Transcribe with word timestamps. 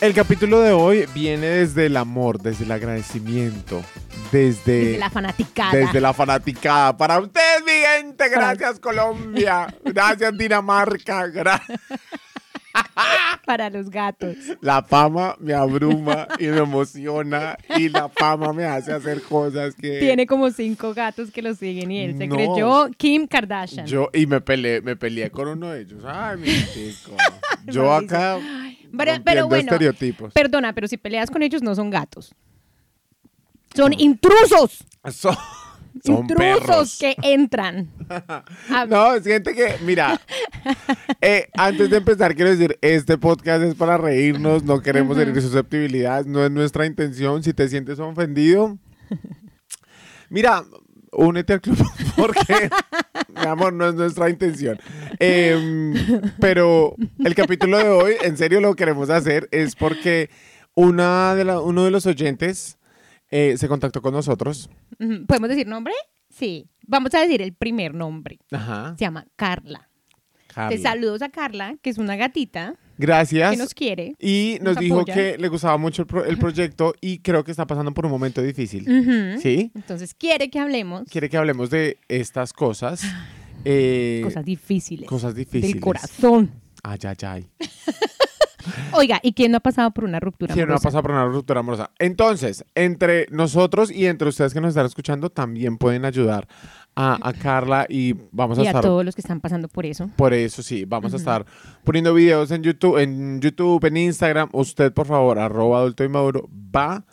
El 0.00 0.14
capítulo 0.14 0.60
de 0.60 0.72
hoy 0.72 1.06
viene 1.14 1.46
desde 1.46 1.84
el 1.86 1.96
amor, 1.98 2.40
desde 2.40 2.64
el 2.64 2.72
agradecimiento, 2.72 3.82
desde, 4.32 4.84
Desde 4.84 4.98
la 4.98 5.10
fanaticada. 5.10 5.72
desde 5.76 6.00
la 6.00 6.14
fanaticada. 6.14 6.96
Para 6.96 7.18
ustedes, 7.18 7.62
mi 7.66 7.72
gente, 7.72 8.30
gracias 8.30 8.80
Colombia, 8.80 9.66
gracias 9.84 10.38
Dinamarca, 10.38 11.26
gracias. 11.26 11.78
Para 13.46 13.70
los 13.70 13.90
gatos. 13.90 14.36
La 14.60 14.82
fama 14.82 15.36
me 15.40 15.54
abruma 15.54 16.28
y 16.38 16.46
me 16.46 16.58
emociona 16.58 17.56
y 17.76 17.88
la 17.88 18.08
fama 18.08 18.52
me 18.52 18.64
hace 18.64 18.92
hacer 18.92 19.22
cosas 19.22 19.74
que... 19.74 19.98
Tiene 19.98 20.26
como 20.26 20.50
cinco 20.50 20.94
gatos 20.94 21.30
que 21.30 21.42
lo 21.42 21.54
siguen 21.54 21.90
y 21.90 22.00
él 22.00 22.16
se 22.18 22.26
No. 22.26 22.34
creyó 22.36 22.88
Kim 22.96 23.26
Kardashian. 23.26 23.86
Yo, 23.86 24.08
y 24.12 24.26
me 24.26 24.40
peleé, 24.40 24.80
me 24.82 24.94
peleé 24.96 25.30
con 25.30 25.48
uno 25.48 25.70
de 25.70 25.80
ellos. 25.82 26.02
Ay, 26.06 26.36
mi 26.38 26.48
chico. 26.48 27.12
Yo 27.66 27.92
acá 27.92 28.38
Pero, 28.96 29.12
pero 29.24 29.48
bueno, 29.48 29.72
estereotipos. 29.72 30.32
perdona, 30.32 30.72
pero 30.72 30.88
si 30.88 30.96
peleas 30.96 31.30
con 31.30 31.42
ellos 31.42 31.62
no 31.62 31.74
son 31.74 31.90
gatos. 31.90 32.34
Son 33.74 33.92
intrusos. 33.92 34.84
Son, 35.12 35.36
son 36.04 36.16
intrusos 36.22 36.60
perros. 36.60 36.98
que 36.98 37.16
entran. 37.22 37.88
No, 38.88 39.18
siente 39.20 39.54
que, 39.54 39.74
mira, 39.84 40.20
eh, 41.20 41.48
antes 41.56 41.90
de 41.90 41.96
empezar 41.98 42.34
quiero 42.34 42.50
decir, 42.50 42.78
este 42.80 43.18
podcast 43.18 43.62
es 43.62 43.74
para 43.74 43.96
reírnos, 43.98 44.62
no 44.64 44.80
queremos 44.82 45.16
herir 45.18 45.40
susceptibilidades, 45.40 46.26
no 46.26 46.44
es 46.44 46.50
nuestra 46.50 46.86
intención. 46.86 47.42
Si 47.42 47.52
te 47.52 47.68
sientes 47.68 47.98
ofendido, 48.00 48.78
mira, 50.28 50.64
únete 51.12 51.54
al 51.54 51.60
club 51.60 51.76
porque, 52.16 52.70
mi 53.28 53.46
amor, 53.46 53.72
no 53.72 53.88
es 53.88 53.94
nuestra 53.94 54.30
intención. 54.30 54.78
Em, 55.18 55.94
pero 56.40 56.94
el 57.24 57.34
capítulo 57.34 57.78
de 57.78 57.88
hoy, 57.88 58.14
en 58.22 58.36
serio 58.36 58.60
lo 58.60 58.74
queremos 58.74 59.10
hacer, 59.10 59.48
es 59.52 59.76
porque 59.76 60.30
una 60.74 61.34
de 61.34 61.44
la- 61.44 61.60
uno 61.60 61.84
de 61.84 61.90
los 61.90 62.06
oyentes 62.06 62.78
eh, 63.30 63.56
se 63.56 63.68
contactó 63.68 64.02
con 64.02 64.12
nosotros. 64.12 64.68
¿Podemos 65.26 65.48
decir 65.48 65.66
nombre? 65.66 65.92
Sí. 66.30 66.68
Vamos 66.86 67.14
a 67.14 67.20
decir 67.20 67.42
el 67.42 67.52
primer 67.54 67.94
nombre. 67.94 68.38
Ajá. 68.50 68.94
Se 68.98 69.04
llama 69.04 69.26
Carla. 69.36 69.88
Carla. 70.52 70.70
Te 70.70 70.78
saludos 70.78 71.22
a 71.22 71.28
Carla, 71.28 71.76
que 71.80 71.90
es 71.90 71.98
una 71.98 72.16
gatita 72.16 72.74
Gracias. 72.98 73.52
que 73.52 73.56
nos 73.56 73.72
quiere. 73.72 74.14
Y 74.18 74.56
nos, 74.60 74.74
Nos 74.74 74.82
dijo 74.82 74.96
apoya. 75.00 75.14
que 75.14 75.38
le 75.38 75.46
gustaba 75.48 75.76
mucho 75.76 76.02
el, 76.02 76.06
pro- 76.08 76.24
el 76.24 76.38
proyecto 76.38 76.92
y 77.00 77.18
creo 77.20 77.44
que 77.44 77.52
está 77.52 77.66
pasando 77.68 77.94
por 77.94 78.04
un 78.06 78.10
momento 78.10 78.42
difícil. 78.42 78.84
¿Sí? 79.40 79.70
Entonces 79.76 80.12
quiere 80.14 80.50
que 80.50 80.58
hablemos 80.58 81.04
Quiere 81.08 81.28
que 81.28 81.36
hablemos 81.36 81.70
de 81.70 81.98
estas 82.08 82.52
cosas. 82.52 83.02
eh, 83.64 84.20
cosas 84.24 84.44
difíciles. 84.44 85.08
cosas 85.08 85.34
difíciles. 85.36 85.72
Del 85.74 85.80
corazón. 85.80 86.50
Ay, 86.82 86.98
ay, 87.04 87.16
ay. 87.26 87.46
Oiga, 88.92 89.20
¿y 89.22 89.32
quién 89.32 89.52
no 89.52 89.58
ha 89.58 89.60
pasado 89.60 89.90
por 89.92 90.04
una 90.04 90.20
ruptura 90.20 90.54
¿Quién 90.54 90.66
no 90.66 90.72
ha 90.72 90.76
amorosa? 90.76 90.88
pasado 90.88 91.02
por 91.02 91.10
una 91.12 91.24
ruptura 91.26 91.60
amorosa? 91.60 91.90
Entonces, 91.98 92.64
entre 92.74 93.26
nosotros 93.30 93.90
y 93.90 94.06
entre 94.06 94.28
ustedes 94.28 94.52
que 94.54 94.60
nos 94.60 94.70
están 94.70 94.86
escuchando, 94.86 95.30
también 95.30 95.78
pueden 95.78 96.04
ayudar 96.04 96.48
a, 96.94 97.18
a 97.28 97.32
Carla 97.32 97.86
y 97.88 98.14
vamos 98.32 98.58
a 98.58 98.62
Y 98.62 98.66
a 98.66 98.70
estar 98.70 98.82
todos 98.82 99.04
los 99.04 99.14
que 99.14 99.20
están 99.20 99.40
pasando 99.40 99.68
por 99.68 99.86
eso. 99.86 100.10
Por 100.16 100.34
eso 100.34 100.62
sí, 100.62 100.84
vamos 100.84 101.12
a 101.14 101.16
estar 101.16 101.46
poniendo 101.84 102.12
videos 102.14 102.50
en 102.50 102.62
YouTube, 102.62 102.98
en 102.98 103.40
YouTube, 103.40 103.84
en 103.86 103.96
Instagram. 103.96 104.48
Usted, 104.52 104.92
por 104.92 105.06
favor, 105.06 105.38
arroba 105.38 105.78
adulto 105.78 106.04
inmaduro, 106.04 106.48
va 106.74 107.04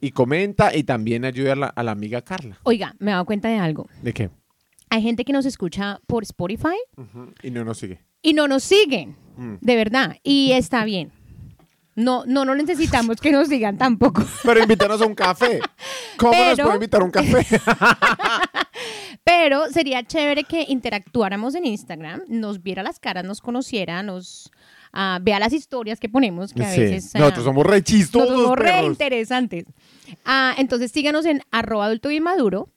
y 0.00 0.10
comenta 0.10 0.74
y 0.76 0.82
también 0.84 1.24
ayuda 1.24 1.52
a 1.52 1.56
la, 1.56 1.66
a 1.68 1.82
la 1.82 1.92
amiga 1.92 2.20
Carla. 2.22 2.58
Oiga, 2.64 2.94
me 2.98 3.10
he 3.10 3.14
dado 3.14 3.24
cuenta 3.24 3.48
de 3.48 3.56
algo. 3.58 3.88
¿De 4.02 4.12
qué? 4.12 4.30
Hay 4.90 5.02
gente 5.02 5.24
que 5.24 5.32
nos 5.32 5.46
escucha 5.46 6.00
por 6.08 6.24
Spotify 6.24 6.74
Y 7.44 7.50
no 7.52 7.64
nos 7.64 7.78
sigue. 7.78 8.00
Y 8.22 8.32
no 8.34 8.48
nos 8.48 8.62
siguen, 8.62 9.16
Mm. 9.36 9.54
de 9.60 9.76
verdad. 9.76 10.16
Y 10.22 10.52
está 10.52 10.84
bien. 10.84 11.12
No, 11.96 12.24
no, 12.26 12.44
no 12.44 12.54
necesitamos 12.54 13.20
que 13.20 13.32
nos 13.32 13.48
sigan 13.48 13.76
tampoco. 13.78 14.22
Pero 14.44 14.60
invítanos 14.62 15.00
a 15.02 15.06
un 15.06 15.14
café. 15.14 15.60
¿Cómo 16.16 16.32
nos 16.32 16.58
puede 16.60 16.74
invitar 16.74 17.00
a 17.02 17.04
un 17.04 17.10
café? 17.10 17.46
Pero 19.24 19.68
sería 19.70 20.02
chévere 20.02 20.44
que 20.44 20.64
interactuáramos 20.68 21.54
en 21.54 21.66
Instagram, 21.66 22.22
nos 22.28 22.62
viera 22.62 22.82
las 22.82 22.98
caras, 22.98 23.24
nos 23.24 23.40
conociera, 23.40 24.02
nos 24.02 24.50
ah, 24.92 25.18
vea 25.22 25.38
las 25.38 25.52
historias 25.52 26.00
que 26.00 26.08
ponemos, 26.08 26.52
que 26.52 26.64
a 26.64 26.70
Sí. 26.72 26.80
veces... 26.80 27.14
ah, 27.14 27.18
Nosotros 27.20 27.44
somos 27.44 27.66
re 27.66 27.82
chistosos, 27.82 28.28
nosotros 28.30 28.42
somos 28.42 28.58
re 28.58 28.86
interesantes. 28.86 29.64
Ah, 30.24 30.54
entonces 30.58 30.90
síganos 30.92 31.24
en 31.26 31.42
arroba 31.50 31.86
adulto 31.86 32.10
inmaduro, 32.10 32.68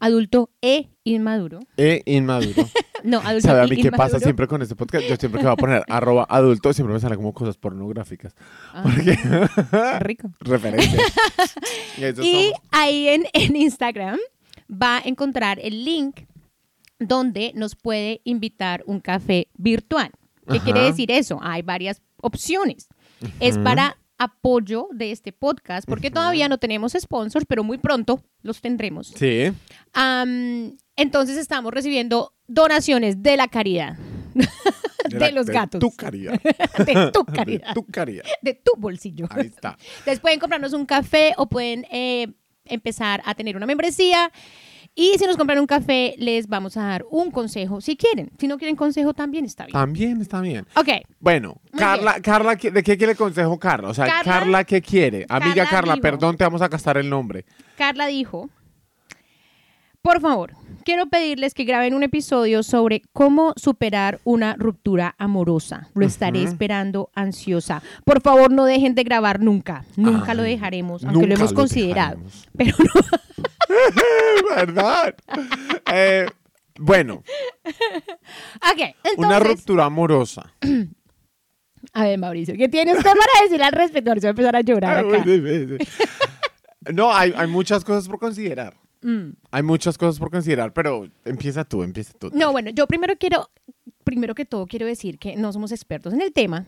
adulto 0.00 0.50
e 0.60 0.88
inmaduro. 1.04 1.60
E 1.76 2.02
inmaduro. 2.06 2.68
No, 3.02 3.18
adulto 3.20 3.48
¿Sabe 3.48 3.62
a 3.62 3.66
mí 3.66 3.80
qué 3.80 3.90
pasa 3.90 4.18
siempre 4.20 4.46
con 4.46 4.60
este 4.60 4.76
podcast? 4.76 5.06
Yo 5.06 5.16
siempre 5.16 5.40
que 5.40 5.46
voy 5.46 5.54
a 5.54 5.56
poner 5.56 5.82
arroba 5.88 6.26
adulto, 6.28 6.74
siempre 6.74 6.92
me 6.92 7.00
salen 7.00 7.16
como 7.16 7.32
cosas 7.32 7.56
pornográficas. 7.56 8.34
Ah, 8.74 8.82
Porque... 8.82 9.16
rico. 10.00 10.30
Referencia. 10.40 11.00
Y 12.22 12.52
ahí 12.70 13.08
en, 13.08 13.24
en 13.32 13.56
Instagram 13.56 14.18
va 14.70 14.98
a 14.98 15.02
encontrar 15.04 15.58
el 15.60 15.82
link 15.84 16.20
donde 16.98 17.52
nos 17.54 17.74
puede 17.74 18.20
invitar 18.24 18.82
un 18.86 19.00
café 19.00 19.48
virtual. 19.54 20.10
¿Qué 20.46 20.56
Ajá. 20.56 20.64
quiere 20.64 20.80
decir 20.82 21.10
eso? 21.10 21.38
Hay 21.42 21.62
varias 21.62 22.02
opciones. 22.20 22.88
Es 23.38 23.58
para 23.58 23.96
apoyo 24.20 24.86
de 24.92 25.12
este 25.12 25.32
podcast, 25.32 25.88
porque 25.88 26.10
todavía 26.10 26.46
no 26.46 26.58
tenemos 26.58 26.92
sponsors, 26.92 27.46
pero 27.48 27.64
muy 27.64 27.78
pronto 27.78 28.22
los 28.42 28.60
tendremos. 28.60 29.08
Sí. 29.16 29.50
Am, 29.94 30.76
entonces 30.94 31.38
estamos 31.38 31.72
recibiendo 31.72 32.34
donaciones 32.46 33.22
de 33.22 33.38
la 33.38 33.48
caridad. 33.48 33.96
De, 35.08 35.18
la- 35.18 35.30
los 35.30 35.46
gatos. 35.46 35.80
Tu 35.80 35.90
caridad. 35.96 36.38
de 36.86 37.10
tu 37.12 37.24
caridad. 37.24 37.68
De 37.68 37.74
tu 37.74 37.86
caridad. 37.86 38.24
De 38.42 38.54
tu 38.54 38.72
bolsillo. 38.76 39.26
Ahí 39.30 39.46
está. 39.46 39.78
Entonces 40.00 40.20
pueden 40.20 40.38
comprarnos 40.38 40.74
un 40.74 40.84
café 40.84 41.32
o 41.38 41.48
pueden 41.48 41.86
eh, 41.90 42.28
empezar 42.66 43.22
a 43.24 43.34
tener 43.34 43.56
una 43.56 43.64
membresía. 43.64 44.30
Y 44.94 45.16
si 45.18 45.24
nos 45.24 45.36
compran 45.36 45.58
un 45.60 45.66
café, 45.66 46.14
les 46.18 46.48
vamos 46.48 46.76
a 46.76 46.82
dar 46.84 47.04
un 47.10 47.30
consejo 47.30 47.80
si 47.80 47.96
quieren. 47.96 48.30
Si 48.38 48.48
no 48.48 48.58
quieren 48.58 48.76
consejo, 48.76 49.14
también 49.14 49.44
está 49.44 49.64
bien. 49.64 49.72
También 49.72 50.20
está 50.20 50.40
bien. 50.40 50.66
Ok, 50.76 50.88
Bueno, 51.20 51.56
Muy 51.72 51.78
Carla, 51.80 52.20
Carla, 52.20 52.56
¿qué- 52.56 52.70
¿de 52.70 52.82
qué 52.82 52.98
quiere 52.98 53.14
consejo 53.14 53.58
Carla? 53.58 53.88
O 53.90 53.94
sea, 53.94 54.06
Carla- 54.06 54.24
Carla, 54.32 54.64
¿qué 54.64 54.82
quiere? 54.82 55.24
Amiga 55.28 55.54
Carla 55.64 55.70
Carla, 55.70 55.94
dijo- 55.94 56.02
perdón, 56.02 56.36
te 56.36 56.44
vamos 56.44 56.60
a 56.62 56.68
gastar 56.68 56.96
el 56.98 57.08
nombre. 57.08 57.44
Carla 57.76 58.06
dijo, 58.08 58.50
por 60.02 60.20
favor, 60.20 60.54
quiero 60.84 61.06
pedirles 61.08 61.54
que 61.54 61.64
graben 61.64 61.94
un 61.94 62.02
episodio 62.02 62.62
sobre 62.62 63.02
cómo 63.12 63.52
superar 63.56 64.20
una 64.24 64.54
ruptura 64.54 65.14
amorosa. 65.18 65.88
Lo 65.94 66.06
estaré 66.06 66.42
esperando 66.42 67.10
ansiosa. 67.14 67.82
Por 68.04 68.20
favor, 68.22 68.50
no 68.52 68.64
dejen 68.64 68.94
de 68.94 69.04
grabar 69.04 69.40
nunca. 69.40 69.84
Nunca 69.96 70.34
lo 70.34 70.42
dejaremos, 70.42 71.04
aunque 71.04 71.26
lo 71.26 71.34
hemos 71.34 71.50
lo 71.50 71.56
considerado. 71.56 72.18
dejaremos. 72.18 72.48
Pero 72.56 72.76
no. 72.78 74.54
¿Verdad? 74.56 75.14
Eh, 75.92 76.26
bueno, 76.78 77.22
Ok, 78.72 78.78
entonces... 78.78 79.18
una 79.18 79.38
ruptura 79.38 79.84
amorosa. 79.86 80.52
A 81.92 82.04
ver, 82.04 82.18
Mauricio, 82.18 82.54
¿qué 82.56 82.68
tiene 82.68 82.92
usted 82.92 83.10
para 83.10 83.42
decir 83.44 83.62
al 83.62 83.72
respecto? 83.72 84.10
Ahora 84.10 84.20
se 84.20 84.26
va 84.26 84.30
a 84.30 84.32
empezar 84.32 84.56
a 84.56 84.60
llorar 84.60 84.98
acá. 84.98 85.24
No, 86.92 87.12
hay, 87.14 87.32
hay 87.36 87.46
muchas 87.48 87.84
cosas 87.84 88.08
por 88.08 88.18
considerar. 88.18 88.74
Mm. 89.02 89.30
Hay 89.50 89.62
muchas 89.62 89.96
cosas 89.96 90.18
por 90.18 90.30
considerar, 90.30 90.72
pero 90.72 91.08
empieza 91.24 91.64
tú, 91.64 91.82
empieza 91.82 92.12
tú. 92.18 92.30
No, 92.34 92.52
bueno, 92.52 92.70
yo 92.70 92.86
primero 92.86 93.14
quiero, 93.18 93.48
primero 94.04 94.34
que 94.34 94.44
todo 94.44 94.66
quiero 94.66 94.84
decir 94.86 95.18
que 95.18 95.36
no 95.36 95.52
somos 95.52 95.72
expertos 95.72 96.12
en 96.12 96.20
el 96.20 96.32
tema, 96.32 96.66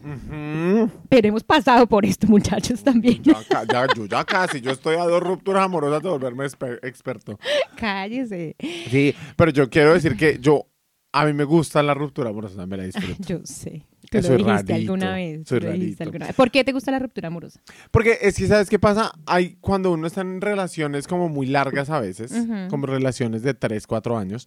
pero 1.09 1.29
hemos 1.29 1.45
pasado 1.45 1.87
por 1.87 2.05
esto, 2.07 2.27
muchachos, 2.27 2.83
también. 2.83 3.23
Ya 3.23 3.35
ya- 3.71 3.87
yo 3.95 4.07
ya 4.07 4.25
casi, 4.25 4.61
yo 4.61 4.71
estoy 4.71 4.97
a 4.97 5.05
dos 5.05 5.23
rupturas 5.23 5.65
amorosas 5.65 6.03
de 6.03 6.09
volverme 6.09 6.45
exper- 6.47 6.79
experto. 6.83 7.39
Cállese. 7.77 8.57
Sí, 8.91 9.15
pero 9.37 9.51
yo 9.51 9.69
quiero 9.69 9.93
decir 9.95 10.17
que 10.17 10.39
yo, 10.41 10.67
a 11.13 11.27
mí 11.27 11.33
me 11.35 11.45
gusta 11.45 11.83
la 11.83 11.95
ruptura 11.95 12.31
amorosa, 12.31 12.67
me 12.67 12.77
la 12.77 12.85
disfruto. 12.85 13.23
Yo 13.29 13.41
sé. 13.45 13.87
Tú 14.13 14.19
Eso 14.19 14.37
lo 14.37 14.45
dijiste 14.45 14.75
alguna 14.75 15.15
vez. 15.15 15.41
soy 15.49 15.59
rarito. 15.61 16.03
alguna 16.05 16.27
vez. 16.27 16.37
¿Por 16.37 16.51
qué 16.51 16.65
te 16.65 16.73
gusta 16.73 16.91
la 16.91 16.99
ruptura 16.99 17.29
amorosa? 17.29 17.61
Porque 17.91 18.19
es 18.21 18.37
que, 18.37 18.47
¿sabes 18.47 18.69
qué 18.69 18.79
pasa? 18.79 19.11
Hay, 19.25 19.57
cuando 19.61 19.91
uno 19.91 20.07
está 20.07 20.21
en 20.21 20.41
relaciones 20.43 21.07
como 21.09 21.29
muy 21.31 21.47
largas 21.47 21.89
a 21.89 21.99
veces, 21.99 22.31
Ujú. 22.31 22.69
como 22.69 22.87
relaciones 22.87 23.43
de 23.43 23.55
3, 23.55 23.87
4 23.87 24.19
años, 24.19 24.47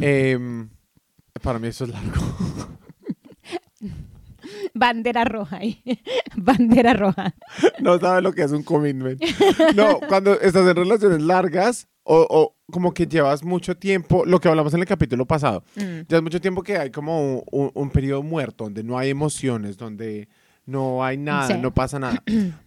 em, 0.00 0.68
para 1.42 1.58
mí 1.58 1.68
eso 1.68 1.84
es 1.84 1.90
largo. 1.90 2.12
Bandera 4.78 5.24
roja 5.24 5.56
ahí. 5.58 5.82
Bandera 6.36 6.92
roja. 6.94 7.34
No 7.80 7.98
sabes 7.98 8.22
lo 8.22 8.32
que 8.32 8.42
es 8.42 8.52
un 8.52 8.62
commitment. 8.62 9.20
No, 9.74 10.00
cuando 10.08 10.34
estás 10.40 10.68
en 10.68 10.76
relaciones 10.76 11.22
largas 11.22 11.88
o, 12.04 12.26
o 12.28 12.56
como 12.72 12.92
que 12.92 13.06
llevas 13.06 13.42
mucho 13.44 13.76
tiempo, 13.76 14.24
lo 14.26 14.38
que 14.40 14.48
hablamos 14.48 14.74
en 14.74 14.80
el 14.80 14.86
capítulo 14.86 15.26
pasado, 15.26 15.64
Mm. 15.76 16.06
llevas 16.08 16.22
mucho 16.22 16.40
tiempo 16.40 16.62
que 16.62 16.76
hay 16.76 16.90
como 16.90 17.40
un, 17.50 17.70
un- 17.74 17.90
periodo 17.90 18.22
muerto, 18.22 18.64
donde 18.64 18.82
no 18.84 18.98
hay 18.98 19.10
emociones, 19.10 19.76
donde 19.76 20.28
no 20.66 21.04
hay 21.04 21.16
nada, 21.16 21.46
Sí. 21.48 21.54
no 21.60 21.72
pasa 21.72 21.98
nada. 21.98 22.22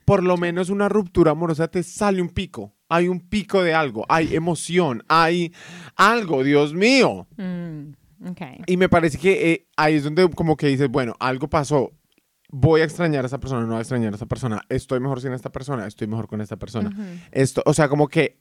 Por 0.06 0.23
lo 0.23 0.38
menos 0.38 0.69
una 0.69 0.89
ruptura 0.89 1.31
amorosa 1.31 1.67
te 1.67 1.83
sale 1.83 2.21
un 2.21 2.29
pico. 2.29 2.73
Hay 2.89 3.07
un 3.07 3.19
pico 3.19 3.61
de 3.61 3.73
algo, 3.75 4.06
hay 4.09 4.35
emoción, 4.35 5.03
hay 5.07 5.53
algo, 5.95 6.44
Dios 6.44 6.73
mío. 6.73 7.27
Mm, 7.38 7.91
ok. 8.29 8.41
Y 8.65 8.77
me 8.77 8.89
parece 8.89 9.17
que 9.19 9.51
eh, 9.51 9.67
ahí 9.77 9.95
es 9.95 10.03
donde 10.06 10.27
como 10.31 10.57
que 10.57 10.67
dices, 10.67 10.89
bueno, 10.89 11.13
algo 11.19 11.47
pasó. 11.50 11.91
Voy 12.51 12.81
a 12.81 12.84
extrañar 12.84 13.24
a 13.24 13.28
esa 13.28 13.40
persona, 13.40 13.62
no 13.62 13.68
voy 13.68 13.78
a 13.78 13.81
extrañar 13.81 14.12
a 14.12 14.16
esa 14.16 14.25
persona. 14.25 14.62
Estoy 14.69 15.00
mejor 15.00 15.22
sin 15.22 15.34
esta 15.34 15.51
persona, 15.51 15.86
estoy 15.86 16.07
mejor 16.07 16.28
con 16.28 16.42
esta 16.42 16.57
persona. 16.57 16.92
Esto, 17.31 17.62
o 17.66 17.74
sea, 17.74 17.90
como 17.90 18.07
que 18.07 18.40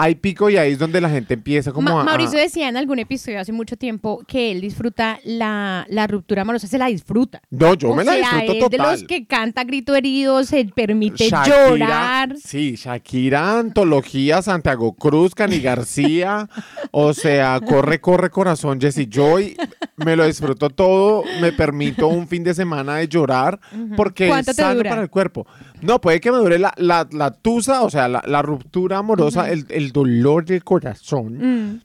hay 0.00 0.14
pico 0.14 0.48
y 0.50 0.56
ahí 0.56 0.72
es 0.72 0.78
donde 0.78 1.00
la 1.00 1.10
gente 1.10 1.34
empieza 1.34 1.72
como 1.72 1.90
Ma- 1.92 2.00
a... 2.00 2.04
Mauricio 2.04 2.38
decía 2.38 2.68
en 2.68 2.76
algún 2.76 2.98
episodio 2.98 3.38
hace 3.40 3.52
mucho 3.52 3.76
tiempo 3.76 4.22
que 4.26 4.50
él 4.50 4.60
disfruta 4.60 5.18
la, 5.24 5.86
la 5.88 6.06
ruptura 6.06 6.42
amorosa, 6.42 6.66
se 6.66 6.78
la 6.78 6.86
disfruta. 6.86 7.42
No, 7.50 7.74
yo 7.74 7.90
o 7.90 7.94
me 7.94 8.04
la 8.04 8.14
disfruto 8.16 8.52
es 8.52 8.58
total. 8.60 8.70
de 8.70 8.78
los 8.78 9.02
que 9.04 9.26
canta 9.26 9.64
grito 9.64 9.94
herido, 9.94 10.42
se 10.44 10.64
permite 10.64 11.28
Shakira, 11.28 11.68
llorar. 11.68 12.36
Sí, 12.42 12.76
Shakira, 12.76 13.58
Antología, 13.58 14.42
Santiago 14.42 14.92
Cruz, 14.94 15.34
Cani 15.34 15.60
García, 15.60 16.48
o 16.90 17.12
sea, 17.12 17.60
Corre, 17.60 18.00
Corre 18.00 18.30
Corazón, 18.30 18.80
Jesse 18.80 19.06
Joy, 19.08 19.56
me 19.96 20.16
lo 20.16 20.24
disfruto 20.26 20.70
todo, 20.70 21.24
me 21.40 21.52
permito 21.52 22.08
un 22.08 22.26
fin 22.26 22.42
de 22.42 22.54
semana 22.54 22.96
de 22.96 23.08
llorar 23.08 23.60
porque 23.96 24.28
¿Cuánto 24.28 24.52
es 24.52 24.56
sano 24.56 24.82
para 24.82 25.02
el 25.02 25.10
cuerpo. 25.10 25.46
No, 25.82 26.00
puede 26.00 26.20
que 26.20 26.30
me 26.32 26.38
dure 26.38 26.58
la, 26.58 26.72
la, 26.76 27.08
la 27.12 27.30
tusa, 27.32 27.82
o 27.82 27.90
sea, 27.90 28.08
la, 28.08 28.22
la 28.26 28.42
ruptura 28.42 28.98
amorosa, 28.98 29.50
el, 29.50 29.66
el 29.70 29.92
dolor 29.92 30.44
del 30.44 30.62
corazón. 30.64 31.36
Mm. 31.38 31.80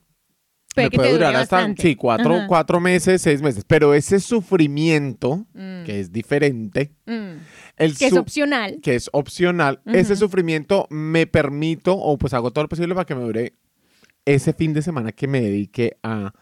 Puede 0.73 0.87
me 0.87 0.91
que 0.91 0.97
puede 0.97 1.13
durar 1.13 1.35
hasta 1.37 1.73
sí, 1.77 1.95
cuatro, 1.95 2.37
cuatro 2.49 2.81
meses, 2.81 3.21
seis 3.21 3.41
meses. 3.41 3.63
Pero 3.65 3.93
ese 3.93 4.19
sufrimiento, 4.19 5.45
Mm. 5.53 5.83
que 5.85 5.99
es 6.01 6.11
diferente, 6.11 6.91
Mm. 7.05 7.37
el 7.77 7.97
Que 7.97 8.07
es 8.07 8.13
opcional. 8.13 8.79
que 8.81 8.95
es 8.95 9.09
opcional, 9.13 9.79
ese 9.85 10.15
sufrimiento 10.17 10.85
me 10.89 11.27
permito, 11.27 11.95
o 11.95 12.17
pues 12.17 12.33
hago 12.33 12.51
todo 12.51 12.65
lo 12.65 12.69
posible 12.69 12.93
para 12.93 13.05
que 13.05 13.15
me 13.15 13.21
dure 13.23 13.53
ese 14.25 14.51
fin 14.53 14.73
de 14.73 14.81
semana 14.81 15.11
que 15.13 15.27
me 15.27 15.39
dedique 15.39 15.97
a, 16.03 16.33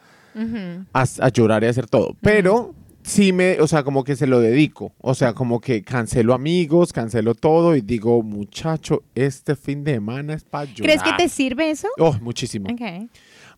a, 0.94 1.06
a 1.20 1.30
llorar 1.30 1.64
y 1.64 1.68
a 1.68 1.70
hacer 1.70 1.86
todo. 1.88 2.16
Pero 2.22 2.74
sí 3.04 3.34
me, 3.34 3.60
o 3.60 3.68
sea, 3.68 3.84
como 3.84 4.04
que 4.04 4.16
se 4.16 4.28
lo 4.28 4.40
dedico. 4.40 4.94
O 5.00 5.14
sea, 5.16 5.34
como 5.34 5.60
que 5.60 5.84
cancelo 5.84 6.34
amigos, 6.34 6.94
cancelo 6.94 7.36
todo 7.36 7.76
y 7.76 7.82
digo, 7.82 8.22
muchacho, 8.24 9.04
este 9.16 9.56
fin 9.56 9.84
de 9.84 9.94
semana 9.96 10.34
es 10.34 10.44
para 10.44 10.66
llorar. 10.66 10.82
¿Crees 10.84 11.04
que 11.04 11.14
te 11.24 11.30
sirve 11.30 11.70
eso? 11.70 11.88
Oh, 11.98 12.14
muchísimo. 12.22 12.68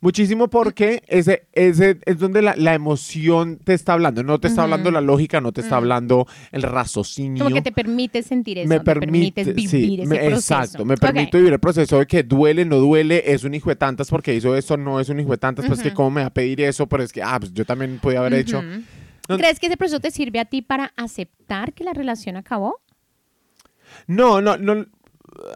Muchísimo 0.01 0.49
porque 0.49 1.01
ese, 1.07 1.45
ese 1.53 1.97
es 2.05 2.19
donde 2.19 2.41
la, 2.41 2.55
la 2.57 2.73
emoción 2.73 3.57
te 3.63 3.73
está 3.73 3.93
hablando. 3.93 4.23
No 4.23 4.39
te 4.39 4.47
está 4.49 4.63
hablando 4.63 4.91
la 4.91 5.01
lógica, 5.01 5.39
no 5.41 5.51
te 5.51 5.61
está 5.61 5.77
hablando 5.77 6.27
el 6.51 6.61
raciocinio. 6.63 7.43
Como 7.43 7.55
que 7.55 7.61
te 7.61 7.71
permite 7.71 8.21
sentir 8.21 8.57
eso, 8.59 8.69
me 8.69 8.79
te 8.79 8.83
permite, 8.83 9.45
permites 9.45 9.71
sí, 9.71 9.77
vivir 9.77 10.01
ese 10.01 10.09
me- 10.09 10.17
proceso. 10.17 10.53
exacto, 10.53 10.85
me 10.85 10.97
permito 10.97 11.37
vivir 11.37 11.53
el 11.53 11.59
proceso 11.59 11.97
de 11.99 12.05
que 12.05 12.23
duele, 12.23 12.65
no 12.65 12.75
duele, 12.77 13.23
es 13.25 13.43
un 13.45 13.53
hijo 13.55 13.69
de 13.69 13.77
tantas 13.77 14.09
porque 14.09 14.35
hizo 14.35 14.55
eso, 14.55 14.75
no 14.77 14.99
es 14.99 15.09
un 15.09 15.19
hijo 15.21 15.31
de 15.31 15.37
tantas, 15.37 15.65
pues 15.65 15.81
que 15.81 15.93
cómo 15.93 16.11
me 16.11 16.21
va 16.21 16.27
a 16.27 16.33
pedir 16.33 16.61
eso, 16.61 16.87
pero 16.87 17.01
es 17.01 17.11
que, 17.11 17.23
ah, 17.23 17.37
pues 17.39 17.53
yo 17.53 17.65
también 17.65 17.97
podía 17.99 18.19
haber 18.19 18.33
hecho. 18.35 18.61
No- 19.27 19.37
¿Crees 19.37 19.59
que 19.59 19.67
ese 19.67 19.77
proceso 19.77 19.99
te 19.99 20.11
sirve 20.11 20.39
a 20.39 20.45
ti 20.45 20.61
para 20.61 20.93
aceptar 20.95 21.73
que 21.73 21.83
la 21.83 21.93
relación 21.93 22.37
acabó? 22.37 22.79
No, 24.07 24.41
no, 24.41 24.57
no. 24.57 24.85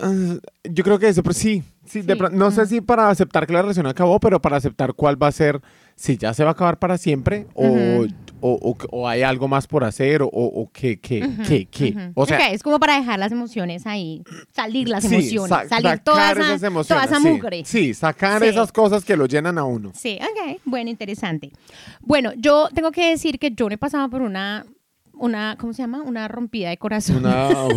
ah, 0.02 0.38
yo 0.64 0.84
creo 0.84 1.00
que 1.00 1.08
eso, 1.10 1.24
pues 1.24 1.38
sí. 1.38 1.64
sí, 1.86 2.02
de 2.02 2.16
no 2.16 2.52
sé 2.52 2.62
ujú. 2.62 2.70
si 2.70 2.82
para 2.82 3.10
aceptar 3.10 3.46
que 3.48 3.54
la 3.54 3.62
relación 3.62 3.88
acabó, 3.88 4.20
pero 4.20 4.42
para 4.42 4.58
aceptar 4.58 4.94
cuál 4.94 5.22
va 5.22 5.28
a 5.28 5.32
ser, 5.32 5.62
si 5.96 6.18
ya 6.18 6.34
se 6.34 6.44
va 6.44 6.52
a 6.52 6.54
acabar 6.54 6.80
para 6.80 6.98
siempre 6.98 7.48
o, 7.54 8.06
o- 8.42 8.78
o 8.92 9.08
hay 9.08 9.22
algo 9.24 9.48
más 9.48 9.68
por 9.68 9.84
hacer 9.84 10.22
o, 10.22 10.28
o, 10.28 10.62
o 10.64 10.70
qué, 10.72 11.00
qué, 11.00 11.28
qué, 11.48 11.66
qué. 11.66 12.12
O 12.16 12.26
sea, 12.26 12.38
Ok, 12.38 12.44
es 12.52 12.64
como 12.64 12.80
para 12.80 12.98
dejar 12.98 13.20
las 13.20 13.32
emociones 13.32 13.86
ahí, 13.88 14.24
salir 14.54 14.88
las 14.90 15.04
sí, 15.04 15.14
emociones, 15.16 15.50
sa- 15.50 15.68
salir 15.68 15.84
sacar 15.84 16.00
toda 16.04 16.32
esas 16.32 16.52
esa, 16.56 16.68
emociones, 16.68 16.88
toda 16.88 17.18
esa 17.18 17.20
sí, 17.20 17.34
mugre. 17.36 17.64
Sí, 17.66 17.94
sacar 17.94 18.42
Sí. 18.42 18.48
esas 18.50 18.72
cosas 18.72 19.04
que 19.06 19.16
lo 19.18 19.26
llenan 19.26 19.58
a 19.58 19.64
uno. 19.64 19.92
Sí, 19.96 20.20
ok, 20.22 20.60
bueno, 20.66 20.90
interesante. 20.90 21.52
Bueno, 22.02 22.32
yo 22.38 22.70
tengo 22.74 22.92
que 22.92 23.10
decir 23.10 23.40
que 23.40 23.52
yo 23.52 23.68
no 23.68 23.76
he 23.76 23.78
pasado 23.78 24.10
por 24.10 24.22
una, 24.22 24.66
una 25.14 25.56
¿cómo 25.60 25.74
se 25.74 25.82
llama? 25.82 26.02
Una 26.02 26.28
rompida 26.28 26.70
de 26.70 26.78
corazón. 26.78 27.18
Una, 27.18 27.50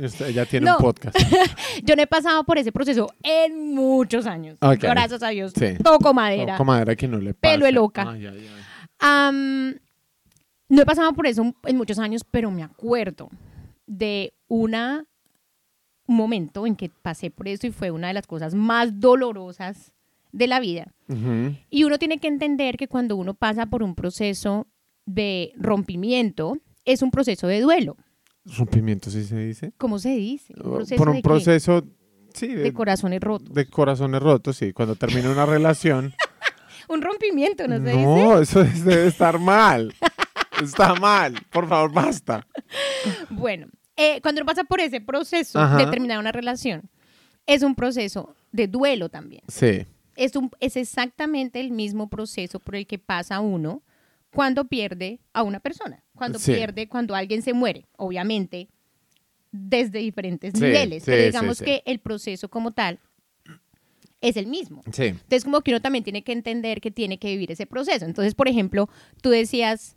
Esta- 0.00 0.28
ella 0.28 0.46
tiene 0.46 0.66
No. 0.66 0.76
un 0.76 0.82
podcast. 0.82 1.16
Yo 1.82 1.96
no 1.96 2.02
he 2.02 2.06
pasado 2.06 2.44
por 2.44 2.56
ese 2.56 2.70
proceso 2.70 3.12
en 3.20 3.74
muchos 3.74 4.26
años. 4.26 4.56
Gracias 4.60 5.24
a 5.24 5.30
Dios. 5.30 5.52
Toco 5.82 6.14
madera. 6.14 6.52
Toco 6.52 6.64
madera 6.64 6.94
que 6.94 7.08
no 7.08 7.18
le 7.18 7.34
Pelo 7.34 7.64
de 7.66 7.72
pase. 7.72 7.72
loca. 7.72 8.02
Ay, 8.08 8.26
ay, 8.26 8.36
ay. 8.48 8.48
Am, 9.00 9.76
no 10.68 10.82
he 10.82 10.86
pasado 10.86 11.12
por 11.12 11.26
eso 11.26 11.54
en 11.64 11.76
muchos 11.76 11.98
años, 11.98 12.22
pero 12.30 12.50
me 12.50 12.62
acuerdo 12.62 13.30
de 13.86 14.32
una, 14.48 15.04
un 16.06 16.16
momento 16.16 16.66
en 16.66 16.76
que 16.76 16.90
pasé 16.90 17.30
por 17.30 17.48
eso 17.48 17.66
y 17.66 17.70
fue 17.70 17.90
una 17.90 18.08
de 18.08 18.14
las 18.14 18.26
cosas 18.26 18.54
más 18.54 19.00
dolorosas 19.00 19.92
de 20.32 20.46
la 20.46 20.60
vida. 20.60 20.92
Y 21.70 21.84
uno 21.84 21.98
tiene 21.98 22.18
que 22.18 22.28
entender 22.28 22.76
que 22.76 22.86
cuando 22.88 23.16
uno 23.16 23.32
pasa 23.34 23.66
por 23.66 23.82
un 23.82 23.94
proceso 23.94 24.66
de 25.06 25.52
rompimiento, 25.56 26.58
es 26.84 27.00
un 27.00 27.10
proceso 27.10 27.46
de 27.46 27.60
duelo. 27.62 27.96
Rompimiento, 28.44 29.10
¿sí 29.10 29.24
se 29.24 29.38
dice? 29.38 29.72
¿Cómo 29.78 29.98
se 29.98 30.10
dice? 30.16 30.52
¿Un 30.56 30.74
proceso 30.74 30.96
Por 30.98 31.08
un 31.08 31.14
de 31.16 31.22
qué? 31.22 31.28
proceso, 31.28 31.84
sí, 32.34 32.48
de, 32.48 32.62
de 32.62 32.72
corazones 32.74 33.20
rotos. 33.20 33.54
de 33.54 33.66
corazones 33.66 34.20
rotos, 34.22 34.56
sí. 34.56 34.72
Cuando 34.74 34.96
termina 34.96 35.30
una 35.30 35.46
relación. 35.46 36.12
Un 36.88 37.02
rompimiento, 37.02 37.68
¿no 37.68 37.76
se 37.76 37.82
dice? 37.82 38.02
no, 38.02 38.38
eso 38.40 38.62
es- 38.62 38.84
debe 38.84 39.06
estar 39.06 39.38
mal. 39.38 39.94
Está 40.62 40.94
mal. 40.96 41.34
Por 41.50 41.68
favor, 41.68 41.92
basta. 41.92 42.46
Bueno, 43.30 43.68
eh, 43.96 44.20
cuando 44.22 44.40
uno 44.40 44.46
pasa 44.46 44.64
por 44.64 44.80
ese 44.80 45.00
proceso 45.00 45.58
Ajá. 45.60 45.76
de 45.76 45.86
terminar 45.86 46.18
una 46.18 46.32
relación, 46.32 46.88
es 47.46 47.62
un 47.62 47.74
proceso 47.74 48.34
de 48.52 48.66
duelo 48.66 49.08
también. 49.08 49.42
Sí. 49.48 49.86
Es, 50.16 50.34
un, 50.34 50.50
es 50.58 50.76
exactamente 50.76 51.60
el 51.60 51.70
mismo 51.70 52.08
proceso 52.08 52.58
por 52.58 52.74
el 52.74 52.86
que 52.86 52.98
pasa 52.98 53.38
uno 53.40 53.82
cuando 54.30 54.64
pierde 54.64 55.20
a 55.32 55.42
una 55.44 55.60
persona, 55.60 56.02
cuando 56.16 56.38
Sí. 56.40 56.52
pierde, 56.52 56.88
cuando 56.88 57.14
alguien 57.14 57.40
se 57.42 57.52
muere, 57.52 57.86
obviamente, 57.96 58.68
desde 59.52 60.00
diferentes 60.00 60.52
Sí, 60.54 60.60
niveles. 60.60 61.04
sí, 61.04 61.10
pero 61.10 61.22
digamos 61.24 61.60
que 61.62 61.82
el 61.86 62.00
proceso 62.00 62.48
como 62.50 62.72
tal 62.72 62.98
es 64.20 64.36
el 64.36 64.46
mismo. 64.46 64.82
Sí. 64.92 65.04
Entonces, 65.06 65.44
como 65.44 65.60
que 65.60 65.70
uno 65.70 65.80
también 65.80 66.04
tiene 66.04 66.22
que 66.22 66.32
entender 66.32 66.80
que 66.80 66.90
tiene 66.90 67.18
que 67.18 67.28
vivir 67.28 67.52
ese 67.52 67.66
proceso. 67.66 68.04
Entonces, 68.04 68.34
por 68.34 68.48
ejemplo, 68.48 68.88
tú 69.22 69.30
decías, 69.30 69.96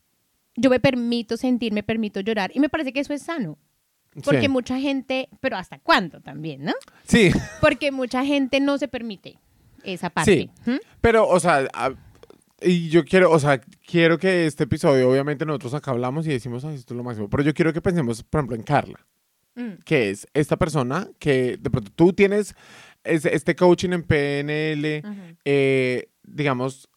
yo 0.56 0.70
me 0.70 0.80
permito 0.80 1.38
sentir, 1.38 1.74
me 1.74 1.84
permito 1.84 2.20
llorar, 2.20 2.52
y 2.54 2.60
me 2.60 2.70
parece 2.70 2.94
que 2.94 3.00
eso 3.00 3.14
es 3.14 3.24
sano. 3.24 3.58
Porque 4.26 4.42
sí. 4.42 4.48
mucha 4.50 4.78
gente, 4.80 5.30
pero 5.40 5.56
¿hasta 5.56 5.80
cuándo 5.80 6.20
también, 6.20 6.66
no? 6.66 6.74
Sí. 7.08 7.32
Porque 7.62 7.92
mucha 7.92 8.26
gente 8.26 8.60
no 8.60 8.78
se 8.78 8.90
permite 8.90 9.40
esa 9.84 10.10
parte. 10.10 10.52
Sí. 10.66 10.70
¿Mm? 10.70 10.76
Pero, 11.00 11.28
o 11.30 11.40
sea, 11.40 11.66
a- 11.74 11.94
y 12.62 12.90
yo 12.90 13.06
quiero, 13.06 13.32
o 13.32 13.40
sea, 13.40 13.60
quiero 13.88 14.20
que 14.20 14.46
este 14.46 14.66
episodio, 14.66 15.10
obviamente 15.10 15.46
nosotros 15.46 15.74
acá 15.74 15.92
hablamos 15.92 16.28
y 16.28 16.30
decimos, 16.32 16.64
ay, 16.66 16.76
esto 16.76 16.94
es 16.94 16.98
lo 16.98 17.04
máximo, 17.04 17.30
pero 17.30 17.42
yo 17.42 17.54
quiero 17.54 17.72
que 17.74 17.82
pensemos, 17.82 18.22
por 18.22 18.40
ejemplo, 18.40 18.56
en 18.58 18.64
Carla, 18.64 19.00
Mm. 19.56 19.82
que 19.86 20.10
es 20.12 20.28
esta 20.34 20.58
persona 20.58 21.10
que 21.18 21.58
de 21.58 21.70
pronto 21.70 21.92
tú 21.96 22.14
tienes 22.14 22.50
es- 22.50 22.56
este 23.04 23.56
coaching 23.56 23.92
en 23.92 24.04
PNL, 24.04 25.02
Ujú. 25.04 25.38
eh, 25.46 26.10
digamos, 26.24 26.90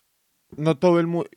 no 0.57 0.77
todo 0.79 1.01
el 1.01 1.07
mundo, 1.07 1.29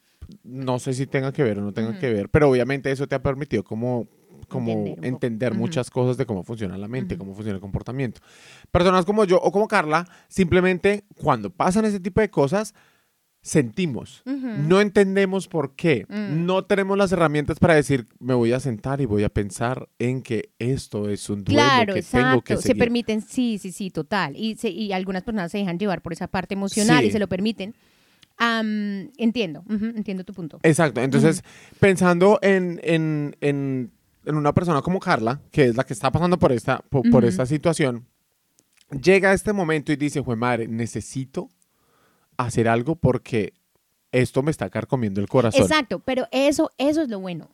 no 0.43 0.79
sé 0.79 0.93
si 0.93 1.07
tenga 1.07 1.31
que 1.31 1.43
ver 1.43 1.59
o 1.59 1.61
no 1.61 1.73
tenga 1.73 1.91
Ujú. 1.91 1.99
que 1.99 2.11
ver, 2.11 2.29
pero 2.29 2.49
obviamente 2.49 2.91
eso 2.91 3.07
te 3.07 3.15
ha 3.15 3.21
permitido 3.23 3.63
como 3.63 4.07
como 4.49 4.71
Entender 4.71 5.05
entender 5.05 5.53
muchas 5.55 5.89
cosas 5.89 6.15
de 6.15 6.25
cómo 6.25 6.41
funciona 6.43 6.77
la 6.77 6.87
mente, 6.87 7.15
Ujú. 7.15 7.19
cómo 7.19 7.33
funciona 7.33 7.55
el 7.55 7.61
comportamiento. 7.61 8.21
Personas 8.71 9.03
como 9.03 9.25
yo 9.25 9.37
o 9.41 9.51
como 9.51 9.67
Carla, 9.67 10.07
simplemente 10.29 11.03
cuando 11.15 11.49
pasan 11.49 11.83
ese 11.83 11.99
tipo 11.99 12.21
de 12.21 12.29
cosas, 12.29 12.73
sentimos. 13.47 14.21
Ujú. 14.25 14.47
No 14.67 14.81
entendemos 14.81 15.47
por 15.47 15.73
qué. 15.75 16.05
Mm. 16.09 16.45
No 16.45 16.65
tenemos 16.65 16.97
las 16.97 17.11
herramientas 17.11 17.59
para 17.59 17.75
decir, 17.75 18.05
me 18.19 18.33
voy 18.33 18.51
a 18.51 18.59
sentar 18.59 18.99
y 19.01 19.05
voy 19.05 19.23
a 19.23 19.29
pensar 19.29 19.87
en 19.99 20.21
que 20.21 20.49
esto 20.59 21.09
es 21.09 21.29
un 21.29 21.43
duelo 21.43 21.61
Claro, 21.61 21.93
que 21.93 22.01
tengo 22.03 22.41
que 22.43 22.53
exacto. 22.53 22.55
Se 22.57 22.67
seguir. 22.69 22.79
permiten, 22.79 23.21
sí, 23.21 23.57
sí, 23.57 23.71
sí, 23.71 23.89
total. 23.89 24.35
Y, 24.35 24.55
se- 24.57 24.69
y 24.69 24.91
algunas 24.91 25.23
personas 25.23 25.51
se 25.51 25.59
dejan 25.59 25.79
llevar 25.79 26.01
por 26.01 26.13
esa 26.13 26.27
parte 26.27 26.53
emocional 26.55 27.01
Sí. 27.01 27.07
y 27.07 27.11
se 27.11 27.19
lo 27.19 27.27
permiten. 27.27 27.73
Am, 28.39 29.09
entiendo, 29.17 29.63
ujú, 29.67 29.85
entiendo 29.95 30.23
tu 30.23 30.33
punto. 30.33 30.59
Exacto. 30.61 31.01
Entonces, 31.01 31.43
pensando 31.79 32.37
en, 32.43 32.79
en, 32.83 33.35
en, 33.41 33.91
en 34.25 34.35
una 34.35 34.53
persona 34.53 34.81
como 34.83 34.99
Carla, 34.99 35.41
que 35.51 35.65
es 35.65 35.75
la 35.75 35.83
que 35.85 35.93
está 35.93 36.11
pasando 36.11 36.37
por 36.37 36.51
esta, 36.51 36.77
po- 36.89 37.01
por, 37.01 37.23
Ujú. 37.23 37.29
esta 37.29 37.45
situación, 37.47 38.05
llega 39.01 39.31
a 39.31 39.33
este 39.33 39.53
momento 39.53 39.91
y 39.91 39.95
dice, 39.95 40.21
jue 40.21 40.35
madre, 40.35 40.67
necesito 40.67 41.49
hacer 42.37 42.67
algo 42.67 42.95
porque 42.95 43.53
esto 44.11 44.41
me 44.43 44.51
está 44.51 44.69
carcomiendo 44.69 45.19
el 45.21 45.27
corazón. 45.27 45.61
Exacto, 45.61 45.99
pero 45.99 46.27
eso, 46.31 46.71
eso 46.77 47.01
es 47.01 47.09
lo 47.09 47.19
bueno. 47.19 47.49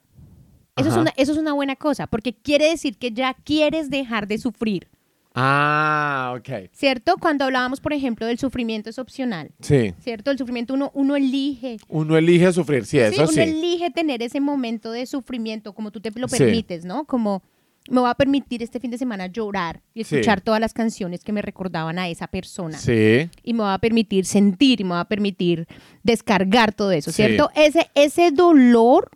Eso 0.76 0.90
es, 0.90 0.96
una, 0.98 1.14
eso 1.18 1.32
es 1.34 1.38
una 1.38 1.54
buena 1.54 1.76
cosa, 1.76 2.08
porque 2.08 2.34
quiere 2.34 2.68
decir 2.70 2.98
que 2.98 3.12
ya 3.12 3.36
quieres 3.36 3.90
dejar 3.92 4.28
de 4.28 4.38
sufrir, 4.40 4.88
Ah, 5.36 6.36
ok. 6.38 6.70
¿cierto? 6.74 7.16
Cuando 7.20 7.46
hablábamos, 7.46 7.82
por 7.82 7.92
ejemplo, 7.94 8.26
del 8.28 8.38
sufrimiento 8.38 8.90
es 8.92 9.00
opcional, 9.00 9.52
Sí. 9.62 9.94
¿cierto? 10.00 10.30
El 10.30 10.38
sufrimiento 10.38 10.76
uno, 10.76 10.92
uno 10.94 11.16
elige. 11.16 11.78
Uno 11.88 12.18
elige 12.18 12.52
sufrir, 12.54 12.86
sí, 12.86 13.00
eso 13.00 13.24
uno 13.24 13.32
sí. 13.32 13.40
elige 13.40 13.90
tener 13.90 14.22
ese 14.22 14.40
momento 14.40 14.92
de 14.92 15.06
sufrimiento, 15.08 15.74
como 15.74 15.90
tú 15.92 16.02
te 16.02 16.12
lo 16.12 16.28
Sí. 16.28 16.38
permites, 16.38 16.86
¿no? 16.86 17.06
Como 17.06 17.42
me 17.90 18.02
va 18.02 18.12
a 18.12 18.16
permitir 18.16 18.64
este 18.64 18.80
fin 18.80 18.92
de 18.92 18.98
semana 18.98 19.28
llorar 19.28 19.82
y 19.94 20.04
Sí. 20.04 20.16
escuchar 20.16 20.40
todas 20.42 20.60
las 20.62 20.74
canciones 20.74 21.24
que 21.24 21.34
me 21.34 21.42
recordaban 21.42 22.00
a 22.00 22.08
esa 22.10 22.28
persona. 22.28 22.78
Sí. 22.78 23.30
y 23.44 23.54
me 23.54 23.60
va 23.64 23.74
a 23.74 23.80
permitir 23.80 24.26
sentir 24.26 24.80
y 24.82 24.84
me 24.84 24.92
va 24.92 25.02
a 25.02 25.08
permitir 25.08 25.68
descargar 26.04 26.74
todo 26.74 26.92
eso, 26.92 27.12
Sí. 27.12 27.18
¿cierto? 27.24 27.50
Ese, 27.56 27.90
ese 27.96 28.32
dolor 28.32 29.10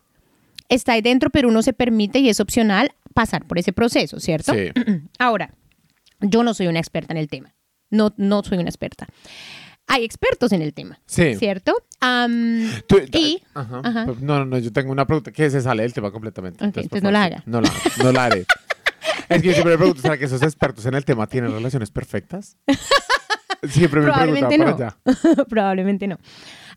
está 0.70 0.94
ahí 0.94 1.02
dentro, 1.02 1.30
pero 1.30 1.48
uno 1.48 1.62
se 1.62 1.72
permite 1.74 2.20
y 2.20 2.28
es 2.30 2.40
opcional 2.42 2.92
pasar 3.14 3.46
por 3.48 3.58
ese 3.58 3.72
proceso, 3.74 4.20
¿cierto? 4.20 4.54
Sí. 4.54 4.72
Ahora, 5.20 5.54
yo 6.20 6.44
no 6.44 6.54
soy 6.54 6.68
una 6.68 6.80
experta 6.80 7.14
en 7.14 7.18
el 7.18 7.30
tema. 7.30 7.54
No, 7.90 8.14
no 8.18 8.44
soy 8.44 8.58
una 8.58 8.70
experta. 8.70 9.08
Hay 9.88 10.04
expertos 10.04 10.52
en 10.52 10.62
el 10.62 10.74
tema, 10.74 11.00
Sí. 11.06 11.36
¿cierto? 11.36 11.74
Tú- 12.88 13.00
y, 13.14 13.42
Ajá. 13.54 13.82
ajá. 13.84 14.06
Pues, 14.06 14.20
No, 14.22 14.40
no, 14.40 14.46
no, 14.46 14.58
yo 14.60 14.72
tengo 14.74 14.92
una 14.92 15.06
pregunta 15.08 15.32
que 15.32 15.50
se 15.50 15.62
sale 15.62 15.84
del 15.84 15.94
tema 15.94 16.12
completamente. 16.12 16.66
Ok, 16.66 16.74
por 16.74 16.84
entonces 16.84 17.04
no 17.04 17.12
la 17.12 17.20
favor, 17.20 17.34
haga. 17.34 17.44
sí. 17.44 17.52
No 17.52 17.62
la, 17.62 17.72
no 18.04 18.12
la 18.12 18.26
haré. 18.26 18.46
es 19.30 19.42
que 19.42 19.48
yo 19.48 19.54
siempre 19.54 19.72
me 19.74 19.78
pregunto, 19.78 20.02
¿será 20.02 20.18
que 20.18 20.26
esos 20.26 20.42
expertos 20.44 20.86
en 20.86 20.94
el 20.96 21.06
tema 21.06 21.26
tienen 21.28 21.52
relaciones 21.52 21.90
perfectas? 21.90 22.58
Siempre 23.70 24.02
me 24.02 24.08
Probablemente 24.12 24.58
no. 24.58 24.68
allá. 24.76 24.98
Probablemente 25.50 26.08
no. 26.08 26.18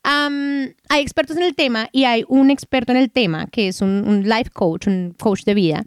Hay 0.03 1.01
expertos 1.03 1.37
en 1.37 1.43
el 1.43 1.55
tema 1.55 1.89
y 1.93 2.05
hay 2.05 2.25
un 2.29 2.51
experto 2.51 2.93
en 2.93 2.99
el 2.99 3.11
tema 3.11 3.47
que 3.49 3.69
es 3.69 3.83
un, 3.83 4.05
un 4.09 4.23
life 4.29 4.51
coach, 4.51 4.87
un 4.87 5.15
coach 5.19 5.43
de 5.45 5.55
vida, 5.55 5.85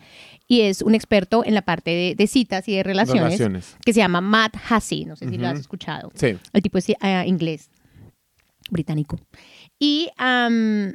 y 0.53 0.61
es 0.61 0.81
un 0.83 0.93
experto 0.93 1.43
en 1.43 1.53
la 1.55 1.61
parte 1.63 1.89
de, 1.91 2.15
de 2.15 2.27
citas 2.27 2.67
y 2.67 2.75
de 2.75 2.83
relaciones, 2.83 3.23
Relaciones. 3.23 3.75
que 3.83 3.91
se 3.93 3.99
llama 4.01 4.21
Matt 4.21 4.55
Hussey. 4.69 5.05
No 5.05 5.15
sé 5.15 5.27
si 5.29 5.37
lo 5.37 5.47
Ujú. 5.47 5.53
has 5.53 5.59
escuchado. 5.59 6.11
Sí. 6.13 6.37
El 6.53 6.61
tipo 6.61 6.77
es 6.77 6.89
eh, 6.89 6.95
inglés, 7.25 7.71
británico. 8.69 9.19
Y, 9.79 10.09
am, 10.17 10.93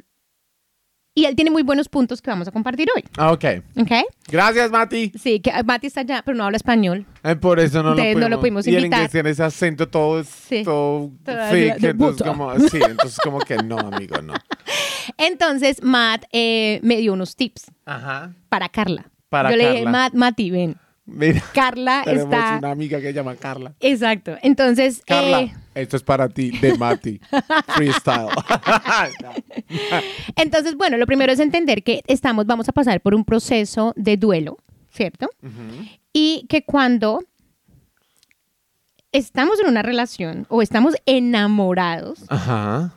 y 1.13 1.25
él 1.25 1.35
tiene 1.35 1.51
muy 1.51 1.63
buenos 1.63 1.89
puntos 1.89 2.21
que 2.21 2.29
vamos 2.31 2.47
a 2.47 2.51
compartir 2.51 2.87
hoy. 2.95 3.03
Ah, 3.17 3.33
ok. 3.33 3.43
¿Ok? 3.81 3.91
Gracias, 4.29 4.71
Mati. 4.71 5.11
Sí, 5.19 5.41
que 5.41 5.51
Mati 5.63 5.87
está 5.87 6.01
allá, 6.01 6.21
pero 6.25 6.37
no 6.37 6.45
habla 6.45 6.55
español. 6.55 7.05
Eh, 7.23 7.35
por 7.35 7.59
eso 7.59 7.83
no 7.83 7.89
lo, 7.89 7.95
pudimos. 7.97 8.21
no 8.21 8.29
lo 8.29 8.39
pudimos 8.39 8.65
Y 8.67 8.69
el 8.69 8.75
invitar. 8.85 8.99
inglés 8.99 9.11
tiene 9.11 9.29
ese 9.31 9.43
acento 9.43 9.89
todo, 9.89 10.23
Sí. 10.23 10.63
todo 10.63 11.11
fake, 11.25 11.83
entonces 11.83 12.25
como, 12.25 12.57
sí, 12.59 12.79
entonces 12.89 13.17
como 13.21 13.39
que 13.39 13.57
no, 13.57 13.77
amigo, 13.79 14.21
no. 14.21 14.33
Entonces, 15.17 15.83
Matt 15.83 16.23
eh, 16.31 16.79
me 16.83 16.97
dio 16.97 17.11
unos 17.13 17.35
tips 17.35 17.65
Ajá. 17.85 18.33
para 18.47 18.69
Carla. 18.69 19.11
Para 19.29 19.51
Yo 19.51 19.57
le 19.57 19.71
dije, 19.71 19.83
Carla. 19.83 20.09
Mati, 20.13 20.51
ven. 20.51 20.75
Mira, 21.05 21.43
Carla 21.53 22.01
tenemos 22.05 22.33
está... 22.33 22.57
una 22.57 22.71
amiga 22.71 22.99
que 22.99 23.07
se 23.07 23.13
llama 23.13 23.35
Carla. 23.35 23.73
Exacto. 23.79 24.37
Entonces, 24.41 25.01
Carla, 25.05 25.41
eh, 25.41 25.53
esto 25.75 25.97
es 25.97 26.03
para 26.03 26.29
ti, 26.29 26.51
de 26.51 26.77
Mati. 26.77 27.19
Freestyle. 27.75 28.29
entonces, 30.35 30.75
bueno, 30.75 30.97
lo 30.97 31.05
primero 31.05 31.31
es 31.31 31.39
entender 31.39 31.83
que 31.83 32.01
estamos, 32.07 32.45
vamos 32.45 32.69
a 32.69 32.71
pasar 32.71 33.01
por 33.01 33.15
un 33.15 33.25
proceso 33.25 33.93
de 33.95 34.17
duelo, 34.17 34.57
¿cierto? 34.91 35.29
Y 36.13 36.45
que 36.49 36.63
cuando 36.63 37.23
estamos 39.11 39.59
en 39.59 39.67
una 39.67 39.81
relación 39.81 40.45
o 40.49 40.61
estamos 40.61 40.95
enamorados, 41.05 42.23
Ajá. 42.29 42.93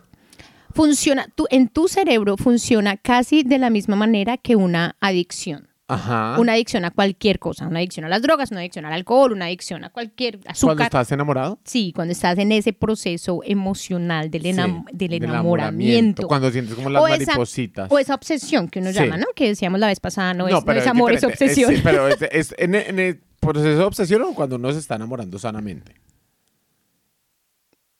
funciona, 0.75 1.27
tu, 1.35 1.47
en 1.51 1.69
tu 1.69 1.89
cerebro 1.89 2.37
funciona 2.37 2.97
casi 2.97 3.43
de 3.43 3.59
la 3.59 3.71
misma 3.71 3.97
manera 3.97 4.37
que 4.37 4.57
una 4.57 4.97
adicción. 5.01 5.72
Ajá. 5.89 6.37
Una 6.39 6.53
adicción 6.55 6.85
a 6.87 6.91
cualquier 6.91 7.39
cosa, 7.39 7.67
una 7.67 7.81
adicción 7.81 8.07
a 8.07 8.09
las 8.09 8.23
drogas, 8.23 8.51
una 8.51 8.61
adicción 8.61 8.87
al 8.87 8.93
alcohol, 8.95 9.33
una 9.33 9.47
adicción 9.47 9.85
a 9.85 9.91
cualquier 9.91 10.37
Cuando 10.39 10.51
azúcar. 10.51 10.87
estás 10.87 11.13
enamorado. 11.13 11.59
Sí, 11.65 11.93
cuando 11.95 12.13
estás 12.13 12.39
en 12.39 12.51
ese 12.53 12.73
proceso 12.73 13.41
emocional 13.45 14.31
del, 14.31 14.45
enam- 14.45 14.85
Sí, 14.91 14.97
del 14.97 15.11
del 15.11 15.25
enamoramiento. 15.25 16.27
Cuando 16.29 16.51
sientes 16.51 16.77
como 16.77 16.89
las 16.89 17.03
O 17.03 17.09
esa- 17.09 17.19
maripositas. 17.27 17.91
O 17.93 17.99
esa 17.99 18.15
obsesión 18.15 18.69
que 18.69 18.79
uno 18.79 18.91
Sí. 18.93 19.01
llama, 19.01 19.19
¿no? 19.19 19.27
Que 19.35 19.49
decíamos 19.49 19.81
la 19.81 19.89
vez 19.89 20.01
pasada, 20.01 20.33
no, 20.33 20.49
es, 20.49 20.65
no 20.65 20.73
es 20.73 20.87
amor, 20.87 21.13
es 21.13 21.25
obsesión. 21.25 21.75
sí, 21.75 21.81
pero 21.85 22.09
es, 22.09 22.17
es 22.33 22.55
en, 22.57 22.75
en 22.75 22.99
el 22.99 23.21
proceso 23.41 23.69
de 23.77 23.85
obsesión 23.85 24.23
o 24.23 24.35
cuando 24.35 24.57
uno 24.57 24.73
se 24.73 24.79
está 24.79 24.95
enamorando 24.95 25.39
sanamente. 25.39 25.97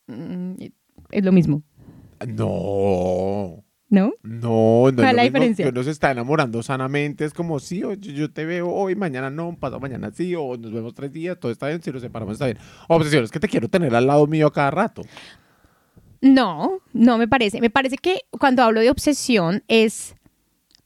Mm, 0.07 0.55
es 1.11 1.25
lo 1.25 1.33
mismo, 1.33 1.63
No. 2.27 3.63
¿No? 3.93 4.15
No, 4.23 4.91
no 4.91 4.97
¿Cuál 5.03 5.17
la 5.17 5.23
diferencia? 5.25 5.65
que 5.67 5.71
uno 5.71 5.83
se 5.83 5.91
está 5.91 6.11
enamorando 6.11 6.63
sanamente. 6.63 7.27
Es 7.27 7.35
como, 7.35 7.61
sí, 7.61 7.81
yo, 7.81 7.93
yo 7.93 8.31
te 8.33 8.47
veo 8.47 8.71
hoy, 8.71 8.97
mañana 8.97 9.29
no, 9.29 9.55
pasado 9.55 9.81
mañana 9.81 10.11
sí, 10.11 10.35
o 10.35 10.57
nos 10.57 10.73
vemos 10.73 10.95
tres 10.95 11.13
días, 11.13 11.39
todo 11.39 11.53
está 11.53 11.69
bien, 11.69 11.83
si 11.83 11.91
nos 11.93 12.01
separamos 12.01 12.33
está 12.33 12.47
bien. 12.47 12.57
Obsesión 12.89 13.23
es 13.25 13.31
que 13.31 13.39
te 13.39 13.49
quiero 13.49 13.69
tener 13.69 13.95
al 13.95 14.07
lado 14.07 14.27
mío 14.27 14.47
a 14.47 14.53
cada 14.53 14.71
rato. 14.71 15.03
No, 16.21 16.79
no 16.93 17.19
me 17.19 17.29
parece. 17.29 17.61
Me 17.61 17.69
parece 17.71 17.97
que 17.99 18.21
cuando 18.39 18.63
hablo 18.63 18.81
de 18.81 18.91
obsesión 18.91 19.63
es 19.69 20.15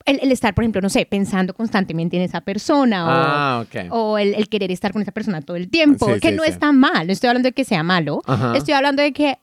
el, 0.06 0.18
el 0.22 0.32
estar, 0.32 0.54
por 0.54 0.64
ejemplo, 0.64 0.80
no 0.80 0.88
sé, 0.88 1.04
pensando 1.06 1.52
constantemente 1.52 2.16
en 2.16 2.22
esa 2.22 2.40
persona 2.40 3.04
o, 3.04 3.08
Ah, 3.10 3.64
ok. 3.66 3.92
o 3.92 4.18
el, 4.18 4.34
el 4.34 4.48
querer 4.48 4.70
estar 4.70 4.92
con 4.92 5.02
esa 5.02 5.12
persona 5.12 5.42
todo 5.42 5.56
el 5.56 5.68
tiempo, 5.68 6.06
Sí, 6.14 6.20
que 6.20 6.30
sí, 6.30 6.34
no 6.36 6.42
sí. 6.44 6.50
está 6.50 6.72
mal. 6.72 7.06
No 7.06 7.12
estoy 7.12 7.28
hablando 7.28 7.48
de 7.48 7.52
que 7.52 7.64
sea 7.64 7.82
malo. 7.82 8.22
Ajá. 8.26 8.56
Estoy 8.56 8.74
hablando 8.74 9.02
de 9.02 9.12
que 9.12 9.38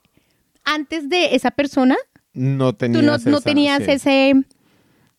antes 0.66 1.10
de 1.10 1.36
esa 1.36 1.52
persona, 1.52 1.96
No 2.34 2.74
tenías, 2.74 3.00
tú 3.02 3.06
no, 3.06 3.18
no 3.32 3.38
esa- 3.38 3.44
tenías 3.46 3.84
sí, 3.84 3.92
ese, 3.92 4.34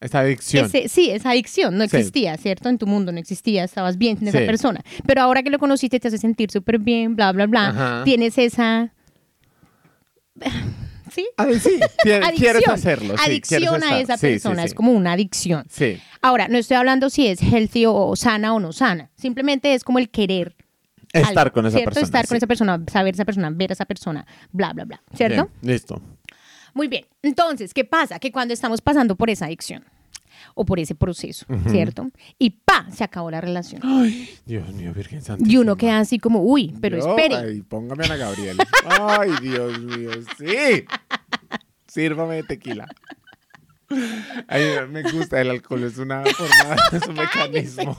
esa 0.01 0.19
adicción. 0.21 0.67
ese- 0.67 0.89
sí, 0.89 1.11
esa 1.11 1.31
adicción, 1.31 1.79
no 1.79 1.87
Sí. 1.89 1.97
existía, 1.97 2.37
¿cierto? 2.37 2.69
En 2.69 2.79
tu 2.79 2.87
mundo 2.87 3.13
no 3.13 3.19
existía, 3.19 3.65
estabas 3.65 3.97
bien 3.99 4.19
sin 4.19 4.29
esa 4.29 4.41
Sí. 4.41 4.47
persona. 4.47 4.81
Pero 5.07 5.23
ahora 5.23 5.43
que 5.43 5.51
lo 5.51 5.59
conociste 5.59 6.01
te 6.01 6.09
hace 6.09 6.19
sentir 6.19 6.51
súper 6.51 6.79
bien, 6.79 7.15
bla, 7.17 7.33
bla, 7.33 7.47
bla. 7.47 7.69
Ajá. 7.69 8.05
Tienes 8.05 8.37
esa... 8.39 8.93
¿Sí? 11.13 11.29
Ah, 11.37 11.47
sí, 11.61 11.79
quieres 12.37 12.67
hacerlo. 12.67 13.17
sí, 13.17 13.25
adicción 13.25 13.61
quieres 13.63 13.83
a 13.85 14.01
esa 14.01 14.17
persona, 14.19 14.63
sí. 14.63 14.67
es 14.67 14.75
como 14.75 14.93
una 14.93 15.13
adicción. 15.13 15.65
Sí, 15.71 15.99
Ahora, 16.23 16.49
no 16.49 16.59
estoy 16.59 16.77
hablando 16.77 17.11
si 17.11 17.27
es 17.29 17.41
healthy 17.41 17.85
o 17.87 18.17
sana 18.17 18.53
o 18.55 18.59
no 18.61 18.73
sana, 18.73 19.11
simplemente 19.15 19.75
es 19.75 19.85
como 19.85 19.99
el 20.01 20.11
querer. 20.11 20.57
estar 21.13 21.39
algo, 21.39 21.53
con 21.53 21.67
esa 21.67 21.77
¿cierto? 21.77 21.91
persona. 21.95 22.05
Estar 22.07 22.27
con 22.27 22.37
esa 22.39 22.47
persona, 22.49 22.83
saber 22.91 23.15
esa 23.15 23.25
persona, 23.25 23.51
ver 23.51 23.71
a 23.71 23.75
esa 23.75 23.85
persona, 23.85 24.27
bla, 24.51 24.73
bla, 24.73 24.85
bla, 24.87 25.03
¿cierto? 25.15 25.49
Bien, 25.63 25.75
listo. 25.75 26.03
Muy 26.75 26.89
bien. 26.89 27.07
Entonces, 27.23 27.73
¿qué 27.73 27.85
pasa? 27.85 28.19
Que 28.19 28.31
cuando 28.33 28.53
estamos 28.53 28.81
pasando 28.81 29.17
por 29.17 29.31
esa 29.31 29.47
adicción 29.47 29.85
o 30.57 30.65
por 30.65 30.79
ese 30.79 30.95
proceso, 30.95 31.47
¿cierto? 31.69 32.11
Y 32.39 32.51
pa, 32.51 32.87
se 32.93 33.03
acabó 33.05 33.31
la 33.31 33.41
relación. 33.41 33.81
Dios 34.45 34.69
mío, 34.75 34.93
Virgen 34.93 35.23
Santísima. 35.23 35.53
Y 35.53 35.57
uno 35.59 35.77
queda 35.77 36.01
así 36.01 36.19
como, 36.19 36.43
uy, 36.43 36.75
pero 36.81 36.99
espere. 36.99 37.37
Ay, 37.37 37.63
póngame 37.63 38.05
a 38.05 38.07
Ana 38.07 38.17
Gabriel. 38.17 38.57
Ay, 39.01 39.31
Dios 39.41 39.79
mío, 39.81 40.11
sí. 40.37 40.85
Sírvame 41.87 42.37
de 42.37 42.43
tequila. 42.43 42.87
Ay, 44.49 44.65
me 44.91 45.03
gusta, 45.03 45.41
el 45.41 45.51
alcohol 45.51 45.85
es 45.85 45.99
una 45.99 46.25
forma, 46.25 46.77
es 46.93 47.07
un 47.07 47.15
mecanismo. 47.23 47.97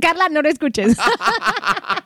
Carla, 0.00 0.28
no 0.30 0.42
lo 0.42 0.48
escuches. 0.48 0.96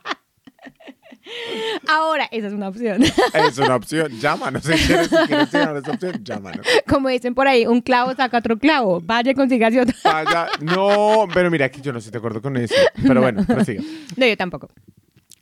Ahora, 1.89 2.29
esa 2.31 2.49
es 2.49 2.53
una 2.53 2.69
opción. 2.69 3.03
Es 3.03 3.59
una 3.59 3.77
opción. 3.77 4.13
Llámanos 4.19 4.65
si 4.65 4.73
quieres, 4.73 5.09
si 5.09 5.17
quieres 5.27 5.49
esa 5.49 5.91
opción, 5.93 6.25
llámanos. 6.25 6.67
Como 6.89 7.09
dicen 7.09 7.35
por 7.35 7.49
ahí, 7.49 7.67
un 7.67 7.81
clavo 7.81 8.15
saca 8.15 8.39
otro 8.39 8.59
clavo. 8.59 9.01
Vaya, 9.01 9.35
consígase 9.35 9.81
otro. 9.81 9.95
Vaya, 10.05 10.49
no, 10.61 11.27
pero 11.33 11.51
mira 11.51 11.71
que 11.71 11.81
yo 11.81 11.93
no 11.93 11.99
estoy 11.99 12.13
de 12.13 12.19
acuerdo 12.19 12.43
con 12.43 12.57
eso. 12.57 12.75
Pero 13.03 13.21
bueno, 13.21 13.45
prosiga. 13.47 13.83
No, 14.17 14.27
yo 14.27 14.37
tampoco. 14.37 14.69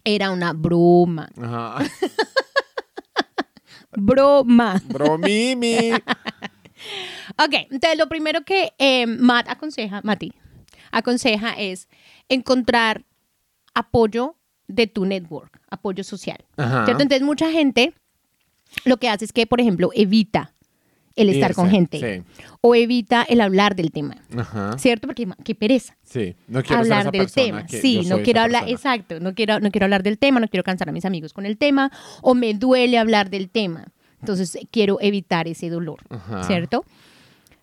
Era 0.04 0.30
una 0.30 0.52
broma. 0.52 1.28
Ajá. 1.40 1.84
Broma. 3.92 4.80
Bromimi. 4.84 5.92
Ok, 7.38 7.54
entonces 7.70 7.98
lo 7.98 8.08
primero 8.08 8.44
que 8.44 8.72
eh, 8.78 9.06
Matt 9.06 9.48
aconseja, 9.48 10.00
Mati, 10.04 10.32
aconseja 10.92 11.52
es 11.52 11.88
encontrar 12.28 13.04
apoyo 13.74 14.36
de 14.68 14.86
tu 14.86 15.06
network, 15.06 15.60
apoyo 15.70 16.04
social. 16.04 16.44
Ajá. 16.56 16.84
¿Cierto? 16.84 17.02
Entonces 17.02 17.24
mucha 17.26 17.50
gente 17.50 17.94
lo 18.84 18.96
que 18.98 19.08
hace 19.08 19.24
es 19.24 19.32
que, 19.32 19.46
por 19.46 19.60
ejemplo, 19.60 19.90
evita 19.94 20.52
el 21.14 21.30
estar 21.30 21.54
con 21.54 21.70
gente 21.70 22.24
sí. 22.26 22.44
o 22.60 22.74
evita 22.74 23.22
el 23.22 23.40
hablar 23.40 23.74
del 23.74 23.90
tema. 23.90 24.16
Ajá. 24.36 24.76
¿Cierto? 24.78 25.06
Porque 25.06 25.26
qué 25.44 25.54
pereza 25.54 25.96
Sí, 26.02 26.36
no 26.46 26.62
quiero 26.62 26.82
hablar 26.82 27.04
ser 27.04 27.14
esa 27.14 27.22
del 27.22 27.32
tema. 27.32 27.68
Sí, 27.68 28.02
no 28.06 28.22
quiero 28.22 28.42
hablar, 28.42 28.66
persona. 28.66 28.94
exacto, 28.94 29.20
no 29.20 29.34
quiero, 29.34 29.58
no 29.60 29.70
quiero 29.70 29.86
hablar 29.86 30.02
del 30.02 30.18
tema, 30.18 30.40
no 30.40 30.48
quiero 30.48 30.62
cansar 30.62 30.90
a 30.90 30.92
mis 30.92 31.06
amigos 31.06 31.32
con 31.32 31.46
el 31.46 31.56
tema, 31.56 31.90
o 32.20 32.34
me 32.34 32.52
duele 32.52 32.98
hablar 32.98 33.30
del 33.30 33.48
tema. 33.48 33.86
Entonces 34.20 34.58
quiero 34.70 34.98
evitar 35.00 35.48
ese 35.48 35.70
dolor, 35.70 36.00
Ajá. 36.10 36.44
¿cierto? 36.44 36.84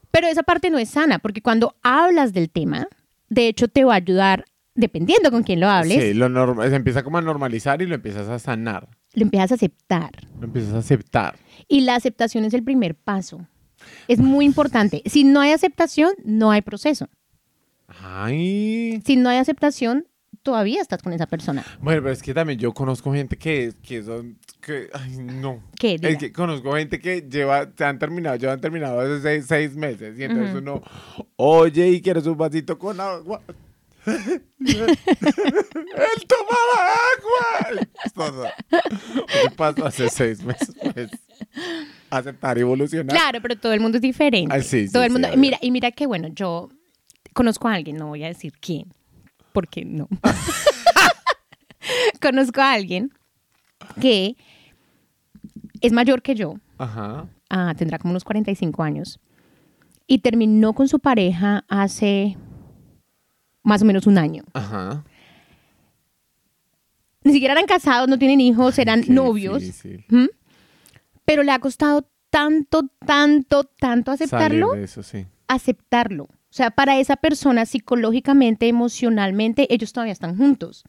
Pero 0.09 0.27
esa 0.27 0.43
parte 0.43 0.69
no 0.69 0.79
es 0.79 0.89
sana, 0.89 1.19
porque 1.19 1.41
cuando 1.41 1.75
hablas 1.83 2.33
del 2.33 2.49
tema, 2.49 2.87
de 3.29 3.47
hecho 3.47 3.67
te 3.67 3.83
va 3.83 3.93
a 3.93 3.97
ayudar, 3.97 4.45
dependiendo 4.75 5.29
con 5.31 5.43
quién 5.43 5.59
lo 5.59 5.67
hables, 5.69 6.03
Sí, 6.03 6.13
lo 6.13 6.29
norma- 6.29 6.67
se 6.69 6.75
empieza 6.75 7.03
como 7.03 7.17
a 7.17 7.21
normalizar 7.21 7.81
y 7.81 7.85
lo 7.85 7.95
empiezas 7.95 8.27
a 8.29 8.39
sanar. 8.39 8.87
lo 9.13 9.21
empiezas 9.23 9.51
a 9.51 9.55
aceptar. 9.55 10.11
Lo 10.39 10.45
empiezas 10.45 10.73
a 10.73 10.77
aceptar. 10.79 11.35
Y 11.67 11.81
la 11.81 11.95
aceptación 11.95 12.45
es 12.45 12.53
el 12.53 12.63
primer 12.63 12.95
paso. 12.95 13.47
Es 14.07 14.19
muy 14.19 14.45
importante. 14.45 15.01
Si 15.05 15.23
no 15.23 15.41
hay 15.41 15.51
aceptación, 15.51 16.13
no 16.23 16.51
hay 16.51 16.61
proceso. 16.61 17.09
Ay. 18.01 19.01
Si 19.05 19.15
no 19.17 19.29
hay 19.29 19.37
aceptación, 19.37 20.07
todavía 20.41 20.81
estás 20.81 21.01
con 21.03 21.13
esa 21.13 21.27
persona. 21.27 21.63
Bueno, 21.81 22.01
pero 22.01 22.13
es 22.13 22.21
que 22.23 22.33
también 22.33 22.59
yo 22.59 22.73
conozco 22.73 23.13
gente 23.13 23.37
que, 23.37 23.73
que 23.83 24.03
son. 24.03 24.39
Que, 24.61 24.89
ay, 24.93 25.17
no. 25.17 25.61
¿Qué? 25.77 25.99
Es 26.01 26.17
que 26.17 26.31
conozco 26.31 26.73
gente 26.75 26.99
que 26.99 27.21
lleva, 27.29 27.69
se 27.77 27.83
han 27.85 27.99
terminado, 27.99 28.35
llevan 28.37 28.61
terminado 28.61 28.99
hace 28.99 29.21
seis, 29.21 29.45
seis 29.47 29.75
meses. 29.75 30.17
Y 30.17 30.23
entonces 30.23 30.49
Ujú. 30.51 30.59
uno, 30.59 30.81
oye, 31.35 31.89
¿y 31.89 32.01
quieres 32.01 32.25
un 32.25 32.37
vasito 32.37 32.79
con 32.79 32.99
agua? 32.99 33.41
¡Él 34.05 34.43
tomaba 36.27 36.93
agua! 37.13 37.87
Todo. 38.13 38.45
¿Qué 38.69 39.49
pasó 39.55 39.85
hace 39.85 40.09
seis 40.09 40.43
meses? 40.43 40.75
Pues, 40.93 41.09
aceptar 42.09 42.57
y 42.57 42.61
evolucionar. 42.61 43.15
Claro, 43.15 43.39
pero 43.41 43.57
todo 43.57 43.73
el 43.73 43.79
mundo 43.79 43.97
es 43.97 44.01
diferente. 44.01 44.53
Ah, 44.55 44.61
sí, 44.61 44.87
sí, 44.87 44.93
todo 44.93 45.03
el 45.03 45.09
sí, 45.09 45.13
mundo. 45.13 45.27
obvio. 45.29 45.39
mira, 45.39 45.57
y 45.61 45.71
mira 45.71 45.91
que 45.91 46.05
bueno, 46.05 46.27
yo 46.29 46.69
conozco 47.33 47.67
a 47.67 47.73
alguien, 47.73 47.97
no 47.97 48.07
voy 48.07 48.23
a 48.23 48.27
decir 48.27 48.53
quién, 48.59 48.93
porque 49.53 49.85
no. 49.85 50.07
conozco 52.21 52.61
a 52.61 52.73
alguien 52.73 53.11
que 54.01 54.35
es 55.81 55.91
mayor 55.91 56.21
que 56.21 56.35
yo, 56.35 56.55
Ajá. 56.77 57.27
ah, 57.49 57.73
tendrá 57.77 57.99
como 57.99 58.11
unos 58.11 58.23
45 58.23 58.83
años, 58.83 59.19
y 60.07 60.19
terminó 60.19 60.73
con 60.73 60.87
su 60.87 60.99
pareja 60.99 61.65
hace 61.67 62.37
más 63.63 63.81
o 63.81 63.85
menos 63.85 64.05
un 64.07 64.17
año. 64.17 64.43
Ajá. 64.53 65.03
Ni 67.23 67.31
siquiera 67.31 67.53
eran 67.53 67.65
casados, 67.65 68.09
no 68.09 68.19
tienen 68.19 68.41
hijos, 68.41 68.77
eran 68.77 69.03
Qué 69.03 69.11
novios, 69.13 69.63
pero 71.25 71.43
le 71.43 71.51
ha 71.51 71.59
costado 71.59 72.05
tanto, 72.29 72.89
tanto, 73.05 73.63
tanto 73.63 74.11
aceptarlo. 74.11 74.67
salir 74.69 74.79
de 74.79 74.85
eso, 74.85 75.03
sí. 75.03 75.25
aceptarlo. 75.47 76.23
O 76.25 76.55
sea, 76.55 76.69
para 76.71 76.99
esa 76.99 77.15
persona 77.15 77.65
psicológicamente, 77.65 78.67
emocionalmente, 78.67 79.73
ellos 79.73 79.93
todavía 79.93 80.13
están 80.13 80.37
juntos. 80.37 80.83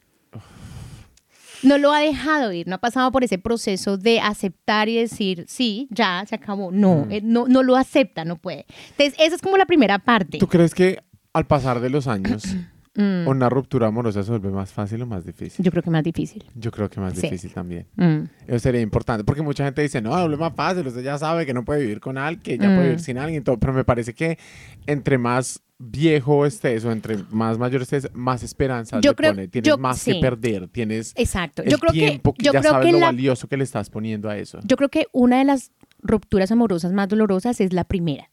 No 1.63 1.79
lo 1.79 1.93
ha 1.93 2.01
dejado 2.01 2.53
ir, 2.53 2.67
no 2.67 2.75
ha 2.75 2.79
pasado 2.79 3.11
por 3.13 3.25
ese 3.25 3.39
proceso 3.39 3.97
de 3.97 4.21
aceptar 4.21 4.91
y 4.91 4.97
decir, 4.99 5.47
sí, 5.49 5.87
ya, 5.91 6.23
se 6.29 6.35
acabó. 6.35 6.71
No, 6.71 7.07
Mm. 7.07 7.13
eh, 7.13 7.21
no, 7.23 7.47
no 7.49 7.63
lo 7.63 7.77
acepta, 7.77 8.25
no 8.27 8.37
puede. 8.37 8.67
Entonces, 8.91 9.15
esa 9.19 9.37
es 9.37 9.41
como 9.41 9.57
la 9.57 9.65
primera 9.65 9.99
parte. 10.01 10.37
¿Tú 10.39 10.47
crees 10.49 10.75
que 10.75 10.99
al 11.35 11.47
pasar 11.47 11.81
de 11.81 11.91
los 11.91 12.07
años 12.07 12.45
Mm, 12.97 13.27
una 13.27 13.49
ruptura 13.49 13.89
amorosa 13.89 14.23
se 14.23 14.31
vuelve 14.31 14.51
más 14.51 14.71
fácil 14.73 15.03
o 15.03 15.07
más 15.07 15.25
difícil? 15.27 15.65
yo 15.65 15.73
creo 15.73 15.83
que 15.83 15.91
más 15.91 16.05
difícil. 16.05 16.45
Yo 16.55 16.71
creo 16.71 16.89
que 16.89 17.01
más 17.01 17.15
Sí. 17.15 17.23
difícil 17.23 17.53
también. 17.53 17.89
Mm, 17.97 18.29
Eso 18.47 18.59
sería 18.61 18.81
importante, 18.81 19.25
porque 19.25 19.43
mucha 19.43 19.65
gente 19.65 19.83
dice, 19.83 20.01
no, 20.01 20.11
vuelve 20.11 20.37
más 20.37 20.55
fácil, 20.55 20.87
usted 20.87 21.03
ya 21.03 21.19
sabe 21.19 21.45
que 21.45 21.53
no 21.53 21.65
puede 21.65 21.81
vivir 21.81 21.99
con 21.99 22.17
alguien, 22.19 22.41
que 22.41 22.57
ya 22.57 22.69
Mm. 22.71 22.75
puede 22.77 22.83
vivir 22.91 23.01
sin 23.01 23.19
alguien, 23.19 23.43
todo, 23.43 23.59
pero 23.59 23.73
me 23.73 23.83
parece 23.83 24.15
que 24.15 24.39
entre 24.87 25.19
más 25.19 25.61
viejo 25.77 26.47
estés 26.47 26.85
o 26.85 26.93
entre 26.93 27.17
más 27.31 27.59
mayor 27.59 27.83
estés, 27.83 28.09
más 28.15 28.45
esperanza 28.45 29.01
Yo 29.01 29.11
le 29.11 29.17
creo- 29.17 29.33
pone, 29.33 29.49
tienes 29.49 29.69
yo- 29.69 29.77
más 29.77 29.99
sí. 29.99 30.13
que 30.13 30.21
perder, 30.21 30.69
tienes 30.69 31.15
Exacto. 31.17 31.65
el 31.65 31.71
Yo 31.73 31.79
creo 31.79 31.93
que, 31.93 31.99
tiempo 31.99 32.33
que, 32.33 32.45
yo 32.45 32.53
ya 32.53 32.61
creo 32.61 32.73
sabes 32.75 32.87
que 32.87 32.93
lo 32.93 32.99
la- 33.01 33.07
valioso 33.07 33.49
que 33.49 33.57
le 33.57 33.65
estás 33.65 33.91
poniendo 33.91 34.29
a 34.31 34.39
eso. 34.39 34.61
yo 34.63 34.77
creo 34.77 34.89
que 34.89 35.07
una 35.13 35.39
de 35.39 35.45
las 35.47 35.73
rupturas 36.01 36.53
amorosas 36.53 36.93
más 36.93 37.09
dolorosas 37.09 37.61
es 37.61 37.73
la 37.73 37.83
primera. 37.83 38.31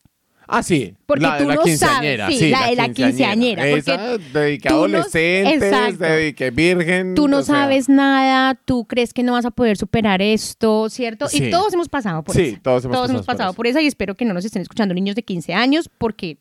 Ah, 0.53 0.63
sí. 0.63 0.93
Porque 1.05 1.24
la, 1.24 1.38
tú 1.38 1.46
la 1.48 1.55
no 1.55 1.62
sabes, 1.62 1.79
quinceañera, 1.79 2.27
sí, 2.29 2.50
la 2.50 2.67
de 2.67 2.75
la 2.75 2.89
quinceañera, 2.89 3.67
Esa, 3.67 4.17
dedique 4.17 4.67
a 4.67 4.72
no- 4.72 4.77
adolescentes, 4.79 5.98
dedique 6.00 6.51
virgen. 6.51 7.15
Tú 7.15 7.27
no 7.27 7.41
sea, 7.41 7.55
sabes 7.55 7.88
nada, 7.89 8.55
tú 8.65 8.86
crees 8.86 9.13
que 9.13 9.24
no 9.24 9.34
vas 9.34 9.46
a 9.46 9.51
poder 9.51 9.77
superar 9.77 10.22
esto, 10.22 10.89
¿cierto? 10.89 11.27
Sí. 11.29 11.46
Y 11.46 11.50
todos 11.51 11.74
hemos 11.74 11.88
pasado 11.89 12.24
por 12.24 12.36
Sí, 12.36 12.41
eso. 12.41 12.58
todos 12.62 12.84
hemos 12.86 12.98
pasado 12.98 13.17
por 13.17 13.25
pasado 13.25 13.50
eso. 13.51 13.55
por 13.55 13.67
esa 13.67 13.81
y 13.81 13.88
espero 13.88 14.15
que 14.15 14.25
no 14.25 14.34
nos 14.34 14.43
estén 14.46 14.62
escuchando 14.62 14.93
niños 14.93 15.15
de 15.15 15.24
15 15.24 15.53
años 15.53 15.89
porque 15.98 16.38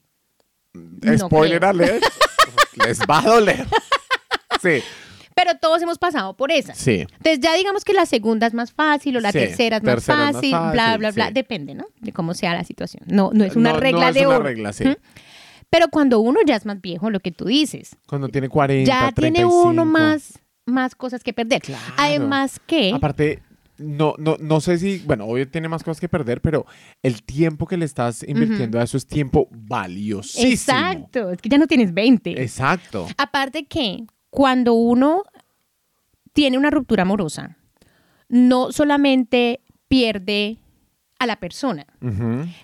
no 0.75 1.19
Spoiler 1.19 1.59
creo. 1.61 1.71
alert, 1.71 2.05
les 2.87 3.01
va 3.01 3.19
a 3.21 3.23
doler. 3.23 3.67
Sí, 4.63 4.83
pero 5.43 5.59
todos 5.59 5.81
hemos 5.83 5.99
pasado 5.99 6.35
por 6.37 6.51
esa. 6.53 6.75
sí. 6.75 7.01
Entonces 7.01 7.41
ya 7.41 7.55
digamos 7.55 7.85
que 7.85 7.93
la 7.95 8.05
segunda 8.07 8.47
es 8.47 8.55
más 8.55 8.73
fácil 8.73 9.17
o 9.17 9.21
la 9.21 9.33
Sí, 9.33 9.39
tercera 9.39 9.79
es 9.79 9.83
más 9.83 9.99
es 9.99 10.05
fácil, 10.05 10.51
bla, 10.73 10.97
bla, 10.99 11.11
bla. 11.13 11.31
Depende, 11.31 11.75
¿no? 11.75 11.87
De 12.01 12.13
cómo 12.13 12.35
sea 12.35 12.55
la 12.55 12.65
situación. 12.65 13.05
No, 13.07 13.31
no 13.33 13.45
es 13.45 13.57
una 13.57 13.71
No- 13.71 13.75
no 13.77 13.81
regla 13.81 14.09
es 14.11 14.15
de 14.15 14.27
una 14.27 14.37
oro. 14.37 14.45
regla, 14.45 14.73
sí. 14.73 14.85
¿Mm? 14.85 14.97
Pero 15.71 15.89
cuando 15.89 16.19
uno 16.21 16.41
ya 16.47 16.57
es 16.57 16.67
más 16.67 16.81
viejo, 16.81 17.11
lo 17.11 17.21
que 17.21 17.31
tú 17.31 17.45
dices, 17.47 17.97
Cuando 18.07 18.29
tiene 18.29 18.49
40, 18.49 18.85
ya 18.87 19.13
tiene 19.13 19.39
35. 19.39 19.63
uno 19.69 19.85
más, 19.85 20.39
más 20.67 20.95
cosas 20.95 21.23
que 21.23 21.33
perder. 21.33 21.63
Claro. 21.63 21.95
Además 21.97 22.61
que... 22.67 22.93
Aparte, 22.93 23.41
no, 23.79 24.15
no, 24.19 24.37
no 24.41 24.61
sé 24.61 24.79
si, 24.79 24.99
bueno, 25.07 25.25
obvio 25.27 25.49
tiene 25.49 25.69
más 25.69 25.83
cosas 25.85 26.01
que 26.01 26.09
perder, 26.09 26.41
pero 26.41 26.67
el 27.03 27.23
tiempo 27.23 27.67
que 27.67 27.77
le 27.77 27.85
estás 27.87 28.25
invirtiendo 28.29 28.79
a 28.79 28.83
eso 28.83 28.97
es 28.97 29.07
tiempo 29.07 29.49
valiosísimo. 29.53 30.51
Exacto, 30.53 31.31
es 31.31 31.41
que 31.41 31.49
ya 31.49 31.57
no 31.57 31.67
tienes 31.67 31.95
20. 31.95 32.43
Exacto. 32.43 33.07
Aparte 33.17 33.65
que 33.67 34.05
cuando 34.29 34.75
uno 34.75 35.23
tiene 36.33 36.59
una 36.59 36.71
ruptura 36.71 37.03
amorosa, 37.03 37.57
no 38.29 38.73
solamente 38.73 39.61
pierde 39.89 40.59
a 41.19 41.27
la 41.27 41.37
persona, 41.37 41.85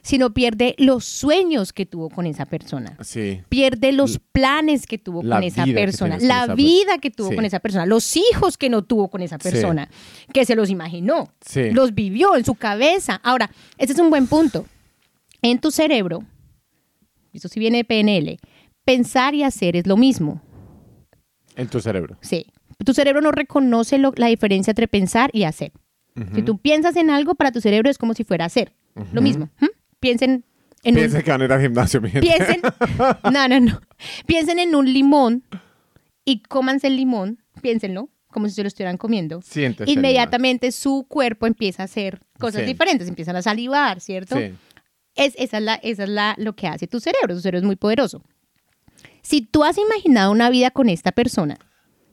sino 0.01 0.33
pierde 0.33 0.75
los 0.79 1.05
sueños 1.05 1.75
que 1.75 1.85
tuvo 1.85 2.09
con 2.09 2.25
esa 2.27 2.47
persona. 2.47 2.97
Sí. 3.03 3.43
Pierde 3.51 3.93
los 3.93 4.19
planes 4.33 4.87
que 4.87 4.97
tuvo 4.97 5.23
La 5.23 5.37
con 5.37 5.45
esa 5.45 5.67
persona, 5.67 6.17
la 6.19 6.45
esa 6.45 6.47
per- 6.47 6.57
vida 6.57 6.97
que 6.99 7.11
tuvo 7.11 7.29
Sí. 7.31 7.35
con 7.37 7.45
esa 7.45 7.61
persona, 7.61 7.85
los 7.85 8.17
hijos 8.17 8.57
que 8.57 8.71
no 8.71 8.83
tuvo 8.83 9.09
con 9.09 9.21
esa 9.21 9.37
Sí. 9.39 9.51
persona, 9.51 9.91
que 10.33 10.47
se 10.47 10.55
los 10.57 10.71
imaginó, 10.71 11.29
los 11.73 11.95
vivió 11.95 12.35
en 12.35 12.47
su 12.47 12.55
cabeza. 12.55 13.21
Ahora, 13.23 13.51
este 13.77 13.93
es 13.93 13.99
un 13.99 14.09
buen 14.09 14.27
punto. 14.27 14.65
En 15.43 15.59
tu 15.61 15.71
cerebro, 15.71 16.25
esto 17.35 17.49
sí 17.49 17.61
viene 17.61 17.79
de 17.79 17.85
PNL, 17.85 18.39
pensar 18.87 19.35
y 19.35 19.43
hacer 19.43 19.77
es 19.77 19.87
lo 19.87 19.99
mismo. 19.99 20.41
En 21.57 21.69
tu 21.69 21.81
cerebro. 21.81 22.17
Sí. 22.23 22.47
Tu 22.85 22.95
cerebro 22.95 23.21
no 23.21 23.33
reconoce 23.33 23.99
lo- 23.99 24.12
la 24.17 24.27
diferencia 24.29 24.71
entre 24.71 24.89
pensar 24.89 25.31
y 25.33 25.45
hacer. 25.45 25.73
Si 26.35 26.41
tú 26.43 26.57
piensas 26.59 26.97
en 26.97 27.11
algo, 27.11 27.35
para 27.35 27.53
tu 27.53 27.61
cerebro 27.61 27.91
es 27.91 27.99
como 27.99 28.15
si 28.15 28.25
fuera 28.25 28.47
hacer. 28.47 28.73
Lo 29.12 29.21
mismo. 29.21 29.51
Piensen 30.01 30.45
en 30.83 30.95
un- 30.95 31.01
Piensa 31.01 31.23
que 31.23 31.31
van 31.31 31.43
a 31.43 31.45
ir 31.45 31.53
al 31.53 31.61
gimnasio, 31.61 32.01
mi 32.01 32.11
gente. 32.11 32.27
piensen, 32.27 32.61
no, 33.33 33.49
no, 33.49 33.61
no. 33.61 33.81
Piensen 34.25 34.59
en 34.59 34.75
un 34.75 34.91
limón 34.93 35.43
y 36.25 36.41
cómanse 36.43 36.87
el 36.87 36.97
limón, 36.97 37.43
piénsenlo, 37.61 38.09
como 38.29 38.49
si 38.49 38.55
se 38.55 38.62
lo 38.62 38.69
estuvieran 38.69 38.97
comiendo. 38.97 39.43
Siéntese, 39.43 39.91
Inmediatamente 39.91 40.73
su 40.73 41.05
cuerpo 41.09 41.47
empieza 41.47 41.83
a 41.83 41.85
hacer 41.87 42.21
cosas 42.39 42.62
Sí. 42.62 42.67
diferentes, 42.67 43.09
empiezan 43.09 43.37
a 43.37 43.43
salivar, 43.43 44.01
¿cierto? 44.01 44.37
Sí. 44.39 44.53
Es, 45.17 45.35
esa 45.39 45.59
es, 45.59 45.62
la, 45.65 45.75
esa 45.77 46.05
es 46.05 46.09
la, 46.11 46.35
lo 46.39 46.55
que 46.55 46.67
hace 46.69 46.87
tu 46.87 47.01
cerebro, 47.01 47.35
tu 47.35 47.41
cerebro 47.41 47.59
es 47.61 47.65
muy 47.67 47.77
poderoso. 47.77 48.23
Si 49.23 49.41
tú 49.43 49.65
has 49.65 49.77
imaginado 49.79 50.31
una 50.31 50.49
vida 50.51 50.71
con 50.71 50.89
esta 50.89 51.12
persona, 51.12 51.59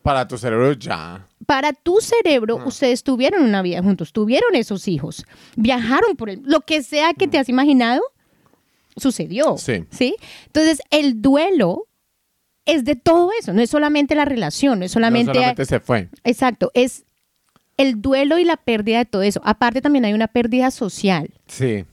Para 0.04 0.28
tu 0.28 0.38
cerebro 0.38 0.74
ya. 0.74 1.26
para 1.46 1.74
tu 1.74 2.00
cerebro, 2.02 2.60
Ah. 2.62 2.68
ustedes 2.68 3.04
tuvieron 3.04 3.44
una 3.44 3.62
vida 3.62 3.82
juntos, 3.82 4.14
tuvieron 4.14 4.56
esos 4.56 4.88
hijos, 4.88 5.26
viajaron 5.56 6.16
por 6.16 6.30
el, 6.30 6.42
lo 6.46 6.62
que 6.62 6.84
sea 6.84 7.14
que 7.14 7.28
te 7.28 7.38
has 7.40 7.50
imaginado, 7.50 8.02
sucedió. 8.98 9.58
Sí. 9.58 9.84
Entonces, 10.46 10.82
el 10.92 11.22
duelo 11.22 11.88
es 12.66 12.86
de 12.86 12.96
todo 12.96 13.32
eso, 13.40 13.54
no 13.54 13.62
es 13.62 13.70
solamente 13.70 14.16
la 14.16 14.26
relación, 14.26 14.80
no 14.80 14.86
es 14.86 14.92
solamente, 14.92 15.30
no 15.30 15.34
solamente 15.36 15.66
se 15.66 15.80
fue. 15.80 16.10
exacto, 16.24 16.72
es 16.74 17.04
el 17.78 18.02
duelo 18.02 18.38
y 18.38 18.46
la 18.46 18.56
pérdida 18.58 19.00
de 19.00 19.06
todo 19.06 19.24
eso. 19.24 19.42
Aparte 19.44 19.82
también 19.82 20.06
hay 20.06 20.14
una 20.14 20.28
pérdida 20.28 20.70
social, 20.72 21.30
Sí. 21.48 21.86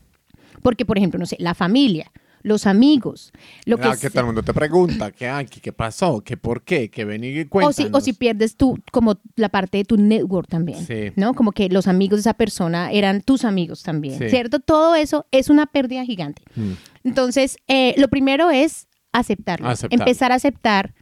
porque 0.63 0.85
por 0.85 0.99
ejemplo, 0.99 1.19
no 1.19 1.27
sé, 1.27 1.37
la 1.41 1.55
familia, 1.55 2.13
los 2.43 2.67
amigos, 2.67 3.33
lo 3.67 3.77
que 3.79 3.89
Ah, 3.89 3.97
que 4.01 4.09
todo 4.11 4.21
el 4.21 4.27
mundo 4.27 4.43
te 4.43 4.53
pregunta, 4.55 5.11
¿qué, 5.13 5.29
hay? 5.29 5.47
¿Qué, 5.47 5.73
pasó? 5.73 6.23
¿Qué 6.23 6.37
por 6.37 6.63
qué? 6.63 6.91
¿Qué 6.91 7.05
ven 7.05 7.25
y 7.25 7.29
o 7.39 7.43
si, 7.43 7.49
cuéntanos? 7.49 7.91
o 7.93 8.01
si 8.01 8.13
pierdes 8.13 8.57
tú 8.57 8.79
como 8.93 9.21
la 9.37 9.49
parte 9.49 9.79
de 9.79 9.85
tu 9.85 9.97
network 9.97 10.49
también, 10.49 10.85
Sí. 10.87 11.13
¿no? 11.17 11.35
Como 11.35 11.53
que 11.53 11.69
los 11.69 11.87
amigos 11.89 12.19
de 12.19 12.21
esa 12.21 12.35
persona 12.35 12.91
eran 12.93 13.21
tus 13.21 13.45
amigos 13.45 13.83
también, 13.83 14.19
Sí. 14.19 14.29
¿cierto? 14.31 14.61
Todo 14.61 14.95
eso 14.95 15.27
es 15.31 15.51
una 15.51 15.67
pérdida 15.67 16.05
gigante. 16.05 16.43
Mm. 16.57 16.73
Entonces, 17.05 17.57
eh, 17.69 17.95
lo 17.99 18.09
primero 18.09 18.51
es 18.51 18.87
aceptarlo, 19.13 19.69
Aceptarlo. 19.69 20.03
empezar 20.05 20.33
a 20.33 20.37
aceptar 20.37 20.95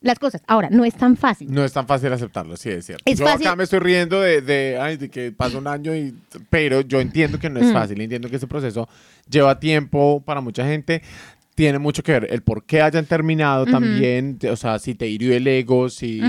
las 0.00 0.18
cosas. 0.18 0.42
Ahora, 0.46 0.68
no 0.70 0.84
es 0.84 0.94
tan 0.94 1.16
fácil. 1.16 1.52
No 1.52 1.64
es 1.64 1.72
tan 1.72 1.86
fácil 1.86 2.12
aceptarlo, 2.12 2.56
sí, 2.56 2.70
es 2.70 2.86
cierto. 2.86 3.02
Es 3.06 3.18
yo 3.18 3.26
fácil- 3.26 3.46
acá 3.46 3.56
me 3.56 3.64
estoy 3.64 3.80
riendo 3.80 4.20
de, 4.20 4.40
de, 4.40 4.78
ay, 4.80 4.96
de 4.96 5.08
que 5.10 5.30
pasa 5.32 5.58
un 5.58 5.66
año, 5.66 5.94
y, 5.94 6.14
pero 6.48 6.80
yo 6.80 7.00
entiendo 7.00 7.38
que 7.38 7.50
no 7.50 7.60
es 7.60 7.66
Mm. 7.66 7.72
fácil. 7.72 8.00
Entiendo 8.00 8.28
que 8.30 8.36
ese 8.36 8.46
proceso 8.46 8.88
lleva 9.28 9.58
tiempo 9.60 10.22
para 10.24 10.40
mucha 10.40 10.64
gente. 10.64 11.02
Tiene 11.54 11.78
mucho 11.78 12.02
que 12.02 12.12
ver 12.12 12.28
el 12.30 12.40
por 12.42 12.64
qué 12.64 12.80
hayan 12.80 13.04
terminado 13.04 13.66
también. 13.66 14.38
O 14.50 14.56
sea, 14.56 14.78
si 14.78 14.94
te 14.94 15.06
hirió 15.08 15.34
el 15.36 15.46
ego, 15.46 15.90
si, 15.90 16.22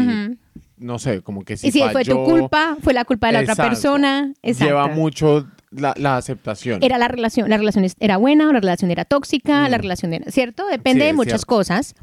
no 0.78 1.00
sé, 1.00 1.22
como 1.22 1.44
que 1.46 1.56
si 1.56 1.68
y 1.68 1.72
si 1.72 1.82
fue 1.92 2.04
tu 2.04 2.22
culpa, 2.26 2.76
fue 2.82 2.94
la 2.94 3.06
culpa 3.06 3.28
de 3.28 3.34
la 3.34 3.40
otra 3.42 3.56
persona. 3.56 4.34
Exacto. 4.42 4.66
Lleva 4.66 4.88
mucho 4.88 5.48
la, 5.70 5.94
la 5.98 6.18
aceptación. 6.18 6.84
Era 6.84 6.98
la 6.98 7.08
relación, 7.08 7.50
la 7.50 7.56
relación 7.56 7.86
era 8.02 8.18
buena 8.18 8.50
o 8.50 8.52
la 8.52 8.60
relación 8.60 8.92
era 8.92 9.06
tóxica, 9.06 9.68
Mm. 9.68 9.72
la 9.72 9.78
relación 9.78 10.14
era, 10.14 10.30
¿cierto? 10.32 10.68
Depende 10.68 11.04
Sí, 11.04 11.08
de 11.08 11.14
muchas 11.14 11.32
cierto. 11.42 11.46
cosas. 11.48 11.96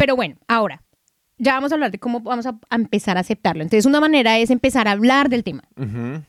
Pero 0.00 0.16
bueno, 0.16 0.36
ahora, 0.48 0.82
ya 1.36 1.52
vamos 1.52 1.72
a 1.72 1.74
hablar 1.74 1.90
de 1.90 1.98
cómo 1.98 2.20
vamos 2.20 2.46
a, 2.46 2.58
empezar 2.70 3.18
a 3.18 3.20
aceptarlo. 3.20 3.62
Entonces, 3.62 3.84
una 3.84 4.00
manera 4.00 4.38
es 4.38 4.48
empezar 4.48 4.88
a 4.88 4.92
hablar 4.92 5.28
del 5.28 5.44
tema, 5.44 5.62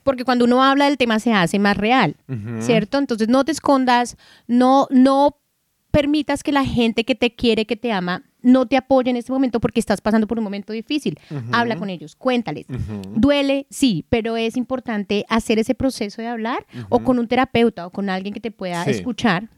porque 0.02 0.24
cuando 0.26 0.44
uno 0.44 0.62
habla 0.62 0.84
del 0.84 0.98
tema 0.98 1.18
se 1.18 1.32
hace 1.32 1.58
más 1.58 1.78
real. 1.78 2.16
¿cierto? 2.60 2.98
Entonces, 2.98 3.28
no 3.28 3.46
te 3.46 3.52
escondas, 3.52 4.18
no, 4.46 4.88
no 4.90 5.38
permitas 5.90 6.42
que 6.42 6.52
la 6.52 6.66
gente 6.66 7.04
que 7.04 7.14
te 7.14 7.34
quiere, 7.34 7.64
que 7.64 7.76
te 7.76 7.92
ama, 7.92 8.24
no 8.42 8.66
te 8.66 8.76
apoya 8.76 9.08
en 9.08 9.16
este 9.16 9.32
momento 9.32 9.58
porque 9.58 9.80
estás 9.80 10.02
pasando 10.02 10.26
por 10.26 10.36
un 10.36 10.44
momento 10.44 10.74
difícil. 10.74 11.18
Habla 11.50 11.76
con 11.76 11.88
ellos, 11.88 12.14
cuéntales. 12.14 12.66
Duele, 13.14 13.66
sí, 13.70 14.04
pero 14.10 14.36
es 14.36 14.58
importante 14.58 15.24
hacer 15.30 15.58
ese 15.58 15.74
proceso 15.74 16.20
de 16.20 16.28
hablar 16.28 16.66
o 16.90 16.98
con 17.02 17.18
un 17.18 17.26
terapeuta 17.26 17.86
o 17.86 17.90
con 17.90 18.10
alguien 18.10 18.34
que 18.34 18.40
te 18.40 18.50
pueda 18.50 18.84
Sí. 18.84 18.90
escuchar 18.90 19.48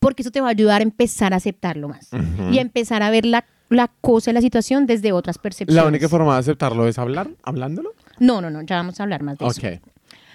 porque 0.00 0.22
eso 0.22 0.30
te 0.32 0.40
va 0.40 0.48
a 0.48 0.50
ayudar 0.50 0.80
a 0.80 0.82
empezar 0.82 1.32
a 1.32 1.36
aceptarlo 1.36 1.88
más 1.88 2.10
y 2.50 2.58
a 2.58 2.62
empezar 2.62 3.02
a 3.02 3.10
ver 3.10 3.26
la, 3.26 3.44
la 3.68 3.88
cosa, 4.00 4.32
la 4.32 4.40
situación 4.40 4.86
desde 4.86 5.12
otras 5.12 5.38
percepciones. 5.38 5.80
La 5.80 5.86
única 5.86 6.08
forma 6.08 6.34
de 6.34 6.40
aceptarlo 6.40 6.88
es 6.88 6.98
hablar, 6.98 7.30
hablándolo. 7.42 7.92
No, 8.18 8.40
no, 8.40 8.50
no, 8.50 8.62
ya 8.62 8.76
vamos 8.76 8.98
a 8.98 9.04
hablar 9.04 9.22
más 9.22 9.38
de 9.38 9.46
eso. 9.46 9.60
Ok. 9.60 9.80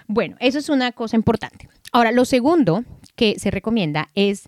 Bueno, 0.08 0.38
eso 0.40 0.60
es 0.60 0.70
una 0.70 0.92
cosa 0.92 1.16
importante. 1.16 1.68
Ahora, 1.92 2.12
lo 2.12 2.26
segundo 2.26 2.84
que 3.16 3.40
se 3.40 3.50
recomienda 3.50 4.10
es, 4.14 4.48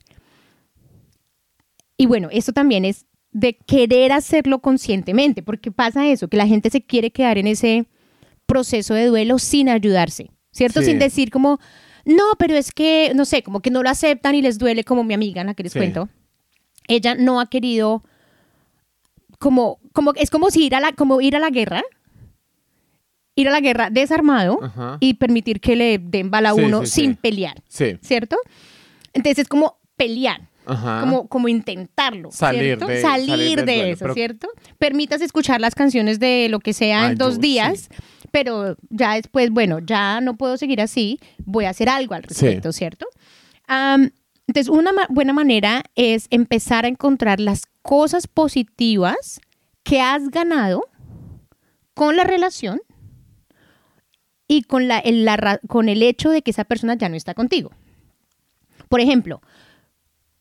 y 1.97 2.05
bueno, 2.05 2.29
esto 2.31 2.53
también 2.53 2.85
es 2.85 3.05
de 3.31 3.57
querer 3.57 4.11
hacerlo 4.11 4.59
conscientemente, 4.59 5.41
porque 5.41 5.71
pasa 5.71 6.07
eso, 6.07 6.27
que 6.27 6.37
la 6.37 6.47
gente 6.47 6.69
se 6.69 6.85
quiere 6.85 7.11
quedar 7.11 7.37
en 7.37 7.47
ese 7.47 7.87
proceso 8.45 8.93
de 8.93 9.07
duelo 9.07 9.39
sin 9.39 9.67
ayudarse, 9.67 10.29
¿cierto? 10.51 10.81
Sí. 10.81 10.87
Sin 10.87 10.99
decir 10.99 11.31
como, 11.31 11.59
no, 12.07 12.23
pero 12.39 12.55
es 12.55 12.71
que, 12.71 13.11
no 13.15 13.25
sé, 13.25 13.43
como 13.43 13.59
que 13.61 13.69
no 13.69 13.83
lo 13.83 13.89
aceptan 13.89 14.33
y 14.35 14.41
les 14.41 14.57
duele 14.57 14.83
como 14.83 15.03
mi 15.03 15.13
amiga, 15.13 15.43
la 15.43 15.53
que 15.53 15.63
les 15.63 15.73
Sí. 15.73 15.79
cuento. 15.79 16.09
Ella 16.87 17.15
no 17.15 17.39
ha 17.39 17.47
querido, 17.47 18.03
como, 19.39 19.79
como, 19.93 20.13
es 20.15 20.29
como 20.29 20.49
si 20.49 20.65
ir 20.65 20.75
a 20.75 20.79
la, 20.79 20.93
como 20.93 21.21
ir 21.21 21.35
a 21.35 21.39
la 21.39 21.49
guerra, 21.49 21.83
ir 23.35 23.47
a 23.47 23.51
la 23.51 23.59
guerra 23.59 23.89
desarmado 23.91 24.59
Ajá. 24.63 24.97
y 24.99 25.13
permitir 25.15 25.59
que 25.59 25.75
le 25.75 25.99
den 25.99 26.31
bala 26.31 26.49
a 26.51 26.53
Sí, 26.55 26.61
uno 26.61 26.85
sí, 26.85 27.01
sin 27.01 27.15
pelear, 27.15 27.61
Sí. 27.67 27.97
¿cierto? 28.01 28.37
Entonces 29.13 29.39
es 29.43 29.47
como 29.47 29.77
pelear, 29.95 30.47
Ajá. 30.65 31.01
como, 31.01 31.27
como 31.27 31.47
intentarlo, 31.47 32.31
Salir 32.31 32.79
de- 32.79 33.01
salir, 33.01 33.27
salir 33.29 33.57
de 33.65 33.75
duelo, 33.75 33.83
eso, 33.93 33.99
pero- 33.99 34.13
¿cierto? 34.15 34.47
Permitas 34.79 35.21
escuchar 35.21 35.61
las 35.61 35.75
canciones 35.75 36.19
de 36.19 36.47
lo 36.49 36.59
que 36.59 36.73
sea 36.73 37.05
Ay, 37.05 37.11
en 37.11 37.17
dos 37.17 37.39
días, 37.39 37.89
pero 38.31 38.75
ya 38.89 39.13
después, 39.15 39.49
bueno, 39.51 39.79
ya 39.79 40.21
no 40.21 40.35
puedo 40.37 40.57
seguir 40.57 40.81
así, 40.81 41.19
voy 41.45 41.65
a 41.65 41.69
hacer 41.69 41.89
algo 41.89 42.13
al 42.15 42.23
respecto, 42.23 42.71
¿cierto? 42.71 43.07
Am, 43.67 44.11
entonces, 44.47 44.69
una 44.69 44.93
ma- 44.93 45.07
buena 45.09 45.33
manera 45.33 45.83
es 45.95 46.27
empezar 46.29 46.85
a 46.85 46.87
encontrar 46.87 47.39
las 47.39 47.63
cosas 47.81 48.27
positivas 48.27 49.39
que 49.83 50.01
has 50.01 50.29
ganado 50.29 50.85
con 51.93 52.15
la 52.15 52.23
relación 52.23 52.79
y 54.47 54.63
con, 54.63 54.87
la, 54.87 54.99
el, 54.99 55.25
la 55.25 55.59
con 55.67 55.89
el 55.89 56.01
hecho 56.03 56.29
de 56.29 56.41
que 56.41 56.51
esa 56.51 56.63
persona 56.63 56.95
ya 56.95 57.09
no 57.09 57.15
está 57.15 57.33
contigo. 57.33 57.71
Por 58.87 59.01
ejemplo, 59.01 59.41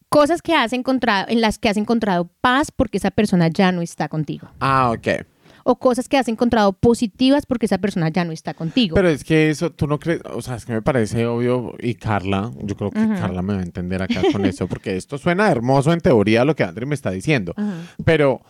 cosas 0.08 0.42
que 0.42 0.54
has 0.54 0.72
encontrado, 0.72 1.26
en 1.28 1.40
las 1.40 1.58
que 1.58 1.68
has 1.68 1.76
encontrado 1.76 2.28
paz 2.40 2.70
porque 2.70 2.98
esa 2.98 3.10
persona 3.10 3.48
ya 3.48 3.72
no 3.72 3.82
está 3.82 4.08
contigo. 4.08 4.48
Ah, 4.60 4.92
ok. 4.92 5.26
O 5.68 5.80
cosas 5.80 6.08
que 6.08 6.16
has 6.16 6.28
encontrado 6.28 6.72
positivas 6.74 7.44
porque 7.44 7.66
esa 7.66 7.78
persona 7.78 8.08
ya 8.08 8.24
no 8.24 8.30
está 8.30 8.54
contigo. 8.54 8.94
Pero 8.94 9.08
es 9.08 9.24
que 9.24 9.50
eso, 9.50 9.72
tú 9.72 9.88
no 9.88 9.98
crees, 9.98 10.20
o 10.32 10.40
sea, 10.40 10.54
es 10.54 10.64
que 10.64 10.72
me 10.72 10.80
parece 10.80 11.26
obvio, 11.26 11.74
y 11.80 11.94
Carla, 11.94 12.52
yo 12.62 12.76
creo 12.76 12.92
que. 12.92 13.00
Carla 13.00 13.42
me 13.42 13.54
va 13.54 13.60
a 13.60 13.62
entender 13.64 14.00
acá 14.00 14.22
con 14.32 14.44
eso, 14.46 14.68
porque 14.68 14.96
esto 14.96 15.18
suena 15.18 15.50
hermoso 15.50 15.92
en 15.92 16.00
teoría 16.00 16.44
lo 16.44 16.54
que 16.54 16.62
André 16.62 16.86
me 16.86 16.94
está 16.94 17.10
diciendo, 17.10 17.52
Ajá. 17.56 17.74
pero, 18.04 18.42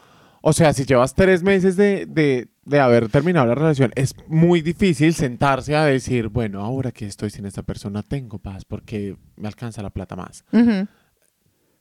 o 0.43 0.53
sea, 0.53 0.75
si 0.75 0.85
llevas 0.85 1.15
tres 1.15 1.43
meses 1.43 1.77
de, 1.77 2.05
de, 2.05 2.49
de 2.67 2.81
haber 2.81 3.09
terminado 3.09 3.47
la 3.47 3.55
relación, 3.55 3.93
es 3.95 4.15
muy 4.29 4.61
difícil 4.61 5.15
sentarse 5.15 5.75
a 5.75 5.87
decir, 5.87 6.29
bueno, 6.29 6.61
ahora 6.61 6.93
que 6.93 7.07
estoy 7.07 7.31
sin 7.31 7.47
esta 7.47 7.63
persona, 7.63 8.03
tengo 8.03 8.39
paz 8.39 8.67
porque 8.67 9.17
me 9.37 9.49
alcanza 9.49 9.83
la 9.83 9.89
plata 9.89 10.17
más. 10.17 10.45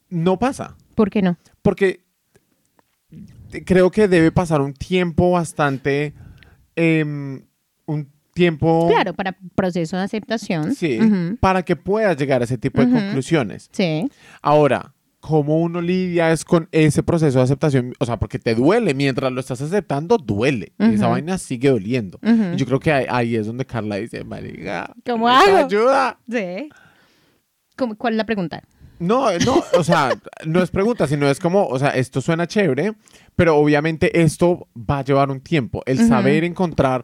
No 0.10 0.40
pasa, 0.40 0.78
¿Por 0.96 1.10
qué 1.10 1.22
no? 1.22 1.36
porque 1.62 2.05
creo 3.64 3.92
que 3.92 4.08
debe 4.08 4.32
pasar 4.32 4.62
un 4.62 4.74
tiempo 4.74 5.32
bastante, 5.32 6.14
em, 6.76 7.42
un 7.86 8.10
tiempo... 8.34 8.88
Claro, 8.90 9.14
para 9.14 9.38
proceso 9.56 9.96
de 9.98 10.04
aceptación. 10.04 10.76
Sí, 10.76 11.00
para 11.40 11.64
que 11.64 11.76
puedas 11.76 12.18
llegar 12.18 12.42
a 12.42 12.46
ese 12.46 12.58
tipo 12.58 12.82
de 12.84 12.92
conclusiones. 12.92 13.70
Sí. 13.72 14.10
Ahora, 14.42 14.94
¿cómo 15.22 15.60
uno 15.62 15.80
lidia 15.82 16.32
es 16.32 16.44
con 16.44 16.68
ese 16.72 17.02
proceso 17.02 17.38
de 17.40 17.46
aceptación? 17.46 17.94
O 18.00 18.06
sea, 18.06 18.18
porque 18.18 18.38
te 18.38 18.54
duele, 18.56 18.94
mientras 18.94 19.32
lo 19.32 19.40
estás 19.40 19.62
aceptando, 19.62 20.18
duele. 20.18 20.74
Y 20.80 20.96
esa 20.96 21.08
vaina 21.08 21.38
sigue 21.38 21.70
doliendo. 21.70 22.20
Y 22.22 22.58
Yo 22.58 22.66
creo 22.66 22.80
que 22.80 22.92
ahí, 22.92 23.06
ahí 23.10 23.36
es 23.36 23.48
donde 23.48 23.66
Carla 23.66 23.96
dice, 23.96 24.24
marica, 24.24 24.94
¿Cómo 25.06 25.30
hago? 25.30 25.58
ayuda. 25.66 26.20
Sí. 26.30 26.70
¿Cómo- 27.78 27.96
¿Cuál 27.96 28.14
es 28.14 28.18
la 28.18 28.26
pregunta? 28.26 28.62
No, 29.00 29.38
no, 29.40 29.64
o 29.78 29.84
sea, 29.84 30.12
no 30.46 30.62
es 30.62 30.72
pregunta, 30.72 31.08
sino 31.08 31.30
es 31.30 31.40
como, 31.40 31.68
o 31.68 31.78
sea, 31.78 31.90
esto 31.90 32.22
suena 32.22 32.48
chévere, 32.48 32.94
pero 33.36 33.58
obviamente 33.58 34.22
esto 34.22 34.68
va 34.76 35.00
a 35.00 35.04
llevar 35.04 35.30
un 35.30 35.42
tiempo. 35.42 35.84
El 35.86 36.08
saber 36.08 36.44
encontrar 36.44 37.04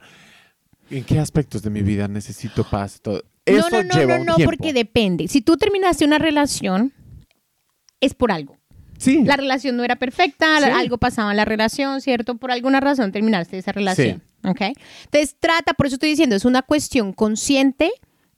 en 0.89 1.03
qué 1.03 1.19
aspectos 1.19 1.61
de 1.61 1.69
mi 1.69 1.81
vida 1.81 2.07
necesito 2.07 2.63
paz, 2.63 3.01
todo. 3.01 3.23
Esto 3.45 3.69
no, 3.71 3.83
no, 3.83 3.89
no, 3.89 3.99
lleva 3.99 4.17
no, 4.19 4.37
no, 4.37 4.45
porque 4.45 4.71
depende. 4.71 5.27
Si 5.27 5.41
tú 5.41 5.57
terminaste 5.57 6.05
una 6.05 6.19
relación, 6.19 6.93
es 7.99 8.13
por 8.13 8.31
algo. 8.31 8.57
Sí. 8.97 9.23
La 9.25 9.35
relación 9.35 9.75
no 9.75 9.83
era 9.83 9.95
perfecta, 9.95 10.59
Sí. 10.59 10.65
algo 10.65 10.97
pasaba 10.99 11.31
en 11.31 11.37
la 11.37 11.45
relación, 11.45 12.01
¿cierto? 12.01 12.35
Por 12.37 12.51
alguna 12.51 12.79
razón 12.79 13.11
terminaste 13.11 13.57
esa 13.57 13.71
relación. 13.71 14.21
¿Ok? 14.43 14.61
Entonces 15.05 15.35
trata, 15.39 15.73
por 15.73 15.87
eso 15.87 15.95
estoy 15.95 16.09
diciendo, 16.09 16.35
es 16.35 16.45
una 16.45 16.61
cuestión 16.61 17.13
consciente 17.13 17.91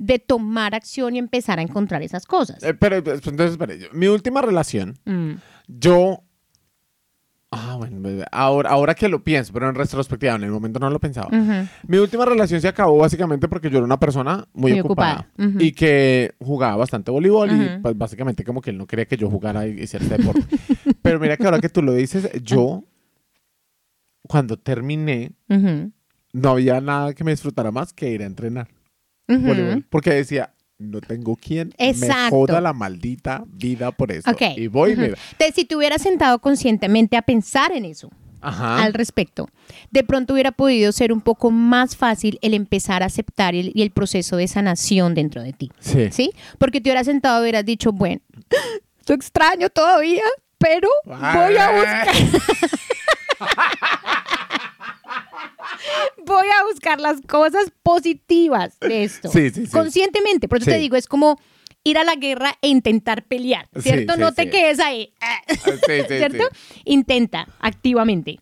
de 0.05 0.19
tomar 0.19 0.75
acción 0.75 1.15
y 1.15 1.19
empezar 1.19 1.59
a 1.59 1.61
encontrar 1.61 2.01
esas 2.01 2.25
cosas. 2.25 2.61
Eh, 2.63 2.73
pero 2.73 2.97
eh, 2.97 3.03
entonces, 3.05 3.51
espere, 3.51 3.79
yo- 3.79 3.87
mi 3.93 4.07
última 4.07 4.41
relación, 4.41 4.97
Mm. 5.05 5.33
yo. 5.67 6.23
Ah, 7.55 7.75
bueno, 7.77 8.01
ahora, 8.31 8.71
ahora 8.71 8.95
que 8.95 9.07
lo 9.07 9.23
pienso, 9.23 9.53
pero 9.53 9.69
en 9.69 9.75
retrospectiva, 9.75 10.33
en 10.33 10.43
el 10.43 10.49
momento 10.49 10.79
no 10.79 10.89
lo 10.89 10.99
pensaba. 10.99 11.27
Ujú. 11.27 11.67
Mi 11.87 11.97
última 11.97 12.25
relación 12.25 12.59
se 12.59 12.67
acabó 12.67 12.97
básicamente 12.97 13.47
porque 13.47 13.69
yo 13.69 13.77
era 13.77 13.85
una 13.85 13.99
persona 13.99 14.47
muy, 14.53 14.71
Muy 14.71 14.79
ocupada, 14.81 15.27
ocupada, 15.29 15.49
ujú. 15.49 15.59
y 15.61 15.71
que 15.71 16.33
jugaba 16.39 16.77
bastante 16.77 17.11
voleibol 17.11 17.51
y 17.51 17.53
Ujú. 17.53 17.81
pues 17.83 17.95
básicamente 17.97 18.43
como 18.43 18.59
que 18.59 18.71
él 18.71 18.77
no 18.79 18.87
quería 18.87 19.05
que 19.05 19.17
yo 19.17 19.29
jugara 19.29 19.67
y 19.67 19.81
hiciera 19.81 20.03
deporte. 20.07 20.41
pero 21.03 21.19
mira 21.19 21.37
que 21.37 21.45
ahora 21.45 21.59
que 21.59 21.69
tú 21.69 21.83
lo 21.83 21.93
dices, 21.93 22.27
yo 22.41 22.85
cuando 24.27 24.57
terminé 24.57 25.33
no 26.33 26.49
había 26.49 26.81
nada 26.81 27.13
que 27.13 27.23
me 27.23 27.31
disfrutara 27.31 27.69
más 27.71 27.93
que 27.93 28.09
ir 28.09 28.23
a 28.23 28.25
entrenar 28.25 28.67
Voleibol, 29.27 29.85
porque 29.89 30.11
decía, 30.11 30.53
no 30.79 30.99
tengo 31.01 31.35
quien 31.35 31.73
me 31.79 31.89
Exacto. 31.89 32.35
joda 32.35 32.59
la 32.61 32.73
maldita 32.73 33.43
vida 33.47 33.91
por 33.91 34.11
eso. 34.11 34.29
Y 34.57 34.67
voy 34.67 34.95
me... 34.95 35.07
Ujú. 35.11 35.15
Entonces, 35.31 35.55
si 35.55 35.65
te 35.65 35.75
hubieras 35.75 36.01
sentado 36.01 36.39
conscientemente 36.39 37.15
a 37.15 37.21
pensar 37.21 37.71
en 37.71 37.85
eso, 37.85 38.09
Ajá. 38.41 38.83
al 38.83 38.93
respecto. 38.93 39.47
De 39.91 40.03
pronto 40.03 40.33
hubiera 40.33 40.51
podido 40.51 40.91
ser 40.91 41.13
un 41.13 41.21
poco 41.21 41.51
más 41.51 41.95
fácil 41.95 42.37
el 42.41 42.53
empezar 42.53 43.01
a 43.01 43.05
aceptar 43.05 43.55
el- 43.55 43.71
y 43.73 43.81
el 43.81 43.91
proceso 43.91 44.35
de 44.35 44.47
sanación 44.49 45.13
dentro 45.15 45.41
de 45.41 45.53
ti. 45.53 45.71
Sí. 45.79 46.09
¿Sí? 46.11 46.31
Porque 46.57 46.81
te 46.81 46.89
hubieras 46.89 47.05
sentado 47.05 47.39
y 47.39 47.43
hubieras 47.43 47.63
dicho, 47.65 47.93
bueno, 47.93 48.19
esto 48.99 49.13
extraño 49.13 49.69
todavía, 49.69 50.23
pero 50.57 50.89
voy 51.05 51.55
a 51.57 51.71
buscar. 51.71 52.15
voy 56.25 56.47
a 56.47 56.63
buscar 56.71 56.99
las 56.99 57.21
cosas 57.21 57.71
positivas 57.83 58.79
de 58.79 59.03
esto. 59.03 59.29
Sí, 59.29 59.49
sí, 59.49 59.65
sí. 59.65 59.71
Conscientemente. 59.71 60.47
Por 60.47 60.59
eso 60.59 60.71
te 60.71 60.77
digo, 60.77 60.95
es 60.95 61.07
como 61.07 61.39
ir 61.83 61.97
a 61.97 62.03
la 62.03 62.15
guerra 62.15 62.57
e 62.61 62.69
intentar 62.69 63.23
pelear, 63.25 63.67
¿cierto? 63.79 64.17
no 64.17 64.33
te 64.33 64.49
quedes 64.49 64.79
ahí. 64.79 65.13
Sí, 65.63 65.93
¿cierto? 66.07 66.43
Intenta 66.85 67.47
activamente. 67.59 68.39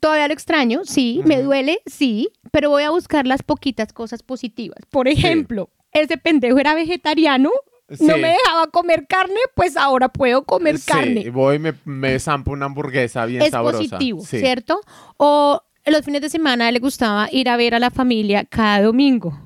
Todavía 0.00 0.28
lo 0.28 0.34
extraño, 0.34 0.80
sí, 0.84 1.20
me 1.24 1.42
duele, 1.42 1.82
sí, 1.86 2.30
pero 2.50 2.70
voy 2.70 2.84
a 2.84 2.90
buscar 2.90 3.26
las 3.26 3.42
poquitas 3.42 3.92
cosas 3.92 4.22
positivas. 4.22 4.78
Por 4.88 5.08
ejemplo, 5.08 5.68
ese 5.92 6.16
pendejo 6.16 6.58
era 6.58 6.74
vegetariano, 6.74 7.50
no 7.98 8.16
me 8.18 8.28
dejaba 8.28 8.66
comer 8.70 9.06
carne, 9.08 9.40
pues 9.54 9.76
ahora 9.76 10.08
puedo 10.08 10.44
comer 10.44 10.78
Sí, 10.78 10.86
carne. 10.92 11.30
voy 11.30 11.56
y 11.56 11.58
me, 11.58 11.74
me 11.84 12.18
zampo 12.20 12.52
una 12.52 12.66
hamburguesa 12.66 13.24
bien 13.26 13.42
Es 13.42 13.50
sabrosa. 13.50 13.78
positivo, 13.78 14.24
Sí. 14.24 14.38
¿cierto? 14.38 14.80
O 15.16 15.62
los 15.86 16.04
fines 16.04 16.20
de 16.20 16.28
semana 16.30 16.66
a 16.66 16.68
él 16.68 16.74
le 16.74 16.80
gustaba 16.80 17.28
ir 17.32 17.48
a 17.48 17.56
ver 17.56 17.74
a 17.74 17.78
la 17.78 17.90
familia 17.90 18.44
cada 18.44 18.82
domingo. 18.82 19.36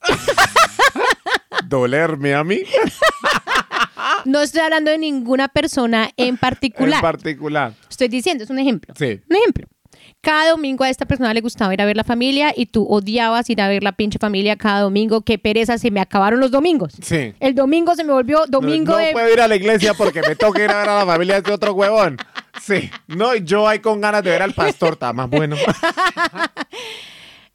¿Dolerme 1.66 2.34
a 2.34 2.44
mí? 2.44 2.58
No 4.24 4.40
estoy 4.40 4.60
hablando 4.60 4.90
de 4.90 4.98
ninguna 4.98 5.48
persona 5.48 6.10
en 6.16 6.36
particular. 6.36 6.94
En 6.96 7.00
particular. 7.00 7.74
Estoy 7.90 8.06
diciendo, 8.08 8.44
es 8.44 8.50
un 8.50 8.58
ejemplo. 8.60 8.94
Sí. 8.96 9.20
Un 9.28 9.36
ejemplo. 9.36 9.66
Cada 10.20 10.50
domingo 10.50 10.84
a 10.84 10.90
esta 10.90 11.04
persona 11.04 11.34
le 11.34 11.40
gustaba 11.40 11.74
ir 11.74 11.82
a 11.82 11.84
ver 11.84 11.96
la 11.96 12.04
familia 12.04 12.52
y 12.56 12.66
tú 12.66 12.86
odiabas 12.88 13.50
ir 13.50 13.60
a 13.60 13.68
ver 13.68 13.82
la 13.82 13.92
pinche 13.92 14.18
familia 14.18 14.56
cada 14.56 14.80
domingo. 14.80 15.22
Qué 15.22 15.38
pereza, 15.38 15.78
se 15.78 15.90
me 15.90 16.00
acabaron 16.00 16.40
los 16.40 16.50
domingos. 16.50 16.94
Sí. 17.02 17.34
El 17.40 17.54
domingo 17.54 17.94
se 17.94 18.04
me 18.04 18.12
volvió 18.12 18.46
domingo 18.46 18.92
no, 18.92 18.98
no 18.98 19.04
de... 19.04 19.12
puedo 19.12 19.32
ir 19.32 19.40
a 19.40 19.48
la 19.48 19.56
iglesia 19.56 19.94
porque 19.94 20.20
me 20.26 20.36
toca 20.36 20.62
ir 20.62 20.70
a 20.70 20.78
ver 20.78 20.88
a 20.88 20.98
la 21.00 21.06
familia 21.06 21.34
de 21.34 21.38
este 21.40 21.52
otro 21.52 21.72
huevón. 21.72 22.18
Sí. 22.60 22.90
No, 23.08 23.34
yo 23.34 23.66
ahí 23.66 23.80
con 23.80 24.00
ganas 24.00 24.22
de 24.22 24.30
ver 24.30 24.42
al 24.42 24.54
pastor, 24.54 24.92
está 24.92 25.12
más 25.12 25.28
bueno. 25.28 25.56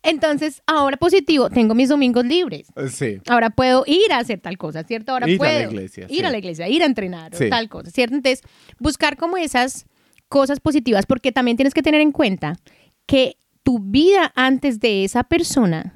Entonces, 0.04 0.62
ahora 0.66 0.96
positivo, 0.98 1.50
tengo 1.50 1.76
mis 1.76 1.90
domingos 1.90 2.26
libres. 2.26 2.68
Sí. 2.92 3.20
Ahora 3.28 3.50
puedo 3.50 3.84
ir 3.88 4.12
a 4.14 4.20
hacer 4.20 4.40
tal 4.40 4.58
cosa, 4.58 4.84
¿cierto? 4.84 5.12
Ahora 5.12 5.28
Ir 5.28 5.34
a 5.42 5.44
la 5.44 5.50
puedo 5.50 5.72
iglesia, 5.72 6.06
ir 6.10 6.20
sí. 6.20 6.26
a 6.26 6.30
la 6.30 6.38
iglesia, 6.38 6.68
ir 6.70 6.82
a 6.82 6.86
entrenar 6.86 7.34
o 7.36 7.50
tal 7.50 7.68
cosa, 7.68 7.92
¿cierto? 7.92 8.16
Entonces, 8.16 8.42
buscar 8.80 9.18
como 9.18 9.38
esas 9.38 9.86
cosas 10.30 10.60
positivas, 10.60 11.06
porque 11.06 11.32
también 11.32 11.58
tienes 11.58 11.74
que 11.74 11.84
tener 11.84 12.02
en 12.02 12.12
cuenta 12.12 12.58
que 13.06 13.38
tu 13.64 13.80
vida 13.80 14.32
antes 14.36 14.80
de 14.80 15.04
esa 15.04 15.24
persona 15.24 15.94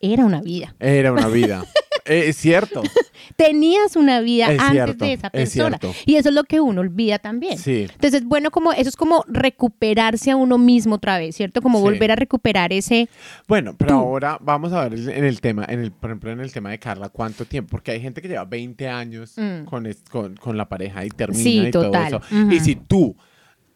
era 0.00 0.24
una 0.24 0.40
vida. 0.40 0.74
Era 0.78 1.12
una 1.12 1.28
vida. 1.28 1.64
Eh, 2.06 2.24
es 2.28 2.36
cierto. 2.36 2.82
Tenías 3.36 3.96
una 3.96 4.20
vida 4.20 4.52
Es 4.52 4.60
antes 4.60 4.72
cierto, 4.72 5.04
de 5.06 5.12
esa 5.14 5.26
es 5.28 5.32
persona. 5.32 5.78
Y 6.04 6.16
eso 6.16 6.28
es 6.28 6.34
lo 6.34 6.44
que 6.44 6.60
uno 6.60 6.82
olvida 6.82 7.18
también. 7.18 7.58
Sí. 7.58 7.86
Entonces, 7.90 8.24
bueno, 8.24 8.50
como 8.50 8.72
eso 8.72 8.88
es 8.88 8.96
como 8.96 9.24
recuperarse 9.26 10.30
a 10.30 10.36
uno 10.36 10.58
mismo 10.58 10.96
otra 10.96 11.18
vez, 11.18 11.34
¿cierto? 11.36 11.62
Como 11.62 11.78
Sí. 11.78 11.84
volver 11.84 12.12
a 12.12 12.16
recuperar 12.16 12.72
ese 12.72 13.08
Bueno, 13.48 13.74
pero 13.76 13.92
Tú. 13.92 13.98
ahora 13.98 14.38
vamos 14.40 14.72
a 14.72 14.88
ver 14.88 14.98
en 15.16 15.24
el 15.24 15.40
tema, 15.40 15.64
en 15.68 15.80
el, 15.80 15.92
por 15.92 16.10
ejemplo, 16.10 16.30
en 16.30 16.40
el 16.40 16.52
tema 16.52 16.70
de 16.70 16.78
Carla, 16.78 17.08
¿cuánto 17.08 17.44
tiempo? 17.44 17.70
Porque 17.70 17.92
hay 17.92 18.00
gente 18.00 18.20
que 18.20 18.28
lleva 18.28 18.44
20 18.44 18.88
años 18.88 19.34
Mm. 19.36 19.64
con, 19.64 19.88
con, 20.10 20.36
con 20.36 20.56
la 20.56 20.68
pareja 20.68 21.04
y 21.04 21.08
termina 21.08 21.42
Sí, 21.42 21.58
y 21.66 21.70
total. 21.70 22.10
todo 22.10 22.20
eso. 22.30 22.50
Y 22.54 22.60
si 22.60 22.76
tú 22.76 23.16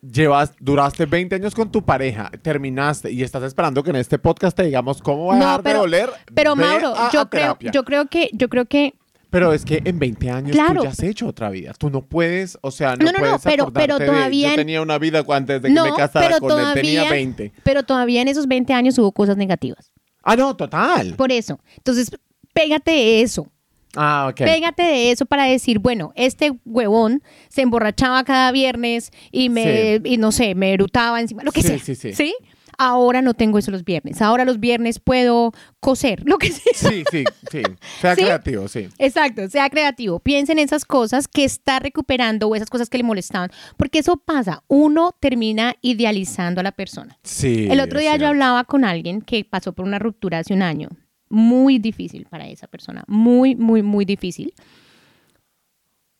llevas, 0.03 0.53
duraste 0.61 1.07
20 1.07 1.35
años 1.35 1.55
con 1.55 1.71
tu 1.73 1.85
pareja, 1.85 2.31
terminaste 2.43 3.11
y 3.11 3.23
estás 3.23 3.43
esperando 3.43 3.83
que 3.83 3.91
en 3.91 3.97
este 3.97 4.19
podcast 4.19 4.57
te 4.57 4.65
digamos 4.65 5.03
cómo 5.03 5.27
va 5.27 5.35
a 5.35 5.39
dejar 5.39 5.63
pero- 5.63 5.75
de 5.75 5.81
doler, 5.81 6.11
Pero 6.35 6.57
ve 6.57 6.65
Mauro, 6.65 6.95
a- 6.97 7.11
yo 7.11 7.21
a 7.23 7.31
creo, 7.31 7.59
yo 7.73 7.85
creo 7.85 8.07
que, 8.07 8.31
yo 8.33 8.49
creo 8.49 8.65
que 8.67 8.95
Pero 9.31 9.53
es 9.53 9.65
que 9.67 9.83
en 9.85 9.99
20 9.99 10.31
años 10.31 10.53
Claro. 10.53 10.77
tú 10.81 10.85
ya 10.85 10.89
has 10.91 11.03
hecho 11.03 11.27
otra 11.27 11.51
vida. 11.51 11.75
Tú 11.79 11.91
no 11.91 12.01
puedes, 12.01 12.57
o 12.63 12.71
sea, 12.71 12.97
no, 12.97 13.05
No, 13.05 13.13
no, 13.13 13.19
no, 13.33 13.39
pero- 13.45 13.71
pero 13.73 13.99
de, 13.99 14.07
todavía 14.07 14.47
yo 14.49 14.51
en- 14.55 14.57
tenía 14.57 14.81
una 14.81 14.97
vida 14.99 15.23
antes 15.29 15.61
de 15.61 15.69
que 15.69 15.75
no, 15.75 15.85
me 15.85 15.93
casara 15.95 16.27
pero 16.27 16.39
con 16.41 16.59
él, 16.59 16.73
tenía 16.73 17.01
todavía, 17.03 17.11
20. 17.11 17.53
pero 17.63 17.83
todavía 17.83 18.23
en 18.23 18.29
esos 18.29 18.47
20 18.47 18.73
años 18.73 18.97
hubo 18.99 19.13
cosas 19.13 19.37
negativas. 19.37 19.93
Ah, 20.23 20.35
no, 20.35 20.57
total. 20.57 21.15
Por 21.17 21.31
eso, 21.31 21.61
entonces, 21.77 22.11
pégate 22.55 22.91
de 22.93 23.21
eso. 23.23 23.47
Ah, 23.97 24.29
ok. 24.31 24.37
Pégate 24.37 24.83
de 24.83 25.11
eso 25.11 25.27
para 25.27 25.45
decir, 25.45 25.79
bueno, 25.79 26.13
este 26.15 26.53
huevón 26.65 27.23
se 27.49 27.63
emborrachaba 27.63 28.23
cada 28.25 28.53
viernes 28.53 29.11
y 29.33 29.49
me, 29.49 30.01
y 30.05 30.17
no 30.19 30.31
sé, 30.33 30.55
me 30.55 30.73
erutaba 30.73 31.21
encima, 31.21 31.43
lo 31.43 31.53
que 31.53 31.63
Sí, 31.63 31.79
sea. 31.79 31.95
sí, 31.97 32.13
sí. 32.15 32.35
Ahora 32.81 33.23
no 33.23 33.35
tengo 33.35 33.59
eso 33.59 33.73
los 33.73 33.85
viernes. 33.85 34.23
Ahora 34.23 34.45
los 34.45 34.61
viernes 34.61 35.01
puedo 35.01 35.51
coser, 35.81 36.23
lo 36.27 36.39
que 36.39 36.53
sea. 36.53 36.73
Sí, 36.77 37.03
sí, 37.11 37.25
sí. 37.51 37.63
Sea 38.01 38.15
¿Sí? 38.15 38.23
creativo, 38.23 38.69
sí. 38.69 38.87
Exacto, 38.99 39.49
sea 39.49 39.69
creativo. 39.69 40.21
Piensa 40.21 40.53
en 40.53 40.61
esas 40.61 40.85
cosas 40.85 41.27
que 41.27 41.43
está 41.43 41.81
recuperando 41.81 42.47
o 42.47 42.55
esas 42.55 42.71
cosas 42.71 42.89
que 42.89 42.99
le 42.99 43.03
molestaban. 43.03 43.51
Porque 43.77 43.99
eso 43.99 44.17
pasa. 44.19 44.63
Uno 44.69 45.13
termina 45.19 45.75
idealizando 45.81 46.61
a 46.61 46.63
la 46.63 46.71
persona. 46.71 47.19
Sí. 47.25 47.67
El 47.69 47.81
otro 47.81 47.99
día 47.99 48.15
yo 48.17 48.29
hablaba 48.29 48.63
con 48.63 48.85
alguien 48.85 49.23
que 49.23 49.45
pasó 49.45 49.73
por 49.73 49.85
una 49.85 49.99
ruptura 49.99 50.39
hace 50.39 50.55
un 50.55 50.63
año. 50.63 50.89
Muy 51.31 51.79
difícil 51.79 52.27
para 52.31 52.47
esa 52.47 52.67
persona. 52.67 53.05
Muy, 53.07 53.55
muy, 53.57 53.83
muy 53.83 54.05
difícil. 54.05 54.53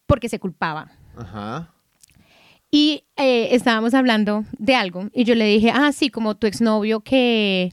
Porque 0.07 0.29
se 0.29 0.39
culpaba. 0.39 0.91
Ajá. 1.17 1.73
Y 2.71 3.05
eh, 3.17 3.49
estábamos 3.53 3.95
hablando 3.95 4.45
de 4.59 4.75
algo 4.75 5.09
y 5.15 5.25
yo 5.25 5.35
le 5.35 5.47
dije, 5.47 5.71
ah, 5.75 5.91
sí, 5.93 6.11
como 6.11 6.37
tu 6.37 6.47
exnovio 6.47 7.01
que, 7.01 7.73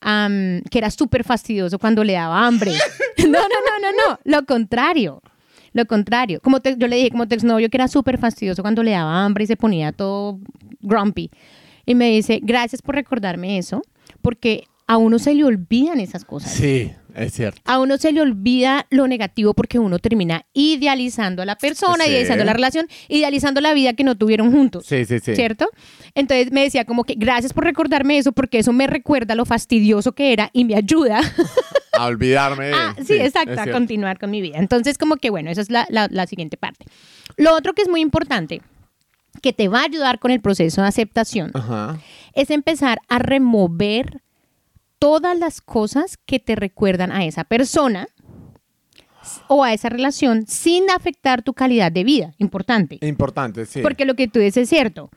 am, 0.00 0.62
que 0.70 0.78
era 0.78 0.90
súper 0.90 1.22
fastidioso 1.22 1.78
cuando 1.78 2.02
le 2.02 2.14
daba 2.14 2.44
hambre. 2.46 2.72
no, 3.18 3.24
no, 3.30 3.38
no, 3.38 3.78
no, 3.80 3.90
no, 3.92 4.18
lo 4.24 4.44
contrario. 4.44 5.22
Lo 5.74 5.86
contrario. 5.86 6.40
Como 6.42 6.60
te- 6.60 6.76
yo 6.76 6.86
le 6.88 6.96
dije, 6.96 7.10
como 7.10 7.26
tu 7.28 7.34
exnovio 7.34 7.70
que 7.70 7.76
era 7.76 7.88
súper 7.88 8.18
fastidioso 8.18 8.62
cuando 8.62 8.82
le 8.82 8.90
daba 8.90 9.24
hambre 9.24 9.44
y 9.44 9.46
se 9.46 9.56
ponía 9.56 9.92
todo 9.92 10.38
grumpy. 10.80 11.30
Y 11.86 11.94
me 11.94 12.10
dice, 12.10 12.40
gracias 12.42 12.82
por 12.82 12.94
recordarme 12.96 13.58
eso, 13.58 13.80
porque 14.20 14.64
a 14.92 14.96
uno 14.98 15.18
se 15.18 15.34
le 15.34 15.44
olvidan 15.44 16.00
esas 16.00 16.24
cosas. 16.24 16.52
Sí, 16.52 16.92
es 17.14 17.32
cierto. 17.32 17.60
A 17.64 17.78
uno 17.80 17.96
se 17.96 18.12
le 18.12 18.20
olvida 18.20 18.86
lo 18.90 19.06
negativo 19.08 19.54
porque 19.54 19.78
uno 19.78 19.98
termina 19.98 20.44
idealizando 20.52 21.40
a 21.42 21.46
la 21.46 21.56
persona, 21.56 22.04
Sí. 22.04 22.10
idealizando 22.10 22.44
la 22.44 22.52
relación, 22.52 22.86
idealizando 23.08 23.60
la 23.60 23.72
vida 23.74 23.94
que 23.94 24.04
no 24.04 24.16
tuvieron 24.16 24.52
juntos. 24.52 24.84
Sí, 24.86 25.04
sí, 25.06 25.18
sí. 25.20 25.34
¿Cierto? 25.34 25.68
Entonces 26.14 26.52
me 26.52 26.62
decía 26.62 26.84
como 26.84 27.04
que 27.04 27.14
gracias 27.16 27.52
por 27.52 27.64
recordarme 27.64 28.18
eso 28.18 28.32
porque 28.32 28.58
eso 28.58 28.72
me 28.72 28.86
recuerda 28.86 29.34
lo 29.34 29.44
fastidioso 29.46 30.12
que 30.12 30.32
era 30.32 30.50
y 30.52 30.64
me 30.64 30.74
ayuda 30.74 31.20
A 31.94 32.06
olvidarme 32.06 32.66
de 32.66 32.74
Ah, 32.74 32.96
sí, 33.06 33.14
exacto, 33.14 33.60
a 33.60 33.66
continuar 33.70 34.18
con 34.18 34.30
mi 34.30 34.40
vida. 34.40 34.58
Entonces 34.58 34.96
como 34.98 35.16
que 35.16 35.30
bueno, 35.30 35.50
esa 35.50 35.60
es 35.60 35.70
la, 35.70 35.86
la- 35.90 36.08
la 36.10 36.26
siguiente 36.26 36.56
parte. 36.56 36.84
Lo 37.36 37.54
otro 37.54 37.72
que 37.74 37.82
es 37.82 37.88
muy 37.88 38.00
importante, 38.00 38.60
que 39.42 39.52
te 39.52 39.68
va 39.68 39.80
a 39.80 39.84
ayudar 39.84 40.18
con 40.18 40.30
el 40.30 40.40
proceso 40.40 40.82
de 40.82 40.88
aceptación, 40.88 41.50
Ajá. 41.54 41.98
es 42.34 42.50
empezar 42.50 42.98
a 43.08 43.18
remover 43.18 44.20
todas 45.02 45.36
las 45.36 45.60
cosas 45.60 46.16
que 46.26 46.38
te 46.38 46.54
recuerdan 46.54 47.10
a 47.10 47.24
esa 47.24 47.42
persona 47.42 48.06
o 49.48 49.64
a 49.64 49.72
esa 49.72 49.88
relación 49.88 50.46
sin 50.46 50.88
afectar 50.90 51.42
tu 51.42 51.54
calidad 51.54 51.90
de 51.90 52.04
vida. 52.04 52.34
Importante. 52.38 52.98
Importante, 53.02 53.66
sí. 53.66 53.80
Porque 53.82 54.04
lo 54.04 54.14
que 54.14 54.28
tú 54.28 54.38
dices 54.38 54.62
es 54.64 54.68
cierto. 54.68 55.10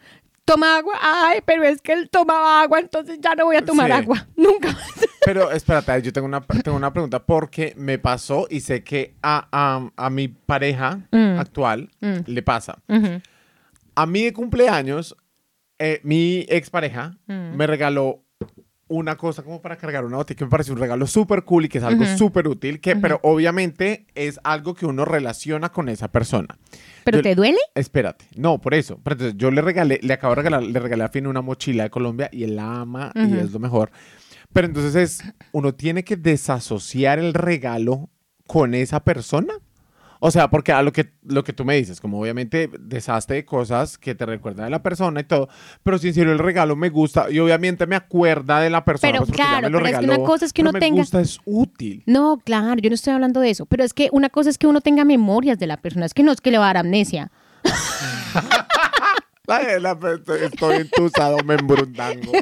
Toma 0.43 0.77
agua, 0.77 0.95
ay, 1.01 1.39
pero 1.45 1.63
es 1.63 1.81
que 1.81 1.93
él 1.93 2.09
tomaba 2.09 2.61
agua, 2.63 2.79
entonces 2.79 3.19
ya 3.21 3.35
no 3.35 3.45
voy 3.45 3.57
a 3.57 3.65
tomar 3.65 3.85
Sí. 3.87 3.91
agua. 3.93 4.27
Nunca 4.35 4.71
más. 4.71 4.91
Pero 5.23 5.51
espérate, 5.51 6.01
yo 6.01 6.11
tengo 6.11 6.25
una, 6.27 6.41
tengo 6.41 6.77
una 6.77 6.91
pregunta 6.91 7.23
porque 7.23 7.73
me 7.77 7.99
pasó 7.99 8.47
y 8.49 8.61
sé 8.61 8.83
que 8.83 9.13
a, 9.21 9.47
a- 9.51 9.89
a 9.95 10.09
mi 10.09 10.27
pareja 10.29 10.99
Mm. 11.11 11.37
actual 11.39 11.91
Mm. 12.01 12.17
le 12.25 12.41
pasa. 12.41 12.79
A 13.95 14.05
mí 14.07 14.23
de 14.23 14.33
cumpleaños, 14.33 15.15
eh, 15.77 15.99
mi 16.03 16.45
expareja 16.49 17.17
Mm. 17.27 17.55
me 17.55 17.67
regaló 17.67 18.24
una 18.87 19.15
cosa 19.15 19.41
como 19.43 19.61
para 19.61 19.77
cargar 19.77 20.05
una 20.05 20.17
botella 20.17 20.37
que 20.37 20.45
me 20.45 20.51
pareció 20.51 20.73
un 20.73 20.79
regalo 20.79 21.07
súper 21.07 21.43
cool 21.43 21.65
y 21.65 21.69
que 21.69 21.79
es 21.79 21.83
algo 21.83 22.03
Ujú. 22.03 22.17
súper 22.17 22.47
útil, 22.47 22.79
que, 22.79 22.95
pero 22.95 23.19
obviamente 23.23 24.05
es 24.13 24.39
algo 24.43 24.75
que 24.75 24.85
uno 24.85 25.05
relaciona 25.05 25.69
con 25.71 25.89
esa 25.89 26.11
persona. 26.11 26.57
¿Pero 27.03 27.17
Yo- 27.17 27.23
te 27.23 27.35
duele? 27.35 27.57
Espérate, 27.73 28.25
no, 28.35 28.59
por 28.61 28.73
eso. 28.75 28.99
Pero 29.03 29.15
entonces 29.15 29.37
yo 29.37 29.49
le 29.51 29.61
regalé, 29.61 29.99
le 30.03 30.13
acabo 30.13 30.31
de 30.31 30.35
regalar, 30.41 30.63
le 30.63 30.79
regalé 30.79 31.03
a 31.03 31.09
Finn 31.09 31.25
una 31.27 31.41
mochila 31.41 31.83
de 31.83 31.89
Colombia 31.89 32.29
y 32.31 32.43
él 32.43 32.55
la 32.55 32.81
ama 32.81 33.11
y 33.15 33.35
es 33.37 33.51
lo 33.51 33.59
mejor. 33.59 33.91
Pero 34.53 34.67
entonces 34.67 34.95
es, 34.95 35.33
uno 35.51 35.73
tiene 35.73 36.03
que 36.03 36.15
desasociar 36.15 37.17
el 37.19 37.33
regalo 37.33 38.09
con 38.47 38.73
esa 38.75 39.03
persona. 39.03 39.53
O 40.27 40.31
sea, 40.31 40.49
porque 40.49 40.71
a 40.71 40.81
lo 40.81 40.91
que, 40.91 41.11
lo 41.23 41.43
que 41.43 41.53
tú 41.53 41.63
me 41.65 41.75
dices, 41.75 42.01
como 42.01 42.19
obviamente 42.19 42.67
deshazte 42.79 43.35
de 43.35 43.45
cosas 43.45 43.99
que 43.99 44.15
te 44.15 44.25
recuerdan 44.25 44.65
de 44.65 44.71
la 44.71 44.81
persona 44.81 45.19
y 45.19 45.23
todo, 45.23 45.49
pero 45.83 45.99
si 45.99 46.07
en 46.07 46.13
serio 46.15 46.31
el 46.33 46.39
regalo 46.39 46.75
me 46.75 46.89
gusta 46.89 47.29
y 47.29 47.37
obviamente 47.37 47.85
me 47.85 47.95
acuerda 47.95 48.59
de 48.59 48.71
la 48.71 48.83
persona. 48.83 49.11
Pero 49.11 49.25
pues 49.25 49.37
ya 49.37 49.45
claro, 49.45 49.61
me 49.61 49.69
lo 49.69 49.77
pero 49.77 49.85
es 49.87 49.91
que 49.91 50.01
regaló, 50.01 50.21
una 50.21 50.27
cosa 50.27 50.45
es 50.45 50.53
que 50.53 50.61
uno 50.63 50.71
me 50.71 50.79
tenga- 50.79 50.97
gusta, 51.01 51.21
es 51.21 51.39
útil. 51.45 52.01
No, 52.07 52.37
claro, 52.43 52.81
yo 52.81 52.89
no 52.89 52.95
estoy 52.95 53.13
hablando 53.13 53.39
de 53.39 53.51
eso. 53.51 53.67
Pero 53.67 53.83
es 53.83 53.93
que 53.93 54.09
una 54.11 54.29
cosa 54.29 54.49
es 54.49 54.57
que 54.57 54.65
uno 54.65 54.81
tenga 54.81 55.05
memorias 55.05 55.59
de 55.59 55.67
la 55.67 55.77
persona. 55.77 56.07
Es 56.07 56.15
que 56.15 56.23
no 56.23 56.31
es 56.31 56.41
que 56.41 56.49
le 56.49 56.57
va 56.57 56.65
a 56.65 56.73
dar 56.73 56.77
amnesia. 56.77 57.31
La- 59.47 59.77
la- 59.79 59.97
estoy 60.41 60.75
entusado, 60.77 61.37
me 61.45 61.53
embrundango. 61.53 62.31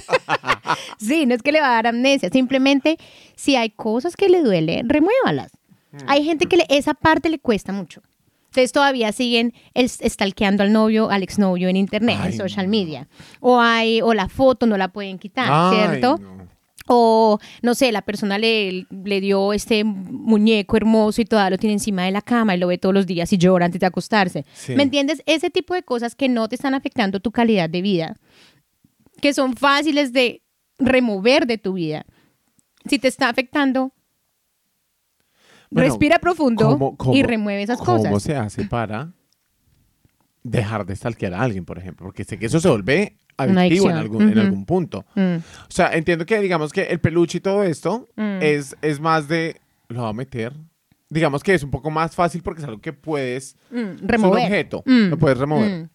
Sí, 0.97 1.25
no 1.25 1.35
es 1.35 1.41
que 1.41 1.51
le 1.51 1.59
va 1.59 1.67
a 1.67 1.73
dar 1.73 1.87
amnesia. 1.87 2.29
Simplemente, 2.31 2.97
si 3.35 3.57
hay 3.57 3.69
cosas 3.71 4.15
que 4.15 4.29
le 4.29 4.41
duele, 4.41 4.83
remuévalas. 4.85 5.51
Mm. 5.93 5.97
Hay 6.07 6.23
gente 6.25 6.47
que 6.47 6.57
le- 6.57 6.65
esa 6.69 6.93
parte 6.93 7.29
le 7.29 7.39
cuesta 7.39 7.71
mucho. 7.71 8.01
Entonces 8.47 8.71
todavía 8.71 9.11
siguen 9.11 9.53
el, 9.73 9.89
stalkeando 9.89 10.61
al 10.61 10.71
novio, 10.71 11.09
al 11.09 11.23
exnovio 11.23 11.69
en 11.69 11.75
internet, 11.77 12.19
en 12.25 12.33
social 12.33 12.65
no. 12.67 12.71
media. 12.71 13.07
O 13.39 13.59
hay, 13.59 14.01
o 14.01 14.13
la 14.13 14.29
foto 14.29 14.67
no 14.67 14.77
la 14.77 14.89
pueden 14.89 15.17
quitar, 15.17 15.47
Ay, 15.49 15.75
¿cierto? 15.77 16.17
no. 16.19 16.43
O, 16.87 17.39
no 17.61 17.75
sé, 17.75 17.93
la 17.93 18.01
persona 18.01 18.37
le, 18.37 18.85
le 18.91 19.21
dio 19.21 19.53
este 19.53 19.85
muñeco 19.85 20.75
hermoso 20.75 21.21
y 21.21 21.25
todavía 21.25 21.51
lo 21.51 21.57
tiene 21.57 21.73
encima 21.75 22.03
de 22.03 22.11
la 22.11 22.21
cama 22.21 22.55
y 22.55 22.59
lo 22.59 22.67
ve 22.67 22.77
todos 22.77 22.93
los 22.93 23.05
días 23.07 23.31
y 23.31 23.37
llora 23.37 23.65
antes 23.65 23.79
de 23.79 23.87
acostarse. 23.87 24.45
Sí. 24.53 24.75
¿Me 24.75 24.83
entiendes? 24.83 25.23
Ese 25.25 25.49
tipo 25.49 25.73
de 25.73 25.83
cosas 25.83 26.13
que 26.13 26.27
no 26.27 26.49
te 26.49 26.55
están 26.55 26.73
afectando 26.73 27.21
tu 27.21 27.31
calidad 27.31 27.69
de 27.69 27.81
vida, 27.81 28.17
que 29.21 29.33
son 29.33 29.55
fáciles 29.55 30.11
de 30.11 30.41
remover 30.77 31.47
de 31.47 31.57
tu 31.57 31.73
vida. 31.73 32.05
Si 32.89 32.99
te 32.99 33.07
está 33.07 33.29
afectando, 33.29 33.93
Bueno, 35.73 35.89
respira 35.89 36.19
profundo 36.19 36.65
¿cómo- 36.69 36.97
cómo- 36.97 37.15
y 37.15 37.23
remueve 37.23 37.63
esas 37.63 37.79
¿Cómo 37.79 37.97
cosas. 38.03 38.23
se 38.23 38.35
hace 38.35 38.65
para 38.65 39.11
dejar 40.43 40.85
de 40.85 40.95
stalkear 40.95 41.33
a 41.33 41.41
alguien, 41.41 41.65
por 41.65 41.77
ejemplo? 41.77 42.05
Porque 42.05 42.23
sé 42.23 42.37
que 42.37 42.45
eso 42.47 42.59
se 42.59 42.69
vuelve 42.69 43.17
adictivo 43.37 43.89
en 43.89 43.95
algún, 43.97 44.21
en 44.23 44.29
Ujú. 44.31 44.39
algún 44.41 44.65
punto. 44.65 45.05
Mm, 45.15 45.35
O 45.37 45.69
sea, 45.71 45.93
entiendo 45.93 46.25
que 46.25 46.39
digamos 46.39 46.71
que 46.71 46.83
el 46.83 46.99
peluche 46.99 47.37
y 47.39 47.41
todo 47.41 47.63
esto 47.63 48.07
Mm. 48.15 48.39
es, 48.41 48.75
es 48.81 48.99
más 48.99 49.27
de... 49.27 49.59
Lo 49.89 50.03
va 50.03 50.09
a 50.09 50.13
meter. 50.13 50.53
Digamos 51.09 51.43
que 51.43 51.53
es 51.53 51.63
un 51.63 51.71
poco 51.71 51.89
más 51.91 52.15
fácil 52.15 52.41
porque 52.43 52.61
es 52.61 52.67
algo 52.67 52.81
que 52.81 52.93
puedes... 52.93 53.55
mm, 53.71 53.77
Es 53.77 54.01
un 54.01 54.07
remover. 54.07 54.43
objeto. 54.43 54.83
Lo 54.85 55.17
puedes 55.17 55.37
remover. 55.37 55.89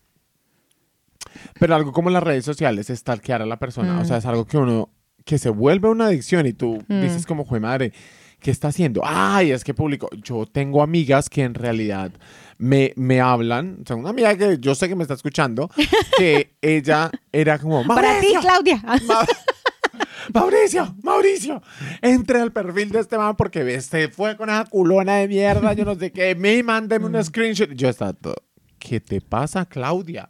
Pero 1.61 1.75
algo 1.75 1.93
como 1.93 2.11
las 2.11 2.23
redes 2.23 2.45
sociales, 2.45 2.89
es 2.91 2.99
stalkear 3.01 3.43
a 3.43 3.47
la 3.47 3.59
persona. 3.59 4.01
O 4.01 4.05
sea, 4.05 4.17
es 4.19 4.27
algo 4.27 4.47
que 4.47 4.57
uno... 4.57 4.91
Que 5.25 5.37
se 5.37 5.51
vuelve 5.51 5.89
una 5.91 6.07
adicción 6.07 6.47
y 6.47 6.55
tú 6.55 6.83
dices 6.89 7.27
como, 7.27 7.45
jue 7.45 7.61
madre, 7.61 7.93
¿qué 8.41 8.51
está 8.51 8.69
haciendo? 8.69 9.03
Ay, 9.05 9.51
es 9.53 9.65
que 9.65 9.75
publicó. 9.75 10.09
Yo 10.23 10.47
tengo 10.47 10.83
amigas 10.83 11.29
que 11.29 11.43
en 11.43 11.55
realidad 11.55 12.13
me, 12.59 12.93
me 12.97 13.21
hablan. 13.21 13.79
O 13.83 13.87
sea, 13.87 13.97
una 13.97 14.11
amiga 14.11 14.37
que 14.37 14.59
yo 14.61 14.75
sé 14.75 14.89
que 14.89 14.95
me 14.97 15.03
está 15.03 15.15
escuchando, 15.15 15.71
que 16.17 16.55
ella 16.63 17.11
era 17.33 17.59
como, 17.59 17.85
Para 17.87 18.21
ti, 18.21 18.33
"Mauricio, 18.35 18.41
Claudia. 18.41 18.83
Ma- 19.07 19.27
Mauricio, 20.35 20.95
Mauricio, 21.03 21.63
entre 22.03 22.41
al 22.41 22.53
perfil 22.53 22.91
de 22.91 23.01
este 23.01 23.17
man 23.17 23.35
porque 23.37 23.75
este 23.75 24.09
fue 24.09 24.37
con 24.37 24.51
esa 24.51 24.65
culona 24.65 25.17
de 25.17 25.29
mierda, 25.29 25.73
yo 25.73 25.85
no 25.85 25.95
sé 25.95 26.13
qué, 26.13 26.35
me 26.35 26.63
mándeme 26.63 27.07
un 27.07 27.25
screenshot. 27.25 27.71
Yo 27.73 27.89
estaba 27.89 28.13
todo, 28.13 28.37
¿qué 28.79 29.01
te 29.01 29.21
pasa, 29.21 29.65
Claudia? 29.65 30.29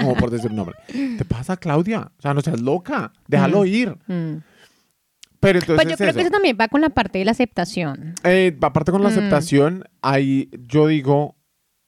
Como 0.00 0.16
por 0.16 0.30
decir 0.30 0.50
un 0.50 0.56
nombre. 0.56 0.76
¿Te 1.18 1.24
pasa, 1.24 1.56
Claudia? 1.56 2.10
O 2.18 2.22
sea, 2.22 2.32
no 2.34 2.40
seas 2.40 2.60
loca, 2.60 3.12
déjalo 3.28 3.64
ir. 3.64 3.96
Mm. 4.06 4.36
Pero 5.42 5.58
entonces 5.58 5.74
Pues 5.84 5.90
yo 5.92 5.96
creo 5.98 6.10
eso. 6.10 6.16
que 6.16 6.22
eso 6.22 6.30
también 6.30 6.56
va 6.58 6.68
con 6.68 6.80
la 6.80 6.88
parte 6.90 7.18
de 7.18 7.24
la 7.24 7.32
aceptación. 7.32 8.14
Eh, 8.24 8.56
aparte 8.62 8.92
con 8.92 9.02
la 9.02 9.08
Mm. 9.10 9.12
aceptación, 9.12 9.84
ahí 10.00 10.48
yo 10.68 10.86
digo, 10.86 11.34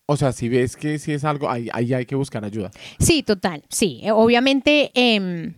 o 0.06 0.16
sea, 0.16 0.32
si 0.32 0.48
ves 0.48 0.76
que 0.76 0.98
si 0.98 1.12
es 1.12 1.24
algo, 1.24 1.48
ahí, 1.48 1.68
ahí 1.72 1.94
hay 1.94 2.04
que 2.04 2.16
buscar 2.16 2.44
ayuda. 2.44 2.70
Sí, 2.98 3.22
total, 3.22 3.62
sí. 3.70 4.02
Obviamente 4.12 4.90
em, 4.94 5.54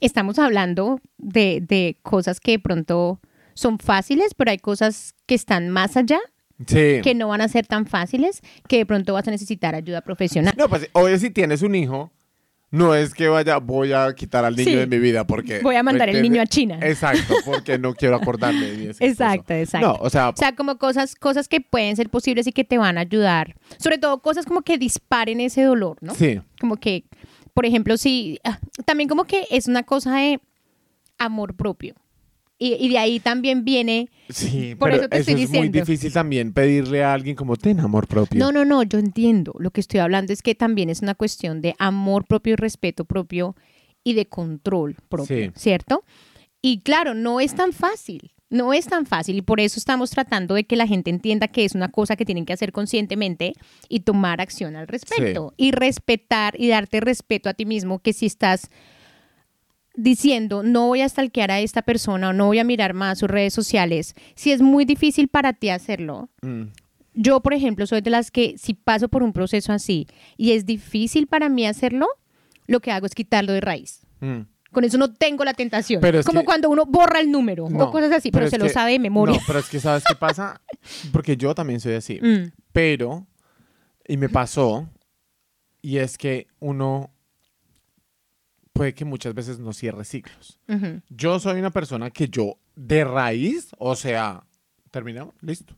estamos 0.00 0.38
hablando 0.38 1.00
de, 1.18 1.60
de 1.60 1.98
cosas 2.02 2.40
que 2.40 2.52
de 2.52 2.58
pronto 2.60 3.20
son 3.54 3.78
fáciles, 3.78 4.32
pero 4.34 4.50
hay 4.50 4.58
cosas 4.58 5.14
que 5.26 5.34
están 5.34 5.68
más 5.68 5.96
allá, 5.98 6.18
Sí. 6.66 7.00
que 7.04 7.14
no 7.14 7.28
van 7.28 7.40
a 7.40 7.48
ser 7.48 7.66
tan 7.66 7.86
fáciles, 7.86 8.40
que 8.68 8.78
de 8.78 8.86
pronto 8.86 9.12
vas 9.12 9.28
a 9.28 9.30
necesitar 9.30 9.74
ayuda 9.74 10.00
profesional. 10.00 10.54
No, 10.56 10.68
pues 10.68 10.88
obvio 10.92 11.16
si 11.18 11.30
tienes 11.30 11.62
un 11.62 11.74
hijo, 11.74 12.10
no 12.70 12.94
es 12.94 13.14
que 13.14 13.28
vaya, 13.28 13.58
voy 13.58 13.92
a 13.92 14.12
quitar 14.14 14.44
al 14.44 14.54
niño 14.54 14.70
Sí. 14.70 14.76
de 14.76 14.86
mi 14.86 14.98
vida 14.98 15.26
porque... 15.26 15.60
Voy 15.60 15.76
a 15.76 15.82
mandar 15.82 16.08
el 16.08 16.16
¿me 16.16 16.22
niño 16.22 16.42
a? 16.42 16.46
China. 16.46 16.78
Exacto, 16.82 17.34
porque 17.44 17.78
no 17.78 17.94
quiero 17.94 18.16
acordarme 18.16 18.60
de 18.60 18.90
esposo. 18.90 19.04
Exacto, 19.10 19.54
exacto. 19.54 19.88
No, 19.88 19.94
o 20.00 20.10
sea, 20.10 20.28
O 20.30 20.36
sea, 20.36 20.54
como 20.54 20.76
cosas, 20.78 21.14
cosas 21.14 21.48
que 21.48 21.60
pueden 21.60 21.96
ser 21.96 22.10
posibles 22.10 22.46
y 22.46 22.52
que 22.52 22.64
te 22.64 22.76
van 22.78 22.98
a 22.98 23.02
ayudar. 23.02 23.56
Sobre 23.78 23.96
todo 23.98 24.20
cosas 24.20 24.44
como 24.44 24.62
que 24.62 24.76
disparen 24.78 25.40
ese 25.40 25.62
dolor, 25.62 25.96
¿no? 26.00 26.14
sí. 26.14 26.40
Como 26.60 26.76
que, 26.76 27.04
por 27.54 27.64
ejemplo, 27.66 27.96
si 27.96 28.38
ah, 28.44 28.58
también 28.84 29.08
como 29.08 29.24
que 29.24 29.46
es 29.50 29.66
una 29.68 29.82
cosa 29.84 30.16
de 30.16 30.40
amor 31.18 31.54
propio. 31.54 31.94
Y, 32.58 32.74
y 32.74 32.88
de 32.88 32.98
ahí 32.98 33.20
también 33.20 33.64
viene, 33.64 34.08
Sí, 34.28 34.74
Por 34.74 34.90
pero 34.90 35.02
eso 35.02 35.08
te 35.08 35.18
estoy 35.18 35.42
es 35.44 35.50
muy 35.50 35.68
difícil 35.68 36.12
también 36.12 36.52
pedirle 36.52 37.04
a 37.04 37.12
alguien 37.14 37.36
como 37.36 37.56
ten 37.56 37.78
amor 37.80 38.06
propio. 38.08 38.38
no, 38.38 38.50
no, 38.52 38.64
no, 38.64 38.82
yo 38.82 38.98
entiendo. 38.98 39.54
Lo 39.58 39.70
que 39.70 39.80
estoy 39.80 40.00
hablando 40.00 40.32
es 40.32 40.42
que 40.42 40.54
también 40.54 40.90
es 40.90 41.00
una 41.00 41.14
cuestión 41.14 41.60
de 41.62 41.74
amor 41.78 42.24
propio 42.26 42.54
y 42.54 42.56
respeto 42.56 43.04
propio 43.04 43.54
y 44.04 44.14
de 44.14 44.26
control 44.26 44.96
propio, 45.08 45.26
Sí. 45.46 45.50
¿cierto? 45.54 46.02
Y 46.60 46.80
claro, 46.80 47.14
no 47.14 47.40
es 47.40 47.54
tan 47.54 47.72
fácil. 47.72 48.32
No 48.50 48.72
es 48.72 48.86
tan 48.86 49.04
fácil 49.04 49.36
y 49.36 49.42
por 49.42 49.60
eso 49.60 49.78
estamos 49.78 50.10
tratando 50.10 50.54
de 50.54 50.64
que 50.64 50.74
la 50.74 50.86
gente 50.86 51.10
entienda 51.10 51.48
que 51.48 51.66
es 51.66 51.74
una 51.74 51.90
cosa 51.90 52.16
que 52.16 52.24
tienen 52.24 52.46
que 52.46 52.54
hacer 52.54 52.72
conscientemente 52.72 53.52
y 53.90 54.00
tomar 54.00 54.40
acción 54.40 54.74
al 54.74 54.88
respecto. 54.88 55.52
Y 55.58 55.70
respetar 55.72 56.58
y 56.58 56.68
darte 56.68 57.00
respeto 57.00 57.50
a 57.50 57.54
ti 57.54 57.66
mismo 57.66 57.98
que 57.98 58.14
si 58.14 58.24
estás 58.24 58.70
diciendo 60.00 60.62
no 60.62 60.86
voy 60.86 61.00
a 61.02 61.08
stalkear 61.08 61.50
a 61.50 61.60
esta 61.60 61.82
persona 61.82 62.30
o 62.30 62.32
no 62.32 62.46
voy 62.46 62.58
a 62.60 62.64
mirar 62.64 62.94
más 62.94 63.18
sus 63.18 63.28
redes 63.28 63.52
sociales, 63.52 64.14
si 64.36 64.52
es 64.52 64.62
muy 64.62 64.84
difícil 64.84 65.28
para 65.28 65.52
ti 65.52 65.68
hacerlo, 65.70 66.28
Mm, 66.42 66.68
yo, 67.14 67.40
por 67.40 67.52
ejemplo, 67.52 67.84
soy 67.86 68.00
de 68.00 68.10
las 68.10 68.30
que 68.30 68.54
si 68.58 68.74
paso 68.74 69.08
por 69.08 69.24
un 69.24 69.32
proceso 69.32 69.72
así 69.72 70.06
y 70.36 70.52
es 70.52 70.66
difícil 70.66 71.26
para 71.26 71.48
mí 71.48 71.66
hacerlo, 71.66 72.06
lo 72.68 72.78
que 72.80 72.92
hago 72.92 73.06
es 73.06 73.14
quitarlo 73.14 73.52
de 73.52 73.60
raíz. 73.60 74.06
mm. 74.20 74.40
Con 74.70 74.84
eso 74.84 74.98
no 74.98 75.14
tengo 75.14 75.44
la 75.46 75.54
tentación. 75.54 76.02
Pero 76.02 76.18
es 76.20 76.26
Como 76.26 76.40
que- 76.40 76.44
cuando 76.46 76.68
uno 76.68 76.84
borra 76.84 77.20
el 77.20 77.30
número 77.32 77.70
No, 77.70 77.86
o 77.86 77.90
cosas 77.90 78.12
así, 78.12 78.30
pero, 78.30 78.44
es 78.44 78.50
se 78.50 78.58
lo 78.58 78.66
que- 78.66 78.70
sabe 78.70 78.92
de 78.92 78.98
memoria. 78.98 79.34
No, 79.36 79.40
pero 79.46 79.60
es 79.60 79.68
que 79.70 79.80
¿sabes 79.80 80.04
qué 80.06 80.14
pasa? 80.14 80.60
Porque 81.12 81.38
yo 81.38 81.54
también 81.54 81.80
soy 81.80 81.94
así. 81.94 82.20
Mm, 82.20 82.52
Pero, 82.70 83.26
y 84.06 84.18
me 84.18 84.28
pasó, 84.28 84.86
y 85.80 85.96
es 85.96 86.18
que 86.18 86.48
uno 86.60 87.10
puede 88.78 88.94
que 88.94 89.04
muchas 89.04 89.34
veces 89.34 89.58
no 89.58 89.72
cierre 89.72 90.04
ciclos. 90.04 90.58
Yo 91.10 91.38
soy 91.38 91.58
una 91.58 91.70
persona 91.70 92.10
que 92.10 92.28
yo 92.28 92.56
de 92.76 93.04
raíz, 93.04 93.70
o 93.78 93.94
sea, 93.96 94.44
terminamos, 94.90 95.34
listo. 95.40 95.74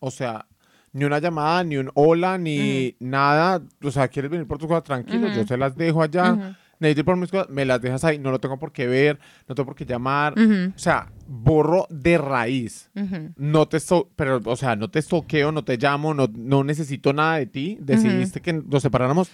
O 0.00 0.10
sea, 0.10 0.46
ni 0.92 1.04
una 1.04 1.18
llamada, 1.18 1.62
ni 1.62 1.76
un 1.76 1.90
hola, 1.94 2.38
ni 2.38 2.96
nada. 3.00 3.62
O 3.82 3.90
sea, 3.90 4.08
quieres 4.08 4.30
venir 4.30 4.46
por 4.46 4.58
tus 4.58 4.66
cosas 4.66 4.84
tranquilo, 4.84 5.28
yo 5.28 5.46
se 5.46 5.56
las 5.56 5.76
dejo 5.76 6.02
allá. 6.02 6.56
Necesito 6.80 7.00
ir 7.00 7.04
por 7.06 7.16
mis 7.16 7.30
cosas, 7.30 7.48
me 7.50 7.64
las 7.64 7.80
dejas 7.82 8.04
ahí, 8.04 8.18
no 8.20 8.30
lo 8.30 8.38
tengo 8.38 8.56
por 8.56 8.70
qué 8.70 8.86
ver, 8.86 9.18
no 9.48 9.54
tengo 9.56 9.66
por 9.66 9.74
qué 9.74 9.84
llamar. 9.84 10.34
O 10.74 10.78
sea, 10.78 11.10
borro 11.26 11.86
de 11.90 12.16
raíz. 12.18 12.88
No 13.36 13.66
te 13.66 13.80
so- 13.80 14.08
pero, 14.16 14.40
o 14.44 14.56
sea, 14.56 14.76
no 14.76 14.88
te 14.88 15.02
toqueo, 15.02 15.50
no 15.52 15.64
te 15.64 15.76
llamo, 15.76 16.14
no, 16.14 16.28
no 16.32 16.62
necesito 16.64 17.12
nada 17.12 17.36
de 17.38 17.46
ti. 17.46 17.78
Decidiste 17.80 18.40
que 18.40 18.52
nos 18.52 18.80
separáramos. 18.82 19.28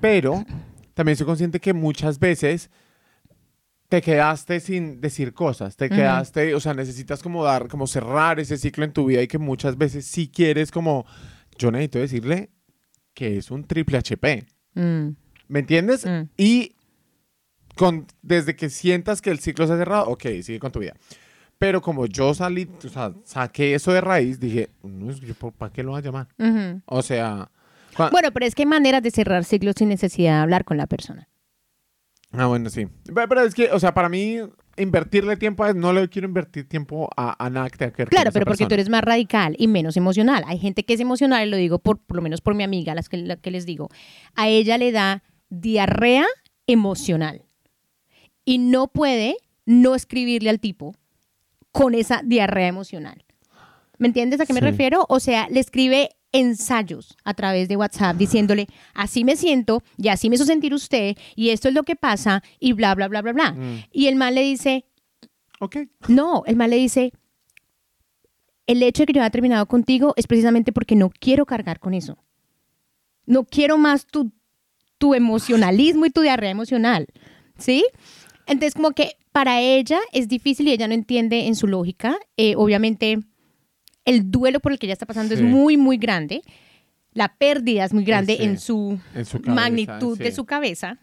Pero 0.00 0.44
también 0.94 1.16
soy 1.16 1.26
consciente 1.26 1.60
que 1.60 1.72
muchas 1.72 2.18
veces 2.18 2.70
te 3.88 4.00
quedaste 4.02 4.60
sin 4.60 5.00
decir 5.00 5.34
cosas, 5.34 5.76
te 5.76 5.88
quedaste, 5.90 6.54
o 6.54 6.60
sea, 6.60 6.74
necesitas 6.74 7.22
como 7.22 7.44
dar, 7.44 7.68
como 7.68 7.86
cerrar 7.86 8.40
ese 8.40 8.56
ciclo 8.56 8.84
en 8.84 8.92
tu 8.92 9.06
vida 9.06 9.22
y 9.22 9.28
que 9.28 9.38
muchas 9.38 9.76
veces 9.76 10.06
sí 10.06 10.28
quieres 10.28 10.70
como, 10.70 11.04
yo 11.58 11.70
necesito 11.70 11.98
decirle 12.00 12.50
que 13.12 13.36
es 13.38 13.50
un 13.50 13.64
triple 13.64 13.98
HP, 13.98 14.46
Mm, 14.76 15.10
¿me 15.46 15.58
entiendes? 15.60 16.04
mm. 16.04 16.30
Y 16.36 16.74
con, 17.76 18.06
desde 18.22 18.56
que 18.56 18.70
sientas 18.70 19.20
que 19.22 19.30
el 19.30 19.38
ciclo 19.38 19.66
se 19.68 19.74
ha 19.74 19.76
cerrado, 19.76 20.06
ok, 20.06 20.22
sigue 20.42 20.58
con 20.58 20.72
tu 20.72 20.80
vida. 20.80 20.94
Pero 21.58 21.80
como 21.80 22.06
yo 22.06 22.34
salí, 22.34 22.68
o 22.84 22.88
sea, 22.88 23.12
saqué 23.24 23.74
eso 23.74 23.92
de 23.92 24.00
raíz, 24.00 24.40
dije, 24.40 24.70
no, 24.82 25.12
¿para 25.56 25.72
qué 25.72 25.84
lo 25.84 25.90
voy 25.92 25.98
a 26.00 26.02
llamar? 26.02 26.28
Ujú. 26.38 26.82
O 26.86 27.02
sea, 27.02 27.48
cua- 27.94 28.10
Bueno, 28.10 28.30
pero 28.32 28.46
es 28.46 28.54
que 28.54 28.62
hay 28.62 28.66
maneras 28.66 29.02
de 29.02 29.10
cerrar 29.10 29.44
ciclos 29.44 29.74
sin 29.78 29.88
necesidad 29.88 30.36
de 30.36 30.42
hablar 30.42 30.64
con 30.64 30.76
la 30.76 30.86
persona. 30.86 31.28
ah, 32.32 32.46
bueno, 32.46 32.68
sí. 32.70 32.86
Pe- 32.86 33.28
Pero 33.28 33.42
es 33.42 33.54
que, 33.54 33.70
o 33.70 33.78
sea, 33.80 33.94
para 33.94 34.08
mí, 34.08 34.38
invertirle 34.76 35.36
tiempo 35.36 35.62
a 35.62 35.72
no 35.72 35.92
le 35.92 36.08
quiero 36.08 36.26
invertir 36.26 36.68
tiempo 36.68 37.08
a, 37.16 37.36
a 37.44 37.48
nada 37.50 37.70
que 37.70 37.78
tenga 37.78 37.92
que 37.92 37.98
ver 38.02 38.08
con 38.08 38.10
Claro, 38.16 38.30
esa 38.30 38.32
pero 38.32 38.44
porque 38.46 38.64
tú 38.64 38.68
persona. 38.68 38.74
eres 38.74 38.88
más 38.88 39.04
radical 39.04 39.54
y 39.56 39.68
menos 39.68 39.96
emocional. 39.96 40.42
Hay 40.48 40.58
gente 40.58 40.84
que 40.84 40.94
es 40.94 41.00
emocional, 41.00 41.46
y 41.46 41.50
lo 41.50 41.56
digo 41.56 41.78
por, 41.78 41.98
por 42.00 42.16
lo 42.16 42.22
menos 42.22 42.40
por 42.40 42.54
mi 42.56 42.64
amiga, 42.64 42.94
las 42.94 43.08
que, 43.08 43.18
la 43.18 43.36
que 43.36 43.50
les 43.52 43.66
digo. 43.66 43.88
A 44.34 44.48
ella 44.48 44.76
le 44.78 44.90
da 44.90 45.22
diarrea 45.48 46.26
emocional 46.66 47.42
y 48.44 48.58
no 48.58 48.88
puede 48.88 49.36
no 49.66 49.94
escribirle 49.94 50.50
al 50.50 50.58
tipo 50.60 50.94
con 51.70 51.94
esa 51.94 52.22
diarrea 52.24 52.66
emocional. 52.66 53.24
¿Me 53.98 54.08
entiendes 54.08 54.40
a 54.40 54.46
qué 54.46 54.52
me 54.52 54.58
Sí. 54.60 54.66
refiero? 54.66 55.06
O 55.08 55.20
sea, 55.20 55.48
le 55.50 55.60
escribe 55.60 56.10
ensayos 56.34 57.16
a 57.24 57.32
través 57.32 57.68
de 57.68 57.76
WhatsApp 57.76 58.16
diciéndole, 58.16 58.66
así 58.92 59.24
me 59.24 59.36
siento 59.36 59.82
y 59.96 60.08
así 60.08 60.28
me 60.28 60.34
hizo 60.34 60.44
sentir 60.44 60.74
usted 60.74 61.16
y 61.36 61.50
esto 61.50 61.68
es 61.68 61.74
lo 61.74 61.84
que 61.84 61.96
pasa 61.96 62.42
y 62.58 62.72
bla, 62.72 62.94
bla, 62.94 63.08
bla, 63.08 63.22
bla, 63.22 63.32
bla. 63.32 63.52
Mm. 63.52 63.84
Y 63.92 64.06
el 64.08 64.16
man 64.16 64.34
le 64.34 64.42
dice, 64.42 64.84
Ok. 65.60 65.76
no, 66.08 66.42
el 66.46 66.56
mal 66.56 66.70
le 66.70 66.76
dice, 66.76 67.12
el 68.66 68.82
hecho 68.82 69.02
de 69.02 69.06
que 69.06 69.12
yo 69.12 69.20
haya 69.22 69.30
terminado 69.30 69.66
contigo 69.66 70.12
es 70.16 70.26
precisamente 70.26 70.72
porque 70.72 70.96
no 70.96 71.08
quiero 71.10 71.46
cargar 71.46 71.78
con 71.78 71.94
eso. 71.94 72.18
No 73.26 73.44
quiero 73.44 73.78
más 73.78 74.06
tu, 74.06 74.32
tu 74.98 75.14
emocionalismo 75.14 76.04
y 76.06 76.10
tu 76.10 76.20
diarrea 76.22 76.50
emocional. 76.50 77.06
¿Sí? 77.58 77.84
Entonces, 78.46 78.74
como 78.74 78.90
que 78.90 79.16
para 79.32 79.60
ella 79.60 80.00
es 80.12 80.28
difícil 80.28 80.68
y 80.68 80.72
ella 80.72 80.88
no 80.88 80.94
entiende 80.94 81.46
en 81.46 81.54
su 81.54 81.66
lógica. 81.66 82.16
Eh, 82.36 82.54
obviamente, 82.56 83.20
el 84.04 84.30
duelo 84.30 84.60
por 84.60 84.72
el 84.72 84.78
que 84.78 84.86
ella 84.86 84.92
está 84.92 85.06
pasando 85.06 85.34
Sí. 85.34 85.42
es 85.42 85.48
muy, 85.48 85.76
muy 85.76 85.96
grande. 85.96 86.42
La 87.12 87.36
pérdida 87.36 87.84
es 87.84 87.92
muy 87.92 88.04
grande 88.04 88.36
Sí. 88.36 88.42
en 88.42 88.58
su 88.58 88.98
En 89.14 89.24
su 89.24 89.40
cabeza, 89.40 89.54
magnitud 89.54 90.18
de 90.18 90.30
sí. 90.30 90.36
su 90.36 90.44
cabeza. 90.44 90.98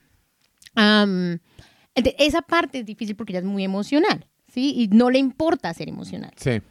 Ente- 0.76 2.16
esa 2.20 2.42
parte 2.42 2.80
es 2.80 2.86
difícil 2.86 3.16
porque 3.16 3.34
ella 3.34 3.40
es 3.40 3.46
muy 3.46 3.64
emocional, 3.64 4.26
¿sí? 4.54 4.74
Y 4.78 4.88
no 4.90 5.10
le 5.10 5.20
importa 5.20 5.74
ser 5.74 5.90
emocional. 5.90 6.32
Sí. 6.38 6.62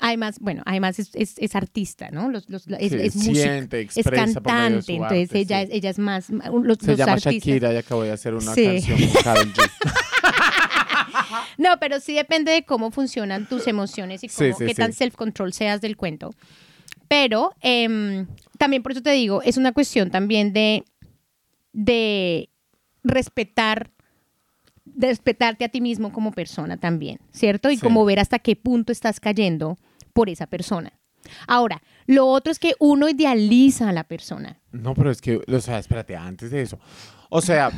Además, 0.00 0.38
bueno, 0.40 0.62
además 0.66 0.98
es, 0.98 1.10
es- 1.14 1.36
es 1.38 1.54
artista, 1.54 2.10
¿no? 2.10 2.28
Los, 2.28 2.48
los- 2.50 2.66
es, 2.68 2.90
Sí, 2.92 2.98
es 3.00 3.16
música, 3.16 3.56
es 3.58 3.68
de 3.68 4.02
cantante, 4.10 4.92
entonces 4.94 5.30
ella, 5.34 5.60
sí. 5.60 5.68
es, 5.70 5.76
ella 5.76 5.90
es 5.90 5.98
más... 5.98 6.30
Los, 6.30 6.78
Se 6.80 6.88
los 6.88 6.98
llama 6.98 7.12
artistas. 7.12 7.32
Shakira 7.34 7.72
y 7.72 7.76
acabo 7.76 8.02
de 8.02 8.10
hacer 8.12 8.34
una 8.34 8.54
Sí. 8.54 8.64
canción 8.64 8.98
con 9.12 9.22
Karol 9.22 9.52
G. 9.52 9.62
No, 11.58 11.78
pero 11.80 12.00
sí 12.00 12.14
depende 12.14 12.52
de 12.52 12.64
cómo 12.64 12.90
funcionan 12.90 13.48
tus 13.48 13.66
emociones 13.66 14.24
y 14.24 14.28
cómo, 14.28 14.56
sí, 14.56 14.64
qué 14.64 14.74
tan 14.74 14.92
self-control 14.92 15.52
seas 15.52 15.80
del 15.80 15.96
cuento. 15.96 16.34
Pero 17.08 17.54
em, 17.60 18.26
también 18.58 18.82
por 18.82 18.92
eso 18.92 19.02
te 19.02 19.10
digo, 19.10 19.42
es 19.42 19.56
una 19.56 19.72
cuestión 19.72 20.10
también 20.10 20.52
de, 20.52 20.84
de 21.72 22.50
respetar, 23.02 23.90
de 24.84 25.08
respetarte 25.08 25.64
a 25.64 25.68
ti 25.68 25.80
mismo 25.80 26.12
como 26.12 26.32
persona 26.32 26.76
también, 26.76 27.20
¿cierto? 27.30 27.70
Y 27.70 27.78
como 27.78 28.04
ver 28.04 28.20
hasta 28.20 28.38
qué 28.38 28.56
punto 28.56 28.92
estás 28.92 29.20
cayendo 29.20 29.78
por 30.12 30.28
esa 30.28 30.46
persona. 30.46 30.92
Ahora, 31.46 31.82
lo 32.06 32.26
otro 32.26 32.52
es 32.52 32.58
que 32.58 32.74
uno 32.78 33.08
idealiza 33.08 33.88
a 33.88 33.92
la 33.92 34.04
persona. 34.04 34.60
No, 34.72 34.94
pero 34.94 35.10
es 35.10 35.20
que, 35.20 35.40
o 35.46 35.60
sea, 35.60 35.78
espérate, 35.78 36.16
antes 36.16 36.50
de 36.50 36.62
eso. 36.62 36.78
O 37.30 37.40
sea, 37.40 37.70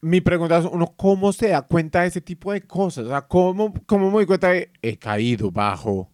mi 0.00 0.20
pregunta 0.20 0.58
es, 0.58 0.64
uno, 0.64 0.94
¿cómo 0.96 1.32
se 1.32 1.48
da 1.48 1.62
cuenta 1.62 2.02
de 2.02 2.08
ese 2.08 2.20
tipo 2.20 2.52
de 2.52 2.62
cosas? 2.62 3.06
O 3.06 3.08
sea, 3.08 3.22
¿cómo, 3.22 3.72
cómo 3.86 4.06
me 4.06 4.12
doy 4.12 4.26
cuenta 4.26 4.50
de, 4.50 4.70
he 4.82 4.98
caído 4.98 5.50
bajo 5.50 6.10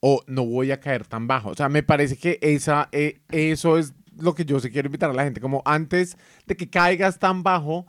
o 0.00 0.22
no 0.26 0.44
voy 0.44 0.72
a 0.72 0.80
caer 0.80 1.06
tan 1.06 1.26
bajo? 1.26 1.50
O 1.50 1.54
sea, 1.54 1.68
me 1.68 1.82
parece 1.82 2.16
que 2.16 2.38
esa, 2.40 2.88
eh, 2.92 3.20
eso 3.30 3.78
es 3.78 3.94
lo 4.18 4.34
que 4.34 4.44
yo 4.44 4.60
sí 4.60 4.70
quiero 4.70 4.86
invitar 4.88 5.10
a 5.10 5.14
la 5.14 5.24
gente, 5.24 5.40
como 5.40 5.62
antes 5.64 6.16
de 6.46 6.56
que 6.56 6.68
caigas 6.68 7.18
tan 7.18 7.42
bajo, 7.42 7.86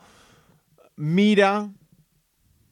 mira 0.95 1.69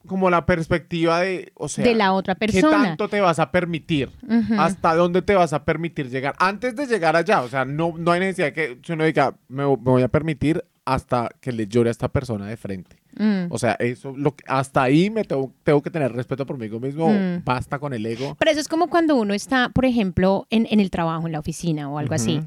como 0.07 0.29
la 0.29 0.45
perspectiva 0.45 1.21
de, 1.21 1.51
o 1.55 1.67
sea, 1.67 1.85
de 1.85 1.93
la 1.93 2.13
otra 2.13 2.33
¿qué 2.35 2.47
persona. 2.47 2.83
tanto 2.83 3.07
te 3.07 3.21
vas 3.21 3.39
a 3.39 3.51
permitir? 3.51 4.09
Ujú. 4.27 4.59
¿Hasta 4.59 4.95
dónde 4.95 5.21
te 5.21 5.35
vas 5.35 5.53
a 5.53 5.63
permitir 5.63 6.09
llegar? 6.09 6.35
Antes 6.39 6.75
de 6.75 6.87
llegar 6.87 7.15
allá, 7.15 7.41
o 7.41 7.49
sea, 7.49 7.65
no, 7.65 7.93
no 7.97 8.11
hay 8.11 8.19
necesidad 8.19 8.51
que 8.51 8.79
uno 8.89 9.03
diga, 9.03 9.35
me, 9.47 9.63
me 9.63 9.75
voy 9.75 10.01
a 10.01 10.07
permitir 10.07 10.65
hasta 10.85 11.29
que 11.39 11.51
le 11.51 11.67
llore 11.67 11.89
a 11.89 11.91
esta 11.91 12.09
persona 12.09 12.47
de 12.47 12.57
frente. 12.57 12.97
Mm. 13.17 13.47
O 13.51 13.59
sea, 13.59 13.73
eso, 13.73 14.13
lo, 14.15 14.35
que- 14.35 14.43
hasta 14.47 14.81
ahí 14.83 15.09
me 15.09 15.23
tengo, 15.23 15.53
tengo 15.63 15.81
que 15.81 15.91
tener 15.91 16.11
respeto 16.13 16.45
por 16.45 16.57
mí 16.57 16.69
mismo. 16.69 17.09
Mm. 17.09 17.43
Basta 17.43 17.77
con 17.79 17.93
el 17.93 18.05
ego. 18.05 18.35
Pero 18.39 18.51
eso 18.51 18.59
es 18.59 18.67
como 18.67 18.87
cuando 18.89 19.15
uno 19.15 19.33
está, 19.33 19.69
por 19.69 19.85
ejemplo, 19.85 20.47
en, 20.49 20.67
en 20.71 20.79
el 20.79 20.89
trabajo, 20.89 21.27
en 21.27 21.33
la 21.33 21.39
oficina 21.39 21.89
o 21.89 21.97
algo 21.97 22.15
así, 22.15 22.39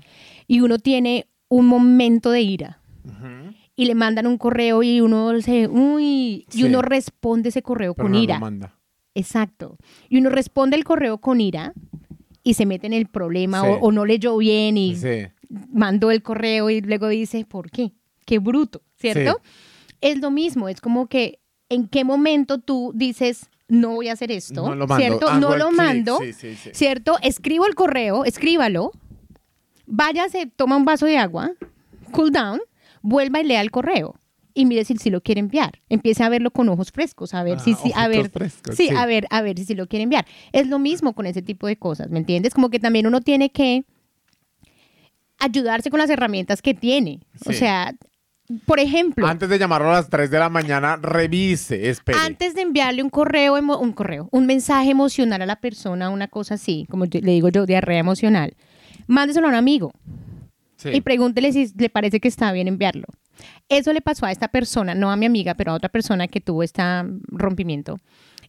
y 0.49 0.61
uno 0.61 0.79
tiene 0.79 1.27
un 1.49 1.67
momento 1.67 2.31
de 2.31 2.41
ira 2.43 2.81
y 3.77 3.85
le 3.87 3.95
mandan 3.95 4.27
un 4.27 4.39
correo 4.39 4.83
y 4.83 5.01
uno 5.01 5.41
se, 5.41 5.69
uy, 5.69 6.47
y 6.53 6.65
uno 6.65 6.81
responde 6.83 7.49
ese 7.51 7.63
correo 7.63 7.95
Pero 7.95 8.05
con 8.05 8.13
no 8.13 8.19
lo 8.19 8.25
ira. 8.25 8.39
manda. 8.39 8.75
Exacto. 9.15 9.77
Y 10.09 10.19
uno 10.19 10.31
responde 10.31 10.77
el 10.77 10.85
correo 10.85 11.19
con 11.19 11.41
ira 11.41 11.73
y 12.43 12.55
se 12.55 12.67
mete 12.67 12.87
en 12.87 12.93
el 12.95 13.07
problema 13.07 13.61
Sí. 13.61 13.67
o, 13.69 13.75
o 13.81 13.93
no 13.93 14.05
leyó 14.05 14.37
bien 14.39 14.77
y 14.77 14.97
Sí. 14.97 15.27
mandó 15.73 16.11
el 16.11 16.23
correo 16.23 16.71
y 16.71 16.81
luego 16.81 17.09
dice, 17.09 17.45
¿por 17.45 17.71
qué? 17.71 17.93
Qué 18.25 18.39
bruto, 18.39 18.83
¿cierto? 18.97 19.41
Es 20.01 20.19
lo 20.21 20.31
mismo, 20.31 20.69
es 20.69 20.81
como 20.81 21.07
que 21.09 21.41
en 21.69 21.89
qué 21.89 22.05
momento 22.05 22.59
tú 22.59 22.93
dices, 22.95 23.49
no 23.69 23.91
voy 23.95 24.09
a 24.09 24.13
hacer 24.13 24.31
esto, 24.31 24.63
No 24.67 24.75
lo 24.75 24.87
mando. 24.87 24.97
¿cierto? 25.19 25.39
No 25.39 25.57
lo 25.57 25.71
mando, 25.73 26.19
Sí, 26.19 26.33
sí, 26.33 26.55
sí. 26.57 26.71
¿cierto? 26.73 27.17
Escribo 27.23 27.67
el 27.67 27.75
correo, 27.75 28.25
escríbalo, 28.25 28.93
váyase, 29.87 30.47
toma 30.47 30.77
un 30.77 30.85
vaso 30.85 31.07
de 31.07 31.17
agua, 31.19 31.53
cool 32.13 32.31
down, 32.31 32.61
vuelva 33.03 33.41
y 33.41 33.45
lea 33.45 33.61
el 33.61 33.71
correo. 33.71 34.15
Y 34.57 34.67
mire 34.67 34.85
si, 34.85 34.97
si 34.97 35.11
lo 35.11 35.21
quiere 35.21 35.41
enviar. 35.41 35.83
Empiece 35.89 36.23
a 36.23 36.29
verlo 36.29 36.53
con 36.53 36.69
ojos 36.69 36.93
frescos, 36.93 37.35
a 37.35 37.43
ver 37.43 37.59
si, 37.59 37.73
Ah, 37.73 37.77
si- 37.83 37.93
a 37.93 38.07
ojitos 38.07 38.09
ver, 38.09 38.31
frescos, 38.31 38.77
sí, 38.77 38.89
a 38.95 39.05
ver, 39.05 39.27
a 39.31 39.43
ver 39.43 39.59
si 39.59 39.75
lo 39.75 39.89
quiere 39.89 40.05
enviar. 40.05 40.27
Es 40.53 40.69
lo 40.69 40.79
mismo 40.79 41.13
con 41.15 41.27
ese 41.27 41.43
tipo 41.43 41.67
de 41.67 41.77
cosas, 41.77 42.09
¿me 42.11 42.19
entiendes? 42.21 42.55
Como 42.55 42.71
que 42.71 42.79
también 42.79 43.07
uno 43.09 43.21
tiene 43.21 43.51
que 43.51 43.85
ayudarse 45.39 45.91
con 45.91 45.99
las 45.99 46.11
herramientas 46.11 46.63
que 46.63 46.75
tiene. 46.75 47.21
O 47.47 47.53
sea, 47.53 47.95
por 48.67 48.79
ejemplo, 48.79 49.27
Antes 49.27 49.49
de 49.49 49.59
llamarlo 49.59 49.89
a 49.91 49.95
las 49.95 50.09
3 50.11 50.31
de 50.31 50.39
la 50.39 50.49
mañana, 50.49 50.97
revise, 50.97 51.89
espere. 51.89 52.19
antes 52.19 52.55
de 52.55 52.63
enviarle 52.63 53.03
un 53.03 53.11
correo, 53.11 53.55
un 53.55 53.93
correo, 53.93 54.29
un 54.33 54.47
mensaje 54.47 54.91
emocional 54.91 55.41
a 55.43 55.47
la 55.47 55.57
persona, 55.57 56.11
una 56.11 56.29
cosa 56.29 56.55
así, 56.55 56.87
como 56.91 57.07
le 57.07 57.21
digo 57.21 57.49
yo, 57.49 57.65
diarrea 57.67 57.99
emocional, 57.99 58.55
mándeselo 59.07 59.47
a 59.47 59.51
un 59.51 59.57
amigo 59.57 59.93
Sí. 60.77 60.91
y 60.93 61.01
pregúntele 61.01 61.53
si 61.53 61.73
le 61.79 61.89
parece 61.89 62.21
que 62.21 62.29
está 62.29 62.53
bien 62.53 62.69
enviarlo. 62.69 63.07
Eso 63.69 63.93
le 63.93 64.01
pasó 64.03 64.27
a 64.27 64.33
esta 64.33 64.49
persona, 64.49 64.95
no 64.95 65.11
a 65.11 65.17
mi 65.17 65.25
amiga, 65.25 65.55
pero 65.55 65.73
a 65.73 65.75
otra 65.75 65.89
persona 65.89 66.29
que 66.29 66.41
tuvo 66.41 66.63
este 66.63 66.83
rompimiento. 67.29 67.99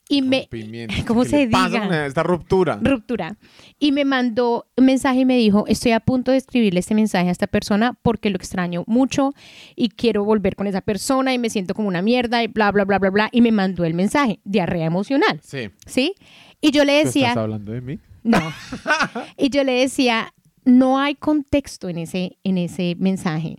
Y 0.07 0.21
me. 0.21 0.47
¿cómo 1.07 1.23
¿Qué 1.23 1.29
se 1.29 1.47
pasa 1.47 1.81
diga? 1.81 2.05
esta 2.05 2.21
ruptura? 2.23 2.79
ruptura. 2.81 3.37
Y 3.79 3.91
me 3.91 4.05
mandó 4.05 4.67
un 4.77 4.85
mensaje 4.85 5.21
y 5.21 5.25
me 5.25 5.35
dijo, 5.37 5.65
estoy 5.67 5.93
a 5.93 5.99
punto 5.99 6.31
de 6.31 6.37
escribirle 6.37 6.79
este 6.79 6.93
mensaje 6.95 7.27
a 7.29 7.31
esta 7.31 7.47
persona 7.47 7.97
porque 8.03 8.29
lo 8.29 8.35
extraño 8.37 8.83
mucho 8.87 9.33
y 9.75 9.89
quiero 9.89 10.23
volver 10.23 10.55
con 10.55 10.67
esa 10.67 10.81
persona 10.81 11.33
y 11.33 11.39
me 11.39 11.49
siento 11.49 11.73
como 11.73 11.87
una 11.87 12.01
mierda 12.03 12.43
y 12.43 12.47
bla, 12.47 12.71
bla, 12.71 12.85
bla, 12.85 12.99
bla, 12.99 13.09
bla. 13.09 13.29
Y 13.31 13.41
me 13.41 13.51
mandó 13.51 13.83
el 13.83 13.93
mensaje, 13.95 14.39
diarrea 14.43 14.85
emocional, 14.85 15.39
Sí. 15.43 15.69
¿sí? 15.85 16.13
Y 16.61 16.71
yo 16.71 16.85
le 16.85 16.99
¿Tú 17.01 17.07
decía, 17.07 17.29
estás 17.29 17.43
hablando 17.43 17.71
de 17.71 17.81
mí? 17.81 17.99
no. 18.23 18.39
y 19.37 19.49
yo 19.49 19.63
le 19.63 19.73
decía, 19.73 20.33
no 20.65 20.99
hay 20.99 21.15
contexto 21.15 21.89
en 21.89 21.97
ese, 21.97 22.37
en 22.43 22.57
ese 22.59 22.95
mensaje. 22.99 23.57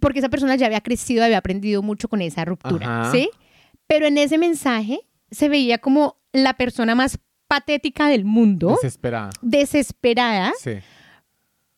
Porque 0.00 0.20
esa 0.20 0.28
persona 0.28 0.54
ya 0.56 0.66
había 0.66 0.80
crecido, 0.80 1.24
había 1.24 1.38
aprendido 1.38 1.82
mucho 1.82 2.08
con 2.08 2.22
esa 2.22 2.44
ruptura, 2.44 3.02
Ajá. 3.02 3.12
¿sí? 3.12 3.30
Pero 3.88 4.06
en 4.06 4.16
ese 4.18 4.38
mensaje 4.38 5.00
se 5.30 5.48
veía 5.48 5.78
como 5.78 6.16
la 6.32 6.54
persona 6.54 6.94
más 6.94 7.18
patética 7.48 8.08
del 8.08 8.24
mundo, 8.24 8.76
Desesperada. 8.80 9.30
desesperada, 9.40 10.52
Sí. 10.62 10.72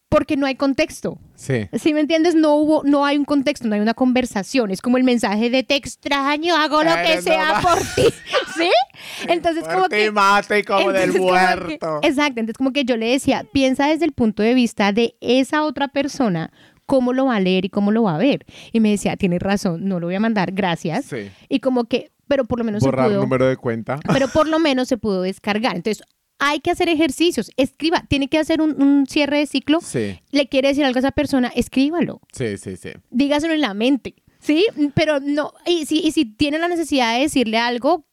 porque 0.09 0.37
no 0.37 0.47
hay 0.47 0.57
contexto. 0.57 1.19
Sí. 1.37 1.69
¿Sí 1.73 1.95
me 1.95 2.01
entiendes? 2.01 2.35
No 2.35 2.57
hubo, 2.57 2.83
no 2.85 3.07
hay 3.07 3.17
un 3.17 3.25
contexto, 3.25 3.69
no 3.69 3.77
hay 3.77 3.81
una 3.81 3.95
conversación. 3.95 4.73
Es 4.73 4.83
como 4.83 4.97
el 4.99 5.05
mensaje 5.05 5.49
de 5.49 5.63
te 5.63 5.77
extraño, 5.77 6.57
hago 6.57 6.83
lo 6.83 6.91
que 7.07 7.23
sea 7.23 7.61
por 7.63 7.79
ti. 7.79 8.13
¿Sí? 8.57 8.69
Entonces, 9.29 9.63
como 9.65 9.79
Muerte 9.79 10.01
y 10.01 10.05
que 10.07 10.11
mate 10.11 10.65
como 10.65 10.93
del 10.93 11.13
como 11.13 11.27
que- 11.27 11.31
muerto. 11.31 12.01
exacto, 12.03 12.41
entonces 12.41 12.59
como 12.59 12.73
que 12.73 12.85
yo 12.85 12.97
le 12.97 13.07
decía, 13.11 13.47
piensa 13.53 13.87
desde 13.87 14.05
el 14.05 14.13
punto 14.13 14.43
de 14.43 14.55
vista 14.55 14.93
de 14.93 15.17
esa 15.21 15.63
otra 15.63 15.87
persona, 15.89 16.53
cómo 16.91 17.13
lo 17.13 17.27
va 17.27 17.37
a 17.37 17.41
leer 17.41 17.65
y 17.65 17.69
cómo 17.69 17.93
lo 17.93 18.03
va 18.03 18.17
a 18.17 18.19
ver. 18.19 18.45
Y 18.73 18.81
me 18.81 18.91
decía, 18.91 19.17
tienes 19.17 19.41
razón, 19.41 19.85
no 19.89 20.01
lo 20.01 20.09
voy 20.09 20.17
a 20.17 20.21
mandar, 20.21 20.51
gracias. 20.51 21.05
Sí. 21.05 21.31
Y 21.49 21.61
como 21.61 21.85
que, 21.85 22.11
pero 22.27 22.45
por 22.47 22.59
lo 22.59 22.65
menos 22.65 22.83
Borrar 22.83 23.07
se 23.07 23.11
pudo, 23.13 23.23
número 23.23 23.47
de 23.47 23.57
cuenta. 23.57 24.01
pero 24.13 24.27
por 24.27 24.49
lo 24.49 24.59
menos 24.59 24.89
se 24.89 24.97
pudo 24.97 25.23
descargar. 25.23 25.77
Entonces, 25.77 26.05
hay 26.41 26.59
que 26.59 26.73
hacer 26.73 26.89
ejercicios, 26.89 27.53
escriba, 27.57 28.03
tiene 28.09 28.27
que 28.27 28.39
hacer 28.39 28.61
un, 28.61 28.83
un 28.83 29.07
cierre 29.07 29.39
de 29.39 29.47
ciclo. 29.47 29.79
Sí. 29.81 30.19
Le 30.33 30.49
quiere 30.49 30.69
decir 30.69 30.85
algo 30.85 30.99
a 30.99 31.01
esa 31.01 31.13
persona, 31.13 31.53
escríbalo 31.55 32.21
Sí, 32.33 32.59
sí, 32.59 32.77
sí. 32.77 32.91
dígaselo 33.11 33.55
en 33.55 33.61
la 33.61 33.73
mente, 33.73 34.17
¿sí? 34.41 34.67
Pero 34.95 35.21
no, 35.21 35.53
y 35.67 35.87
si, 35.87 36.01
y 36.01 36.11
si 36.11 36.25
tiene 36.25 36.59
la 36.59 36.67
necesidad 36.67 37.15
de 37.15 37.21
decirle 37.21 37.59
algo, 37.59 38.05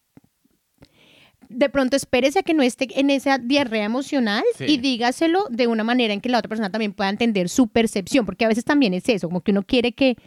de 1.50 1.70
pronto 1.70 1.95
espérese 1.95 2.39
a 2.39 2.43
que 2.43 2.54
no 2.54 2.64
esté 2.64 2.88
en 3.00 3.10
esa 3.10 3.38
diarrea 3.38 3.86
emocional 3.86 4.43
Sí. 4.58 4.66
y 4.66 4.78
dígaselo 4.78 5.45
de 5.50 5.68
una 5.68 5.84
manera 5.84 6.14
en 6.14 6.22
que 6.22 6.30
la 6.30 6.39
otra 6.39 6.50
persona 6.50 6.70
también 6.70 6.93
pueda 6.93 7.10
entender 7.10 7.50
su 7.50 7.68
percepción, 7.68 8.26
porque 8.26 8.45
a 8.45 8.48
veces 8.48 8.66
también 8.66 8.93
es 8.93 9.08
eso, 9.10 9.28
como 9.28 9.41
que 9.41 9.52
uno 9.52 9.64
quiere 9.64 9.93
que, 9.93 10.18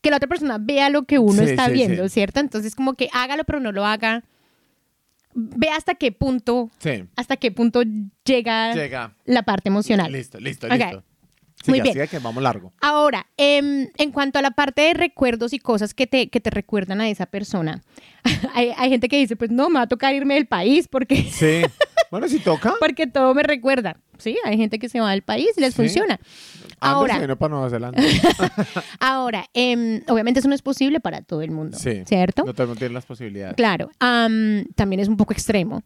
que 0.00 0.10
la 0.10 0.16
otra 0.18 0.28
persona 0.28 0.58
vea 0.60 0.90
lo 0.90 1.04
que 1.04 1.18
uno 1.18 1.42
Sí, 1.44 1.50
está 1.50 1.66
sí, 1.66 1.72
viendo. 1.72 2.08
¿cierto? 2.08 2.40
Entonces 2.40 2.74
como 2.74 2.94
que 2.94 3.08
hágalo 3.12 3.44
pero 3.44 3.60
no 3.60 3.72
lo 3.72 3.84
haga. 3.84 4.22
Ve 5.36 5.68
hasta 5.70 5.94
qué 5.96 6.12
punto, 6.12 6.70
hasta 7.16 7.36
qué 7.36 7.50
punto 7.50 7.82
llega, 8.24 8.72
Llega. 8.74 9.16
la 9.24 9.42
parte 9.42 9.68
emocional. 9.68 10.12
Listo, 10.12 10.38
listo, 10.38 10.68
listo. 10.68 11.02
Muy 11.66 11.80
Siga, 11.80 11.92
bien. 11.94 12.08
que 12.08 12.18
vamos 12.18 12.42
largo. 12.42 12.72
Ahora, 12.80 13.26
em, 13.36 13.88
en 13.96 14.12
cuanto 14.12 14.38
a 14.38 14.42
la 14.42 14.50
parte 14.52 14.82
de 14.82 14.94
recuerdos 14.94 15.52
y 15.52 15.58
cosas 15.58 15.94
que 15.94 16.06
te, 16.06 16.28
que 16.28 16.40
te 16.40 16.50
recuerdan 16.50 17.00
a 17.00 17.08
esa 17.08 17.26
persona, 17.26 17.82
hay, 18.54 18.72
hay 18.76 18.90
gente 18.90 19.08
que 19.08 19.16
dice, 19.18 19.36
pues 19.36 19.50
no, 19.50 19.68
me 19.70 19.76
va 19.76 19.82
a 19.82 19.88
tocar 19.88 20.14
irme 20.14 20.34
del 20.34 20.46
país 20.46 20.88
porque, 20.88 21.16
Sí. 21.32 21.62
bueno, 22.10 22.28
si 22.28 22.38
toca. 22.38 22.74
porque 22.80 23.06
todo 23.06 23.34
me 23.34 23.42
recuerda. 23.42 23.96
Sí, 24.18 24.36
hay 24.44 24.56
gente 24.56 24.78
que 24.78 24.88
se 24.88 25.00
va 25.00 25.10
del 25.10 25.22
país 25.22 25.48
y 25.56 25.60
les 25.60 25.74
Sí. 25.74 25.82
funciona. 25.82 26.20
Ahora. 26.80 27.18
Vino 27.18 27.36
para 27.36 27.50
Nueva 27.54 27.70
Zelanda. 27.70 28.00
ahora 29.00 29.46
em, 29.54 30.02
obviamente 30.08 30.40
eso 30.40 30.48
no 30.48 30.54
es 30.54 30.62
posible 30.62 31.00
para 31.00 31.22
todo 31.22 31.42
el 31.42 31.50
mundo, 31.50 31.78
Sí. 31.78 32.02
¿cierto? 32.06 32.44
No 32.44 32.52
todo 32.52 32.64
el 32.64 32.68
mundo 32.68 32.78
tiene 32.78 32.94
las 32.94 33.06
posibilidades. 33.06 33.56
Claro, 33.56 33.90
am, 34.00 34.64
también 34.74 35.00
es 35.00 35.08
un 35.08 35.16
poco 35.16 35.32
extremo. 35.32 35.82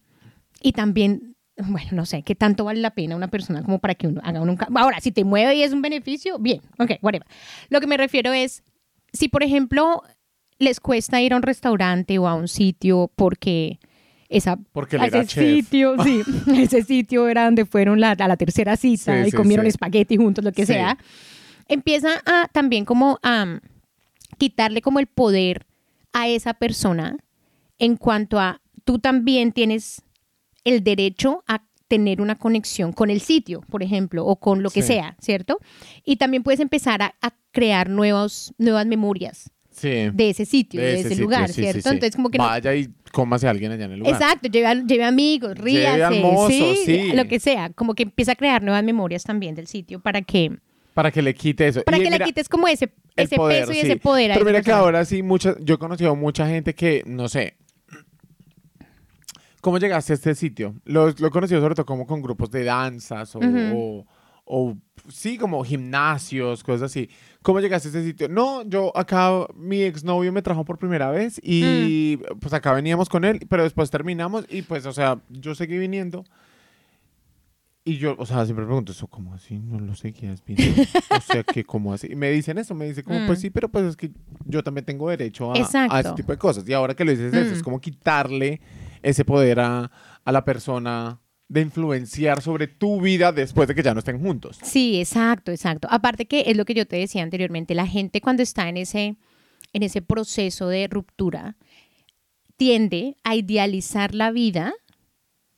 Y 0.60 0.72
también, 0.72 1.36
bueno, 1.66 1.88
no 1.92 2.06
sé, 2.06 2.22
qué 2.22 2.34
tanto 2.34 2.64
vale 2.64 2.80
la 2.80 2.90
pena 2.90 3.16
una 3.16 3.28
persona 3.28 3.62
como 3.62 3.78
para 3.78 3.94
que 3.94 4.06
uno 4.06 4.20
haga 4.24 4.40
un... 4.40 4.56
ca- 4.56 4.68
Ahora, 4.74 5.00
si 5.00 5.12
te 5.12 5.24
mueve 5.24 5.54
y 5.56 5.62
es 5.62 5.72
un 5.72 5.82
beneficio, 5.82 6.38
bien, 6.38 6.60
ok, 6.78 6.92
whatever. 7.02 7.26
Lo 7.68 7.80
que 7.80 7.86
me 7.86 7.96
refiero 7.96 8.32
es, 8.32 8.62
si 9.12 9.28
por 9.28 9.42
ejemplo 9.42 10.02
les 10.58 10.80
cuesta 10.80 11.20
ir 11.20 11.32
a 11.32 11.36
un 11.36 11.42
restaurante 11.42 12.18
o 12.18 12.26
a 12.28 12.34
un 12.34 12.48
sitio 12.48 13.10
porque 13.16 13.78
esa... 14.28 14.56
Porque 14.72 14.96
ese 14.96 15.24
sitio, 15.26 15.96
sí, 16.04 16.22
ese 16.56 16.82
sitio 16.82 17.28
era 17.28 17.44
donde 17.44 17.64
fueron 17.64 18.00
la- 18.00 18.12
a 18.12 18.28
la 18.28 18.36
tercera 18.36 18.76
cita 18.76 19.22
Sí, 19.22 19.28
y 19.28 19.30
sí, 19.30 19.36
comieron 19.36 19.64
sí. 19.66 19.70
espagueti 19.70 20.16
juntos, 20.16 20.44
lo 20.44 20.52
que 20.52 20.66
sea. 20.66 20.98
Empieza 21.68 22.08
a 22.26 22.48
también 22.52 22.84
como 22.84 23.18
a 23.22 23.60
quitarle 24.38 24.80
como 24.82 24.98
el 25.00 25.06
poder 25.06 25.66
a 26.12 26.28
esa 26.28 26.54
persona 26.54 27.16
en 27.78 27.96
cuanto 27.96 28.38
a 28.40 28.60
tú 28.84 28.98
también 28.98 29.52
tienes 29.52 30.02
el 30.68 30.84
derecho 30.84 31.42
a 31.46 31.62
tener 31.88 32.20
una 32.20 32.34
conexión 32.36 32.92
con 32.92 33.08
el 33.10 33.20
sitio, 33.20 33.62
por 33.70 33.82
ejemplo, 33.82 34.24
o 34.26 34.36
con 34.36 34.62
lo 34.62 34.70
que 34.70 34.82
Sí. 34.82 34.88
sea, 34.88 35.16
¿cierto? 35.20 35.58
Y 36.04 36.16
también 36.16 36.42
puedes 36.42 36.60
empezar 36.60 37.00
a, 37.02 37.14
a 37.22 37.32
crear 37.50 37.88
nuevos, 37.88 38.52
nuevas 38.58 38.84
memorias 38.86 39.50
Sí. 39.70 40.10
de 40.12 40.30
ese 40.30 40.44
sitio, 40.44 40.80
de, 40.82 41.00
ese, 41.00 41.08
sitio, 41.10 41.24
lugar, 41.24 41.48
sí, 41.48 41.62
¿cierto? 41.62 41.80
sí. 41.88 41.88
Entonces 41.94 42.14
como 42.16 42.30
que 42.30 42.36
no- 42.38 42.44
Vaya 42.44 42.74
y 42.74 42.88
cómase 43.12 43.46
a 43.46 43.50
alguien 43.50 43.72
allá 43.72 43.86
en 43.86 43.92
el 43.92 43.98
lugar. 44.00 44.14
Exacto, 44.14 44.48
lleve, 44.48 44.66
a- 44.66 44.74
lleve 44.84 45.04
amigos, 45.04 45.56
ríase, 45.56 46.74
sí, 46.84 47.12
lo 47.14 47.24
que 47.26 47.40
sea, 47.40 47.70
como 47.70 47.94
que 47.94 48.02
empieza 48.02 48.32
a 48.32 48.36
crear 48.36 48.62
nuevas 48.62 48.84
memorias 48.84 49.22
también 49.24 49.54
del 49.54 49.66
sitio 49.66 50.00
para 50.00 50.20
que 50.22 50.58
Para 50.94 51.10
que 51.12 51.22
le 51.22 51.32
quite 51.34 51.68
eso. 51.68 51.82
para 51.84 51.96
Y 51.96 52.00
que 52.02 52.06
mira, 52.10 52.18
le 52.18 52.24
quites 52.24 52.48
como 52.48 52.66
ese, 52.68 52.90
ese 53.16 53.36
poder, 53.36 53.60
peso 53.66 53.72
y 53.72 53.78
ese 53.78 53.96
poder 53.96 54.32
Pero 54.34 54.44
mira 54.44 54.60
que 54.62 54.72
ahora 54.72 55.04
sí, 55.04 55.22
mucha, 55.22 55.54
yo 55.60 55.76
he 55.76 55.78
conocido 55.78 56.14
mucha 56.16 56.46
gente 56.48 56.74
que, 56.74 57.02
no 57.06 57.28
sé, 57.28 57.54
¿cómo 59.68 59.78
llegaste 59.78 60.14
a 60.14 60.16
este 60.16 60.34
sitio? 60.34 60.74
Lo, 60.86 61.10
lo 61.10 61.26
he 61.26 61.30
conocido 61.30 61.60
sobre 61.60 61.74
todo 61.74 61.84
como 61.84 62.06
con 62.06 62.22
grupos 62.22 62.50
de 62.50 62.64
danzas 62.64 63.36
o, 63.36 63.38
Ujú. 63.40 63.58
o- 63.74 64.06
o, 64.50 64.74
sí, 65.08 65.36
como 65.36 65.62
gimnasios, 65.62 66.64
cosas 66.64 66.84
así. 66.90 67.10
¿Cómo 67.42 67.60
llegaste 67.60 67.88
a 67.88 67.90
este 67.90 68.02
sitio? 68.02 68.30
No, 68.30 68.62
yo 68.66 68.96
acá, 68.96 69.46
mi 69.54 69.82
exnovio 69.82 70.32
me 70.32 70.40
trajo 70.40 70.64
por 70.64 70.78
primera 70.78 71.10
vez 71.10 71.38
y 71.44 72.16
Mm. 72.18 72.38
pues 72.38 72.54
acá 72.54 72.72
veníamos 72.72 73.10
con 73.10 73.26
él, 73.26 73.40
pero 73.46 73.62
después 73.62 73.90
terminamos 73.90 74.46
y 74.48 74.62
pues, 74.62 74.86
o 74.86 74.92
sea, 74.94 75.20
yo 75.28 75.54
seguí 75.54 75.76
viniendo. 75.76 76.24
Y 77.84 77.96
yo, 77.96 78.14
o 78.18 78.26
sea, 78.26 78.44
siempre 78.44 78.66
pregunto, 78.66 78.92
¿eso 78.92 79.06
cómo 79.06 79.32
así? 79.34 79.58
No 79.58 79.80
lo 79.80 79.94
seguías 79.94 80.42
viendo. 80.44 80.82
o 81.10 81.20
sea, 81.20 81.42
que 81.42 81.64
¿cómo 81.64 81.92
así? 81.94 82.08
Y 82.10 82.16
me 82.16 82.30
dicen 82.30 82.58
eso, 82.58 82.74
me 82.74 82.86
dicen 82.86 83.04
como, 83.04 83.26
pues 83.26 83.38
Mm. 83.38 83.42
sí, 83.42 83.50
pero 83.50 83.68
pues 83.68 83.84
es 83.86 83.96
que 83.96 84.10
yo 84.46 84.62
también 84.62 84.84
tengo 84.84 85.08
derecho 85.10 85.50
a, 85.52 85.56
a 85.90 86.00
ese 86.00 86.12
tipo 86.12 86.32
de 86.32 86.38
cosas. 86.38 86.68
Y 86.68 86.72
ahora 86.74 86.94
que 86.94 87.04
lo 87.04 87.10
dices 87.10 87.32
eso, 87.32 87.50
Mm. 87.50 87.54
es 87.54 87.62
como 87.62 87.80
quitarle 87.80 88.60
ese 89.02 89.24
poder 89.24 89.60
a, 89.60 89.90
a 90.24 90.32
la 90.32 90.44
persona 90.44 91.20
de 91.48 91.62
influenciar 91.62 92.42
sobre 92.42 92.66
tu 92.66 93.00
vida 93.00 93.32
después 93.32 93.66
de 93.68 93.74
que 93.74 93.82
ya 93.82 93.94
no 93.94 94.00
estén 94.00 94.20
juntos. 94.20 94.58
Sí, 94.62 95.00
exacto, 95.00 95.50
exacto. 95.50 95.88
Aparte 95.90 96.26
que 96.26 96.44
es 96.46 96.56
lo 96.56 96.64
que 96.66 96.74
yo 96.74 96.86
te 96.86 96.96
decía 96.96 97.22
anteriormente, 97.22 97.74
la 97.74 97.86
gente 97.86 98.20
cuando 98.20 98.42
está 98.42 98.68
en 98.68 98.76
ese, 98.76 99.16
en 99.72 99.82
ese 99.82 100.02
proceso 100.02 100.68
de 100.68 100.88
ruptura 100.88 101.56
tiende 102.56 103.16
a 103.24 103.34
idealizar 103.34 104.14
la 104.14 104.30
vida 104.30 104.74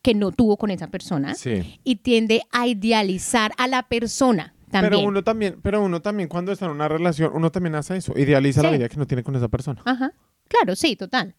que 0.03 0.14
no 0.14 0.32
tuvo 0.32 0.57
con 0.57 0.70
esa 0.70 0.88
persona 0.88 1.34
Sí. 1.34 1.80
y 1.84 1.97
tiende 1.97 2.43
a 2.53 2.66
idealizar 2.66 3.53
a 3.59 3.66
la 3.66 3.82
persona 3.88 4.55
también. 4.70 4.93
Pero 4.93 5.09
uno 5.09 5.24
también, 5.24 5.59
pero 5.62 5.82
uno 5.82 6.01
también 6.01 6.28
cuando 6.28 6.53
está 6.53 6.66
en 6.66 6.70
una 6.72 6.88
relación, 6.88 7.32
uno 7.34 7.51
también 7.51 7.74
hace 7.74 7.97
eso, 7.97 8.16
idealiza 8.16 8.62
la 8.62 8.70
vida 8.70 8.88
que 8.88 8.97
no 8.97 9.07
tiene 9.07 9.22
con 9.24 9.34
esa 9.36 9.49
persona. 9.49 9.82
Ajá, 9.84 10.12
claro, 10.49 10.76
sí, 10.76 10.95
total. 10.97 11.34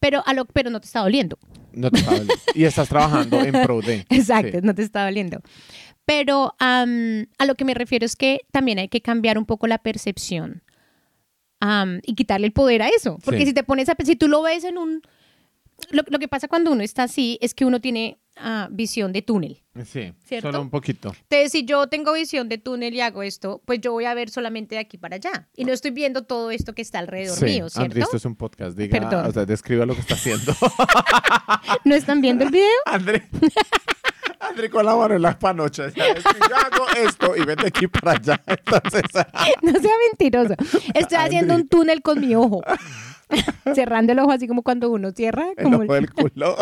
Pero, 0.00 0.22
a 0.26 0.32
lo, 0.34 0.46
pero 0.46 0.70
no 0.70 0.80
te 0.80 0.86
está 0.86 1.00
doliendo. 1.00 1.38
No 1.72 1.90
te 1.90 1.98
está 1.98 2.10
doliendo. 2.12 2.34
y 2.54 2.64
estás 2.64 2.88
trabajando 2.88 3.40
en 3.42 3.52
pro 3.62 3.80
de. 3.80 4.06
Exacto, 4.10 4.58
Sí. 4.60 4.66
no 4.66 4.74
te 4.74 4.82
está 4.82 5.04
doliendo. 5.04 5.40
Pero 6.06 6.54
am, 6.58 7.26
a 7.38 7.44
lo 7.46 7.54
que 7.54 7.64
me 7.64 7.74
refiero 7.74 8.04
es 8.06 8.16
que 8.16 8.40
también 8.50 8.78
hay 8.78 8.88
que 8.88 9.00
cambiar 9.02 9.38
un 9.38 9.44
poco 9.46 9.66
la 9.66 9.78
percepción 9.78 10.62
am, 11.60 12.00
y 12.04 12.14
quitarle 12.14 12.46
el 12.46 12.52
poder 12.52 12.82
a 12.82 12.88
eso. 12.88 13.18
Porque 13.24 13.40
Sí. 13.40 13.46
si 13.46 13.52
te 13.52 13.62
pones 13.62 13.88
a 13.88 13.94
si 14.04 14.16
tú 14.16 14.26
lo 14.28 14.42
ves 14.42 14.64
en 14.64 14.78
un... 14.78 15.02
Lo, 15.90 16.02
lo 16.08 16.18
que 16.18 16.28
pasa 16.28 16.48
cuando 16.48 16.72
uno 16.72 16.82
está 16.82 17.04
así 17.04 17.38
es 17.40 17.54
que 17.54 17.64
uno 17.64 17.80
tiene 17.80 18.19
ah, 18.40 18.68
visión 18.70 19.12
de 19.12 19.22
túnel. 19.22 19.62
Sí, 19.84 20.12
¿Cierto? 20.24 20.48
solo 20.48 20.60
un 20.62 20.70
poquito. 20.70 21.08
Entonces, 21.22 21.52
si 21.52 21.64
yo 21.64 21.86
tengo 21.86 22.12
visión 22.12 22.48
de 22.48 22.58
túnel 22.58 22.92
y 22.94 23.00
hago 23.00 23.22
esto, 23.22 23.62
pues 23.64 23.80
yo 23.80 23.92
voy 23.92 24.04
a 24.04 24.14
ver 24.14 24.28
solamente 24.30 24.74
de 24.74 24.80
aquí 24.80 24.98
para 24.98 25.16
allá. 25.16 25.48
Y 25.56 25.64
no 25.64 25.72
estoy 25.72 25.90
viendo 25.92 26.24
todo 26.24 26.50
esto 26.50 26.74
que 26.74 26.82
está 26.82 26.98
alrededor 26.98 27.38
Sí, 27.38 27.44
mío, 27.44 27.68
¿cierto? 27.68 27.84
André, 27.84 28.00
esto 28.02 28.16
es 28.16 28.24
un 28.24 28.36
podcast. 28.36 28.76
Diga, 28.76 28.98
Perdón. 28.98 29.26
o 29.26 29.32
sea, 29.32 29.44
describa 29.46 29.86
lo 29.86 29.94
que 29.94 30.00
está 30.00 30.14
haciendo. 30.14 30.52
¿No 31.84 31.94
están 31.94 32.20
viendo 32.20 32.44
el 32.44 32.50
video? 32.50 32.66
André, 32.86 33.28
André 34.40 34.70
colabora 34.70 35.16
en 35.16 35.22
las 35.22 35.36
panochas. 35.36 35.92
¿sabes? 35.94 36.22
Si 36.24 36.48
Yo 36.48 36.56
hago 36.56 36.86
esto 37.08 37.36
y 37.36 37.44
ven 37.44 37.56
de 37.56 37.68
aquí 37.68 37.86
para 37.86 38.12
allá. 38.12 38.42
Entonces, 38.46 39.02
No 39.62 39.72
sea 39.72 39.92
mentiroso. 40.10 40.54
Estoy 40.94 41.18
haciendo 41.18 41.54
un 41.54 41.68
túnel 41.68 42.02
con 42.02 42.20
mi 42.20 42.34
ojo. 42.34 42.62
Cerrando 43.74 44.12
el 44.12 44.18
ojo 44.18 44.32
así 44.32 44.48
como 44.48 44.62
cuando 44.62 44.90
uno 44.90 45.12
cierra, 45.12 45.46
el 45.56 45.62
como 45.62 45.76
ojo 45.78 45.94
del 45.94 46.10
culo. 46.12 46.56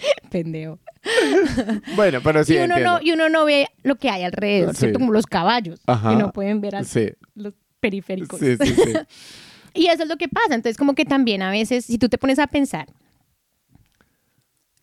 pendejo. 0.30 0.78
Bueno, 1.96 2.20
pero 2.22 2.44
sí 2.44 2.54
y, 2.54 2.56
uno 2.58 2.64
entiendo. 2.76 2.92
no, 2.92 3.00
y 3.02 3.10
uno 3.12 3.28
no 3.30 3.44
ve 3.46 3.66
lo 3.82 3.96
que 3.96 4.10
hay 4.10 4.22
alrededor, 4.22 4.74
Sí. 4.74 4.80
¿cierto? 4.80 4.98
Como 4.98 5.12
los 5.12 5.26
caballos, 5.26 5.80
Ajá. 5.86 6.10
que 6.10 6.16
no 6.16 6.32
pueden 6.32 6.60
ver 6.60 6.84
Sí, 6.84 7.10
los 7.34 7.54
periféricos. 7.80 8.38
sí, 8.38 8.56
sí, 8.56 8.74
sí. 8.74 8.92
Y 9.74 9.86
eso 9.86 10.02
es 10.02 10.08
lo 10.08 10.16
que 10.16 10.28
pasa. 10.28 10.54
Entonces, 10.56 10.76
como 10.76 10.94
que 10.96 11.04
también 11.04 11.42
a 11.42 11.50
veces, 11.50 11.84
si 11.84 11.96
tú 11.96 12.08
te 12.08 12.18
pones 12.18 12.38
a 12.40 12.48
pensar, 12.48 12.88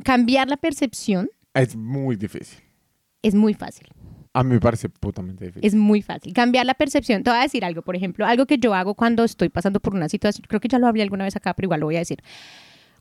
cambiar 0.04 0.48
la 0.48 0.58
percepción 0.58 1.30
Es 1.54 1.76
muy 1.76 2.16
difícil. 2.16 2.60
es 3.22 3.36
muy 3.36 3.54
fácil. 3.54 3.88
A 4.34 4.44
mí 4.44 4.54
me 4.54 4.60
parece 4.60 4.88
putamente 4.90 5.46
difícil. 5.46 5.68
Es 5.68 5.74
muy 5.76 6.02
fácil. 6.02 6.32
Cambiar 6.34 6.66
la 6.66 6.76
percepción. 6.76 7.24
Te 7.24 7.32
voy 7.32 7.40
a 7.40 7.44
decir 7.44 7.66
algo, 7.66 7.82
por 7.82 7.96
ejemplo, 7.96 8.26
algo 8.26 8.46
que 8.46 8.60
yo 8.60 8.74
hago 8.76 8.94
cuando 8.94 9.24
estoy 9.24 9.50
pasando 9.50 9.80
por 9.80 9.94
una 9.96 10.08
situación, 10.10 10.46
creo 10.48 10.60
que 10.62 10.68
ya 10.68 10.78
lo 10.80 10.86
hablé 10.88 11.02
alguna 11.04 11.24
vez 11.24 11.36
acá, 11.36 11.54
pero 11.56 11.66
igual 11.66 11.80
lo 11.80 11.88
voy 11.88 11.96
a 11.96 12.00
decir. 12.00 12.20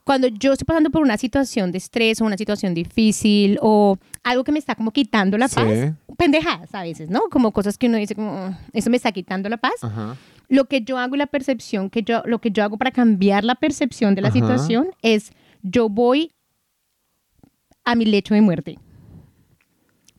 Cuando 0.06 0.28
yo 0.28 0.52
estoy 0.52 0.64
pasando 0.66 0.90
por 0.90 1.02
una 1.02 1.18
situación 1.18 1.72
de 1.72 1.78
estrés 1.78 2.20
o 2.20 2.24
una 2.24 2.36
situación 2.36 2.74
difícil 2.74 3.58
o 3.60 3.98
algo 4.22 4.44
que 4.44 4.52
me 4.52 4.60
está 4.60 4.76
como 4.76 4.92
quitando 4.92 5.36
la 5.36 5.48
Sí. 5.48 5.56
paz, 5.56 5.94
pendejadas 6.16 6.72
a 6.76 6.82
veces, 6.84 7.10
¿no? 7.10 7.22
Como 7.28 7.50
cosas 7.50 7.76
que 7.76 7.88
uno 7.88 7.98
dice 7.98 8.14
como, 8.14 8.50
"Mm, 8.50 8.54
eso 8.72 8.88
me 8.88 8.98
está 8.98 9.10
quitando 9.10 9.48
la 9.48 9.56
paz. 9.56 9.72
Ajá. 9.82 10.16
Lo 10.48 10.66
que 10.66 10.82
yo 10.82 10.96
hago 10.98 11.16
y 11.16 11.18
la 11.18 11.26
percepción 11.26 11.90
que 11.90 12.04
yo, 12.04 12.22
lo 12.24 12.40
que 12.40 12.52
yo 12.52 12.62
hago 12.62 12.78
para 12.78 12.92
cambiar 12.92 13.42
la 13.42 13.56
percepción 13.56 14.14
de 14.14 14.20
la 14.22 14.28
Ajá. 14.28 14.34
situación 14.38 14.90
es 15.02 15.32
yo 15.62 15.88
voy 15.88 16.30
a 17.84 17.96
mi 17.96 18.04
lecho 18.04 18.32
de 18.34 18.42
muerte. 18.42 18.78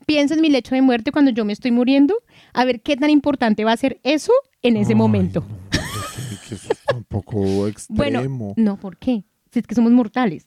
Pienso 0.05 0.33
en 0.33 0.41
mi 0.41 0.49
lecho 0.49 0.75
de 0.75 0.81
muerte 0.81 1.13
cuando 1.13 1.31
yo 1.31 1.45
me 1.45 1.53
estoy 1.53 1.71
muriendo, 1.71 2.13
a 2.53 2.65
ver 2.65 2.81
qué 2.81 2.97
tan 2.97 3.09
importante 3.09 3.63
va 3.63 3.71
a 3.71 3.77
ser 3.77 4.01
eso 4.03 4.33
en 4.61 4.75
ese 4.75 4.91
Ay, 4.91 4.95
momento. 4.97 5.45
no, 5.47 5.57
que- 5.71 6.49
que 6.49 6.55
eso 6.55 6.73
está 6.73 6.93
un 6.93 7.05
poco 7.05 7.37
extremo. 7.69 7.97
Bueno, 7.97 8.53
no, 8.57 8.75
¿por 8.77 8.97
qué? 8.97 9.23
Si 9.57 9.61
es 9.61 9.65
que 9.67 9.73
somos 9.73 9.91
mortales, 9.91 10.45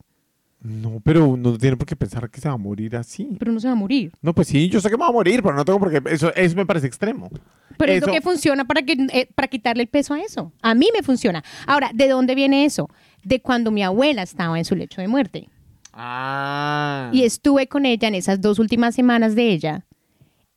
No, 0.63 1.01
pero 1.03 1.27
uno 1.27 1.51
no 1.53 1.59
tiene 1.59 1.77
por 1.77 1.89
qué 1.89 1.97
pensar 1.97 2.31
que 2.31 2.41
se 2.41 2.47
va 2.49 2.55
a 2.55 2.59
morir 2.59 2.95
así. 2.95 3.29
pero 3.39 3.51
no 3.51 3.59
se 3.59 3.67
va 3.67 3.73
a 3.73 3.77
morir. 3.77 4.13
No, 4.23 4.33
pues 4.35 4.47
sí, 4.49 4.69
yo 4.69 4.81
sé 4.81 4.89
que 4.89 4.97
me 4.97 5.01
va 5.03 5.09
a 5.09 5.13
morir, 5.13 5.43
pero 5.43 5.55
no 5.57 5.65
tengo 5.65 5.79
por 5.81 5.91
qué. 5.91 6.01
Eso, 6.15 6.33
eso 6.35 6.55
me 6.55 6.65
parece 6.67 6.87
extremo. 6.87 7.29
Pero 7.77 7.91
es 7.93 7.99
Eso- 7.99 8.07
lo 8.07 8.13
que 8.13 8.21
funciona 8.21 8.65
para, 8.67 8.83
que, 8.83 8.93
eh, 9.13 9.29
para 9.35 9.49
quitarle 9.49 9.83
el 9.83 9.89
peso 9.89 10.15
a 10.15 10.21
eso. 10.21 10.53
A 10.63 10.75
mí 10.75 10.87
me 10.95 11.03
funciona. 11.03 11.43
Ahora, 11.67 11.91
¿de 11.95 12.09
dónde 12.09 12.35
viene 12.37 12.65
eso? 12.67 12.89
De 13.25 13.41
cuando 13.41 13.71
mi 13.73 13.83
abuela 13.83 14.23
estaba 14.23 14.59
en 14.59 14.65
su 14.65 14.77
lecho 14.77 15.01
de 15.01 15.09
muerte. 15.09 15.49
Ah. 15.93 17.11
y 17.13 17.25
estuve 17.25 17.67
con 17.67 17.85
ella 17.85 18.07
en 18.07 18.15
esas 18.15 18.41
dos 18.41 18.59
últimas 18.61 18.95
semanas 18.95 19.35
de 19.35 19.51
ella 19.51 19.87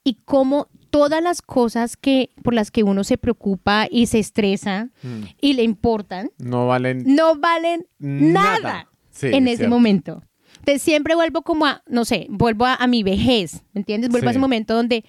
y 0.03 0.19
como 0.25 0.67
todas 0.93 1.23
las 1.23 1.41
cosas 1.41 1.97
que 1.97 2.29
por 2.43 2.53
las 2.53 2.69
que 2.69 2.83
uno 2.83 3.03
se 3.03 3.17
preocupa 3.17 3.87
y 3.89 4.05
se 4.05 4.19
estresa 4.19 4.89
Mm. 5.01 5.23
y 5.41 5.53
le 5.53 5.63
importan 5.63 6.29
No 6.37 6.67
valen 6.67 7.03
no 7.15 7.35
valen 7.35 7.87
nada, 7.97 8.59
Nada. 8.61 8.87
Sí, 9.09 9.27
en 9.27 9.47
es 9.47 9.53
ese 9.53 9.57
cierto. 9.57 9.75
momento. 9.75 10.23
Entonces 10.59 10.83
siempre 10.83 11.15
vuelvo 11.15 11.41
como 11.41 11.65
a, 11.65 11.81
no 11.87 12.05
sé, 12.05 12.27
vuelvo 12.29 12.65
a, 12.65 12.75
a 12.75 12.85
mi 12.87 13.01
vejez, 13.01 13.63
¿me 13.73 13.79
entiendes? 13.79 14.11
Vuelvo 14.11 14.27
a 14.27 14.31
ese 14.31 14.39
momento 14.39 14.75
donde 14.75 15.03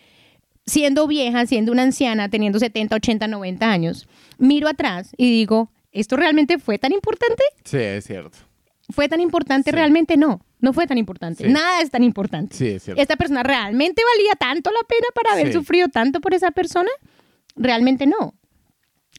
siendo 0.66 1.06
vieja, 1.06 1.44
siendo 1.46 1.70
una 1.70 1.82
anciana, 1.82 2.30
teniendo 2.30 2.58
70, 2.58 2.96
80, 2.96 3.28
90 3.28 3.70
años, 3.70 4.08
miro 4.38 4.68
atrás 4.68 5.10
y 5.18 5.30
digo, 5.30 5.70
¿esto 5.92 6.16
realmente 6.16 6.58
fue 6.58 6.78
tan 6.78 6.92
importante? 6.92 7.42
Sí, 7.64 7.76
es 7.76 8.04
cierto. 8.06 8.38
¿Fue 8.90 9.08
tan 9.08 9.20
importante? 9.20 9.70
Sí. 9.70 9.76
Realmente 9.76 10.16
no. 10.16 10.40
No 10.64 10.72
fue 10.72 10.86
tan 10.86 10.96
importante. 10.98 11.44
Sí. 11.46 11.52
Nada 11.52 11.82
es 11.82 11.90
tan 11.90 12.02
importante. 12.02 12.56
Sí, 12.56 12.66
es 12.68 12.82
cierto. 12.84 13.00
¿Esta 13.02 13.16
persona 13.16 13.42
realmente 13.42 14.02
valía 14.16 14.32
tanto 14.34 14.70
la 14.70 14.80
pena 14.88 15.06
para 15.14 15.32
haber 15.34 15.48
Sí. 15.48 15.52
sufrido 15.52 15.88
tanto 15.88 16.20
por 16.22 16.32
esa 16.32 16.50
persona? 16.52 16.88
Realmente 17.54 18.06
no. 18.06 18.34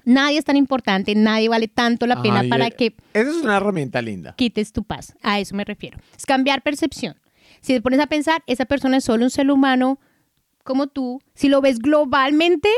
Nadie 0.06 0.40
es 0.40 0.46
tan 0.46 0.56
importante, 0.56 1.14
nadie 1.16 1.48
vale 1.50 1.68
tanto 1.68 2.08
la 2.08 2.22
pena 2.22 2.40
Ay, 2.42 2.50
para 2.50 2.68
eh, 2.68 2.72
que 2.72 2.96
Esa 3.14 3.30
es 3.30 3.36
una 3.38 3.58
herramienta 3.58 4.02
linda. 4.02 4.34
quites 4.36 4.72
tu 4.72 4.84
paz. 4.84 5.14
A 5.22 5.40
eso 5.40 5.56
me 5.56 5.64
refiero. 5.66 5.98
Es 6.18 6.26
cambiar 6.26 6.62
percepción. 6.64 7.16
Si 7.62 7.74
te 7.74 7.82
pones 7.82 8.00
a 8.00 8.08
pensar, 8.08 8.44
esa 8.48 8.66
persona 8.66 8.98
es 8.98 9.04
solo 9.04 9.24
un 9.24 9.30
ser 9.32 9.50
humano 9.52 10.00
como 10.64 10.88
tú. 10.88 11.22
Si 11.36 11.48
lo 11.48 11.62
ves 11.62 11.78
globalmente, 11.80 12.70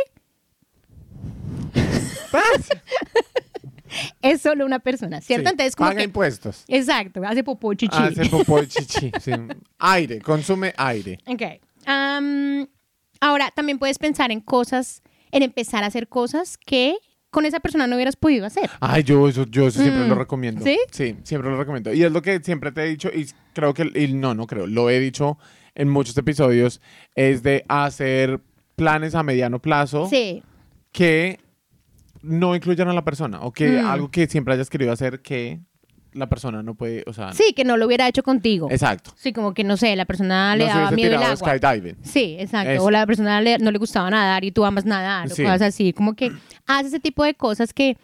es 4.21 4.41
solo 4.41 4.65
una 4.65 4.79
persona, 4.79 5.21
¿cierto? 5.21 5.49
Sí, 5.49 5.51
Entonces, 5.53 5.75
como 5.75 5.89
Paga 5.89 5.97
que... 5.99 6.03
impuestos. 6.05 6.63
Exacto, 6.67 7.21
hace 7.25 7.43
popó 7.43 7.73
chichi. 7.73 7.95
Hace 7.97 8.25
popó 8.29 8.61
y 8.61 8.67
chichi. 8.67 9.11
sí. 9.21 9.31
Aire, 9.79 10.21
consume 10.21 10.73
aire. 10.77 11.19
Ok. 11.25 11.41
Ahora, 13.19 13.51
también 13.55 13.79
puedes 13.79 13.97
pensar 13.97 14.31
en 14.31 14.41
cosas, 14.41 15.01
en 15.31 15.43
empezar 15.43 15.83
a 15.83 15.87
hacer 15.87 16.07
cosas 16.07 16.57
que 16.57 16.95
con 17.29 17.45
esa 17.45 17.59
persona 17.59 17.87
no 17.87 17.95
hubieras 17.95 18.15
podido 18.15 18.45
hacer. 18.45 18.69
Ay, 18.79 19.03
yo 19.03 19.27
eso, 19.27 19.45
yo 19.47 19.67
eso 19.67 19.81
siempre 19.81 20.05
Mm, 20.05 20.09
lo 20.09 20.15
recomiendo. 20.15 20.63
¿sí? 20.63 20.79
Sí, 20.91 21.15
siempre 21.23 21.49
lo 21.51 21.57
recomiendo. 21.57 21.93
Y 21.93 22.03
es 22.03 22.11
lo 22.11 22.21
que 22.21 22.39
siempre 22.39 22.71
te 22.71 22.83
he 22.83 22.87
dicho, 22.87 23.09
y 23.13 23.27
creo 23.53 23.73
que, 23.73 23.91
y 23.95 24.13
no, 24.13 24.33
no 24.33 24.47
creo, 24.47 24.65
lo 24.67 24.89
he 24.89 24.99
dicho 24.99 25.37
en 25.75 25.89
muchos 25.89 26.17
episodios, 26.17 26.81
es 27.15 27.43
de 27.43 27.65
hacer 27.67 28.39
planes 28.75 29.15
a 29.15 29.23
mediano 29.23 29.59
plazo 29.59 30.07
Sí, 30.07 30.43
que 30.91 31.39
no 32.27 32.55
incluyan 32.55 32.87
a 32.89 32.93
la 32.93 33.03
persona, 33.03 33.41
o 33.41 33.51
que 33.51 33.81
Mm. 33.81 33.85
algo 33.87 34.11
que 34.11 34.27
siempre 34.27 34.53
hayas 34.53 34.69
querido 34.69 34.91
hacer 34.91 35.21
que 35.21 35.59
la 36.13 36.27
persona 36.29 36.63
no 36.63 36.73
puede, 36.75 37.03
o 37.05 37.13
sea, 37.13 37.31
sí, 37.33 37.53
que 37.55 37.63
no 37.63 37.77
lo 37.77 37.85
hubiera 37.85 38.07
hecho 38.07 38.23
contigo. 38.23 38.69
exacto. 38.71 39.11
Sí, 39.17 39.33
como 39.33 39.53
que 39.53 39.63
no 39.63 39.77
sé, 39.77 39.95
la 39.95 40.05
persona 40.05 40.55
le 40.55 40.65
no 40.67 40.73
daba 40.73 40.91
miedo 40.91 41.15
el 41.15 41.21
agua. 41.23 41.35
skydiving. 41.35 41.97
Sí, 42.03 42.37
exacto. 42.39 42.71
Eso. 42.71 42.83
O 42.85 42.91
la 42.91 43.05
persona 43.05 43.39
le- 43.41 43.59
no 43.59 43.69
le 43.71 43.77
gustaba 43.77 44.09
nadar 44.09 44.43
y 44.43 44.51
tú 44.51 44.65
amas 44.65 44.85
nadar, 44.85 45.29
Sí. 45.29 45.43
o 45.43 45.45
cosas 45.45 45.61
así. 45.61 45.93
Como 45.93 46.15
que 46.15 46.31
haces 46.65 46.87
ese 46.93 46.99
tipo 46.99 47.23
de 47.23 47.35
cosas 47.35 47.71
que, 47.73 47.97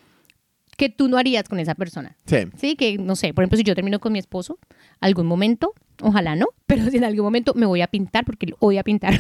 que 0.78 0.90
tú 0.90 1.08
no 1.08 1.18
harías 1.18 1.48
con 1.50 1.60
esa 1.60 1.74
persona. 1.76 2.16
Sí. 2.26 2.38
Sí, 2.58 2.76
que 2.76 2.98
no 3.00 3.16
sé, 3.16 3.34
por 3.34 3.44
ejemplo, 3.44 3.58
si 3.58 3.64
yo 3.64 3.74
termino 3.76 4.00
con 4.00 4.12
mi 4.14 4.20
esposo, 4.20 4.60
algún 5.00 5.26
momento, 5.26 5.74
ojalá 6.02 6.36
no, 6.36 6.48
pero 6.68 6.90
si 6.92 6.98
en 6.98 7.06
algún 7.06 7.24
momento 7.26 7.54
me 7.56 7.66
voy 7.66 7.82
a 7.82 7.88
pintar, 7.88 8.26
porque 8.26 8.46
él 8.48 8.56
odia 8.60 8.84
pintar, 8.84 9.20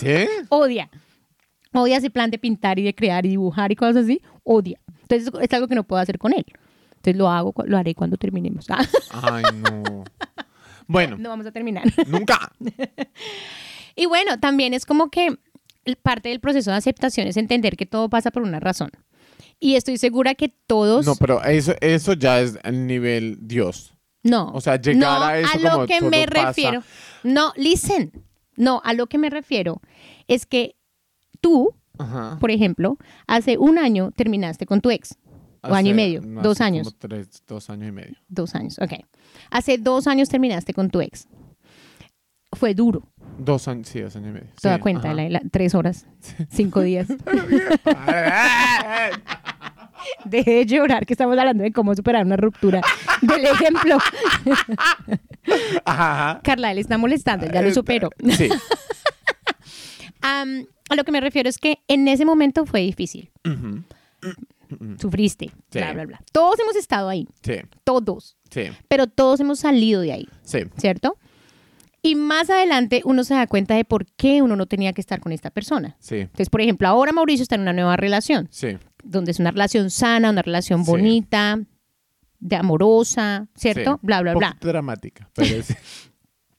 ¿Sí? 0.00 0.26
odia. 0.48 0.88
Odia 1.76 1.98
ese 1.98 2.10
plan 2.10 2.30
de 2.30 2.38
pintar 2.38 2.78
y 2.78 2.82
de 2.82 2.94
crear 2.94 3.26
y 3.26 3.28
dibujar 3.28 3.70
y 3.70 3.76
cosas 3.76 4.04
así, 4.04 4.22
odia. 4.44 4.80
Entonces 5.02 5.30
es 5.40 5.52
algo 5.52 5.68
que 5.68 5.74
no 5.74 5.84
puedo 5.84 6.00
hacer 6.00 6.18
con 6.18 6.32
él. 6.32 6.44
Entonces 6.90 7.16
lo 7.16 7.28
hago, 7.28 7.54
lo 7.66 7.76
haré 7.76 7.94
cuando 7.94 8.16
terminemos. 8.16 8.66
Ay, 9.10 9.44
no. 9.54 10.04
Bueno, 10.86 11.16
no 11.18 11.28
vamos 11.28 11.46
a 11.46 11.52
terminar. 11.52 11.84
nunca. 12.06 12.52
Y 13.94 14.06
bueno, 14.06 14.38
también 14.38 14.74
es 14.74 14.86
como 14.86 15.10
que 15.10 15.38
parte 16.02 16.28
del 16.28 16.40
proceso 16.40 16.70
de 16.70 16.76
aceptación 16.76 17.26
es 17.28 17.36
entender 17.36 17.76
que 17.76 17.86
todo 17.86 18.08
pasa 18.08 18.30
por 18.30 18.42
una 18.42 18.60
razón. 18.60 18.90
Y 19.58 19.76
estoy 19.76 19.96
segura 19.96 20.34
que 20.34 20.48
todos... 20.48 21.06
No, 21.06 21.16
pero 21.16 21.42
eso, 21.42 21.74
eso 21.80 22.12
ya 22.12 22.40
es 22.40 22.58
el 22.62 22.86
nivel 22.86 23.38
Dios. 23.40 23.94
No. 24.22 24.50
O 24.52 24.60
sea, 24.60 24.80
llegar 24.80 25.20
no, 25.20 25.24
a 25.24 25.38
eso 25.38 25.58
lo 25.60 25.70
como 25.70 25.86
que 25.86 26.00
me 26.02 26.26
pasa. 26.26 26.48
refiero. 26.48 26.82
No, 27.22 27.52
listen. 27.56 28.12
No, 28.56 28.82
a 28.84 28.92
lo 28.92 29.06
que 29.06 29.18
me 29.18 29.30
refiero 29.30 29.80
es 30.28 30.46
que 30.46 30.75
tú, 31.40 31.74
Ajá. 31.98 32.36
por 32.40 32.50
ejemplo, 32.50 32.96
hace 33.26 33.58
un 33.58 33.78
año 33.78 34.10
terminaste 34.12 34.66
con 34.66 34.80
tu 34.80 34.90
ex. 34.90 35.16
O 35.62 35.74
año 35.74 35.88
y 35.88 35.90
Hace- 35.90 35.94
medio, 35.96 36.20
no, 36.22 36.42
dos 36.42 36.58
hace 36.60 36.64
años. 36.64 36.88
como 36.88 36.98
tres, 36.98 37.42
dos 37.48 37.70
años 37.70 37.88
y 37.88 37.92
medio. 37.92 38.14
Dos 38.28 38.54
años, 38.54 38.78
ok. 38.80 38.92
Hace 39.50 39.78
dos 39.78 40.06
años 40.06 40.28
terminaste 40.28 40.72
con 40.72 40.90
tu 40.90 41.00
ex. 41.00 41.26
Fue 42.52 42.74
duro. 42.74 43.02
Dos 43.38 43.66
años, 43.66 43.88
sí, 43.88 44.00
dos 44.00 44.14
años 44.14 44.28
y 44.30 44.32
medio. 44.32 44.46
Te 44.60 44.68
das 44.68 44.76
Sí, 44.76 44.82
cuenta, 44.82 45.08
ajá. 45.08 45.14
la- 45.14 45.28
la- 45.28 45.42
tres 45.50 45.74
horas, 45.74 46.06
cinco 46.50 46.82
días. 46.82 47.08
Deje 50.24 50.50
de 50.52 50.66
llorar, 50.66 51.04
que 51.06 51.14
estamos 51.14 51.36
hablando 51.36 51.64
de 51.64 51.72
cómo 51.72 51.94
superar 51.94 52.24
una 52.24 52.36
ruptura. 52.36 52.80
Del 53.22 53.44
ejemplo. 53.44 53.98
Ajá. 55.84 56.40
Carla, 56.44 56.70
él 56.72 56.78
está 56.78 56.98
molestando, 56.98 57.46
ya 57.50 57.62
lo 57.62 57.72
supero. 57.72 58.10
Sí. 58.36 58.48
Am, 60.20 60.66
a 60.88 60.94
lo 60.96 61.04
que 61.04 61.12
me 61.12 61.20
refiero 61.20 61.48
es 61.48 61.58
que 61.58 61.78
en 61.88 62.06
ese 62.08 62.24
momento 62.24 62.66
fue 62.66 62.80
difícil. 62.80 63.30
Sufriste, 65.00 65.46
Sí. 65.70 65.78
bla, 65.78 65.92
bla, 65.92 66.04
bla. 66.06 66.20
Todos 66.32 66.58
hemos 66.58 66.74
estado 66.74 67.08
ahí, 67.08 67.28
Sí, 67.42 67.54
todos. 67.84 68.36
sí, 68.50 68.62
Pero 68.88 69.06
todos 69.06 69.38
hemos 69.40 69.60
salido 69.60 70.00
de 70.00 70.12
ahí, 70.12 70.28
sí. 70.42 70.58
¿cierto? 70.76 71.18
Y 72.02 72.14
más 72.16 72.50
adelante 72.50 73.02
uno 73.04 73.22
se 73.24 73.34
da 73.34 73.46
cuenta 73.46 73.74
de 73.74 73.84
por 73.84 74.06
qué 74.06 74.42
uno 74.42 74.56
no 74.56 74.66
tenía 74.66 74.92
que 74.92 75.00
estar 75.00 75.20
con 75.20 75.32
esta 75.32 75.50
persona. 75.50 75.96
Sí, 76.00 76.16
Entonces, 76.16 76.50
por 76.50 76.60
ejemplo, 76.60 76.88
ahora 76.88 77.12
Mauricio 77.12 77.42
está 77.42 77.54
en 77.54 77.62
una 77.62 77.72
nueva 77.72 77.96
relación, 77.96 78.48
sí. 78.50 78.76
donde 79.04 79.30
es 79.32 79.38
una 79.38 79.50
relación 79.52 79.90
sana, 79.90 80.30
una 80.30 80.42
relación 80.42 80.84
Sí. 80.84 80.90
bonita, 80.90 81.58
de 82.40 82.56
amorosa, 82.56 83.46
¿cierto? 83.54 83.94
sí. 83.94 84.00
Bla, 84.02 84.20
bla, 84.22 84.32
Un 84.32 84.38
bla. 84.38 84.48
poquito 84.50 84.68
dramática, 84.68 85.28
pero. 85.34 85.48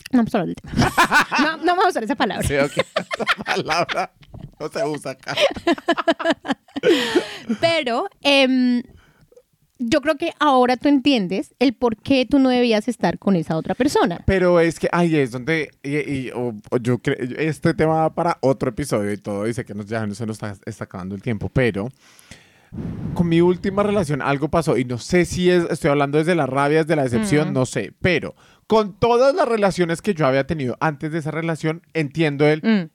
No 0.09 0.19
vamos 0.19 0.34
a 0.36 0.38
hablar 0.39 0.47
del 0.47 0.55
tema. 0.55 0.71
No, 1.43 1.57
no 1.57 1.65
vamos 1.65 1.86
a 1.88 1.89
usar 1.89 2.03
esa 2.05 2.15
palabra. 2.15 2.47
Sí, 2.47 2.55
ok. 2.55 2.71
Esa 3.19 3.43
palabra 3.43 4.11
no 4.60 4.68
se 4.70 4.86
usa 4.86 5.12
acá. 5.12 5.36
Pero 7.62 8.08
em, 8.22 8.84
yo 9.80 10.01
creo 10.01 10.16
que 10.16 10.32
ahora 10.39 10.78
tú 10.78 10.89
entiendes 10.89 11.53
el 11.60 11.74
por 11.74 11.97
qué 11.97 12.26
tú 12.26 12.39
no 12.39 12.49
debías 12.49 12.88
estar 12.88 13.20
con 13.20 13.36
esa 13.36 13.58
otra 13.58 13.76
persona. 13.76 14.20
Pero 14.26 14.60
es 14.60 14.80
que 14.80 14.89
ahí 14.91 15.16
es 15.16 15.32
donde 15.32 15.72
y, 15.84 15.97
y- 15.97 16.32
o- 16.32 16.55
o 16.72 16.78
yo 16.78 16.97
creo 16.99 17.16
este 17.38 17.74
tema 17.74 17.93
va 18.01 18.14
para 18.16 18.38
otro 18.41 18.70
episodio 18.70 19.12
y 19.12 19.18
todo 19.18 19.43
dice 19.45 19.66
que 19.66 19.74
nos 19.74 19.86
ya 19.88 20.05
no 20.05 20.16
se 20.16 20.26
nos 20.26 20.36
está, 20.38 20.55
está 20.66 20.84
acabando 20.86 21.16
el 21.16 21.22
tiempo, 21.22 21.49
pero 21.49 21.89
con 23.14 23.30
mi 23.30 23.39
última 23.39 23.82
relación 23.82 24.22
algo 24.22 24.49
pasó 24.49 24.78
y 24.78 24.84
no 24.84 24.97
sé 24.97 25.24
si 25.26 25.49
es 25.49 25.64
estoy 25.70 25.89
hablando 25.89 26.18
desde 26.18 26.36
la 26.36 26.45
rabia, 26.47 26.80
desde 26.84 26.95
la 26.97 27.03
decepción, 27.03 27.49
Mm. 27.49 27.53
no 27.53 27.66
sé, 27.66 27.93
pero 28.01 28.36
con 28.68 28.99
todas 28.99 29.34
las 29.34 29.47
relaciones 29.47 30.01
que 30.01 30.14
yo 30.14 30.28
había 30.28 30.45
tenido 30.45 30.76
antes 30.82 31.12
de 31.14 31.20
esa 31.20 31.32
relación 31.32 31.82
entiendo 31.93 32.45
el 32.45 32.62
Mm, 32.62 32.89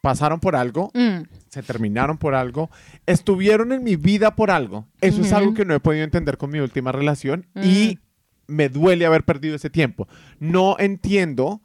pasaron 0.00 0.40
por 0.40 0.56
algo, 0.56 0.90
mm, 0.94 1.22
se 1.48 1.62
terminaron 1.62 2.18
por 2.18 2.34
algo, 2.34 2.70
estuvieron 3.06 3.72
en 3.72 3.84
mi 3.84 3.96
vida 3.96 4.34
por 4.34 4.50
algo. 4.50 4.86
Eso 5.00 5.20
es 5.20 5.32
algo 5.32 5.54
que 5.54 5.64
no 5.64 5.74
he 5.74 5.80
podido 5.80 6.04
entender 6.04 6.36
con 6.36 6.50
mi 6.50 6.60
última 6.60 6.92
relación 6.92 7.46
y 7.62 7.98
me 8.46 8.68
duele 8.68 9.06
haber 9.06 9.24
perdido 9.24 9.56
ese 9.56 9.70
tiempo. 9.70 10.08
No 10.38 10.76
entiendo 10.78 11.60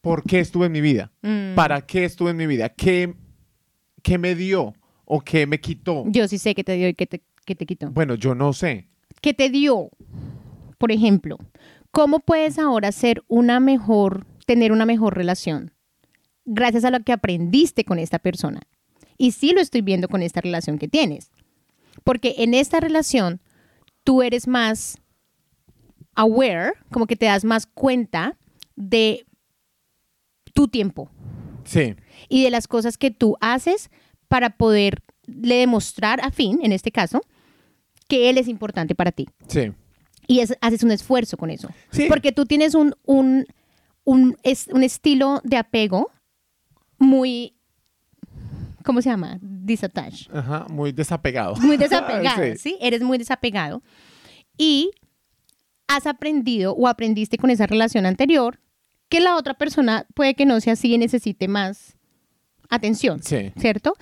por 0.00 0.22
qué 0.22 0.40
estuve 0.40 0.66
en 0.66 0.72
mi 0.72 0.80
vida, 0.80 1.12
mm. 1.22 1.54
para 1.54 1.82
qué 1.82 2.04
estuve 2.04 2.30
en 2.30 2.36
mi 2.36 2.46
vida, 2.46 2.70
qué, 2.70 3.14
qué 4.02 4.18
me 4.18 4.34
dio 4.34 4.74
o 5.04 5.20
qué 5.20 5.46
me 5.46 5.60
quitó. 5.60 6.04
Yo 6.06 6.28
sí 6.28 6.38
sé 6.38 6.54
que 6.54 6.64
te 6.64 6.74
dio 6.74 6.88
y 6.88 6.94
que 6.94 7.06
te, 7.06 7.22
que 7.44 7.54
te 7.54 7.66
quitó. 7.66 7.90
Bueno, 7.90 8.14
yo 8.14 8.34
no 8.34 8.52
sé. 8.52 8.88
¿Qué 9.20 9.34
te 9.34 9.50
dio? 9.50 9.90
Por 10.78 10.92
ejemplo, 10.92 11.36
¿cómo 11.90 12.20
puedes 12.20 12.58
ahora 12.58 12.92
ser 12.92 13.22
una 13.28 13.60
mejor, 13.60 14.24
tener 14.46 14.72
una 14.72 14.86
mejor 14.86 15.16
relación? 15.16 15.72
Gracias 16.52 16.84
a 16.84 16.90
lo 16.90 17.00
que 17.00 17.12
aprendiste 17.12 17.84
con 17.84 17.98
esta 17.98 18.18
persona. 18.18 18.60
Y 19.16 19.32
sí 19.32 19.52
lo 19.52 19.60
estoy 19.60 19.82
viendo 19.82 20.08
con 20.08 20.22
esta 20.22 20.40
relación 20.40 20.78
que 20.78 20.88
tienes. 20.88 21.30
Porque 22.04 22.34
en 22.38 22.54
esta 22.54 22.80
relación 22.80 23.40
tú 24.04 24.22
eres 24.22 24.48
más 24.48 24.98
aware, 26.14 26.72
como 26.90 27.06
que 27.06 27.16
te 27.16 27.26
das 27.26 27.44
más 27.44 27.66
cuenta 27.66 28.36
de 28.76 29.26
tu 30.54 30.68
tiempo 30.68 31.10
Sí, 31.64 31.94
y 32.28 32.42
de 32.42 32.50
las 32.50 32.66
cosas 32.66 32.98
que 32.98 33.10
tú 33.10 33.36
haces 33.40 33.90
para 34.26 34.50
poderle 34.56 34.98
demostrar 35.28 36.20
a 36.22 36.30
Finn, 36.32 36.58
en 36.62 36.72
este 36.72 36.90
caso, 36.90 37.20
que 38.08 38.28
él 38.30 38.38
es 38.38 38.48
importante 38.48 38.94
para 38.94 39.12
ti. 39.12 39.28
sí. 39.46 39.72
Y 40.26 40.38
es- 40.40 40.56
haces 40.60 40.84
un 40.84 40.92
esfuerzo 40.92 41.36
con 41.36 41.50
eso. 41.50 41.68
Sí. 41.90 42.06
Porque 42.08 42.30
tú 42.30 42.46
tienes 42.46 42.76
un, 42.76 42.94
un, 43.04 43.46
un, 44.04 44.36
es, 44.44 44.68
un 44.68 44.84
estilo 44.84 45.40
de 45.42 45.56
apego 45.56 46.08
muy, 47.00 47.56
¿cómo 48.84 49.02
se 49.02 49.10
llama? 49.10 49.38
Disattached. 49.42 50.32
Ajá, 50.34 50.66
muy 50.70 50.92
desapegado. 50.92 51.56
Muy 51.56 51.76
desapegado, 51.78 52.42
Sí. 52.52 52.56
sí. 52.58 52.76
Eres 52.80 53.02
muy 53.02 53.18
desapegado. 53.18 53.82
Y 54.56 54.90
has 55.88 56.06
aprendido 56.06 56.72
o 56.74 56.86
aprendiste 56.86 57.36
con 57.38 57.50
esa 57.50 57.66
relación 57.66 58.06
anterior 58.06 58.60
que 59.08 59.18
la 59.20 59.34
otra 59.36 59.54
persona 59.54 60.06
puede 60.14 60.34
que 60.34 60.46
no 60.46 60.60
sea 60.60 60.74
así 60.74 60.94
y 60.94 60.98
necesite 60.98 61.48
más 61.48 61.96
atención, 62.68 63.20
Sí. 63.24 63.50
¿cierto? 63.58 63.94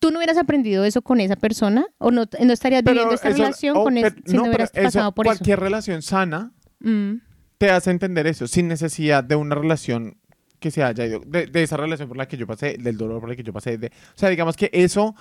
¿Tú 0.00 0.10
no 0.10 0.18
hubieras 0.18 0.36
aprendido 0.36 0.84
eso 0.84 1.00
con 1.02 1.20
esa 1.20 1.36
persona? 1.36 1.86
¿O 1.98 2.10
no, 2.10 2.24
no 2.44 2.52
estarías 2.52 2.82
viviendo 2.82 3.14
esta 3.14 3.28
eso- 3.28 3.38
relación 3.38 3.76
oh, 3.76 3.84
con 3.84 3.96
él 3.98 4.02
pero- 4.12 4.22
si 4.26 4.36
no, 4.36 4.42
hubieras 4.42 4.70
eso, 4.74 4.82
pasado 4.82 5.12
por 5.14 5.26
eso? 5.26 5.36
cualquier 5.36 5.60
relación 5.60 6.02
sana 6.02 6.52
Mm. 6.80 7.18
te 7.58 7.70
hace 7.70 7.92
entender 7.92 8.26
eso, 8.26 8.48
sin 8.48 8.66
necesidad 8.66 9.22
de 9.22 9.36
una 9.36 9.54
relación 9.54 10.18
que 10.62 10.70
se 10.70 10.82
haya 10.82 11.04
ido, 11.04 11.20
de, 11.26 11.46
de 11.46 11.62
esa 11.62 11.76
relación 11.76 12.08
por 12.08 12.16
la 12.16 12.26
que 12.26 12.38
yo 12.38 12.46
pasé, 12.46 12.78
del 12.78 12.96
dolor 12.96 13.20
por 13.20 13.28
el 13.30 13.36
que 13.36 13.42
yo 13.42 13.52
pasé. 13.52 13.76
De, 13.76 13.88
o 13.88 13.90
sea, 14.18 14.30
digamos 14.30 14.56
que 14.56 14.70
eso, 14.72 15.14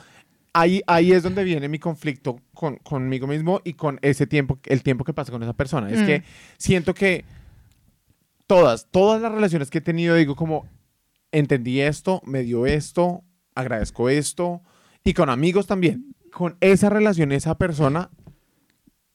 ahí, 0.53 0.81
ahí 0.87 1.11
es 1.11 1.23
donde 1.23 1.43
viene 1.43 1.67
mi 1.67 1.79
conflicto 1.79 2.39
con, 2.53 2.77
conmigo 2.77 3.27
mismo 3.27 3.59
y 3.65 3.73
con 3.73 3.99
ese 4.01 4.25
tiempo, 4.27 4.57
el 4.65 4.83
tiempo 4.83 5.03
que 5.03 5.11
pasa 5.13 5.31
con 5.33 5.43
esa 5.43 5.53
persona. 5.53 5.89
Es 5.91 5.99
Mm. 6.01 6.05
que 6.05 6.23
siento 6.57 6.93
que 6.93 7.25
todas, 8.47 8.87
todas 8.91 9.21
las 9.21 9.31
relaciones 9.33 9.69
que 9.69 9.79
he 9.79 9.81
tenido, 9.81 10.15
digo 10.15 10.35
como, 10.35 10.65
entendí 11.31 11.81
esto, 11.81 12.21
me 12.25 12.43
dio 12.43 12.65
esto, 12.65 13.23
agradezco 13.55 14.09
esto, 14.09 14.61
y 15.03 15.13
con 15.13 15.29
amigos 15.29 15.67
también. 15.67 16.13
Con 16.31 16.55
esa 16.61 16.89
relación, 16.89 17.31
esa 17.31 17.57
persona, 17.57 18.09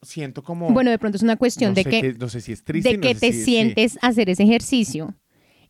siento 0.01 0.43
como... 0.43 0.69
Bueno, 0.71 0.91
de 0.91 0.99
pronto 0.99 1.15
es 1.17 1.23
una 1.23 1.35
cuestión 1.37 1.71
no 1.71 1.75
de 1.75 1.83
que, 1.83 2.01
qué- 2.01 2.13
no 2.13 2.29
sé 2.29 2.41
si 2.41 2.51
es 2.51 2.63
triste. 2.63 2.89
de 2.89 2.97
no 2.97 3.01
que 3.01 3.15
te 3.15 3.31
si- 3.31 3.39
sí. 3.39 3.43
sientes 3.45 3.97
hacer 4.01 4.29
ese 4.29 4.43
ejercicio 4.43 5.15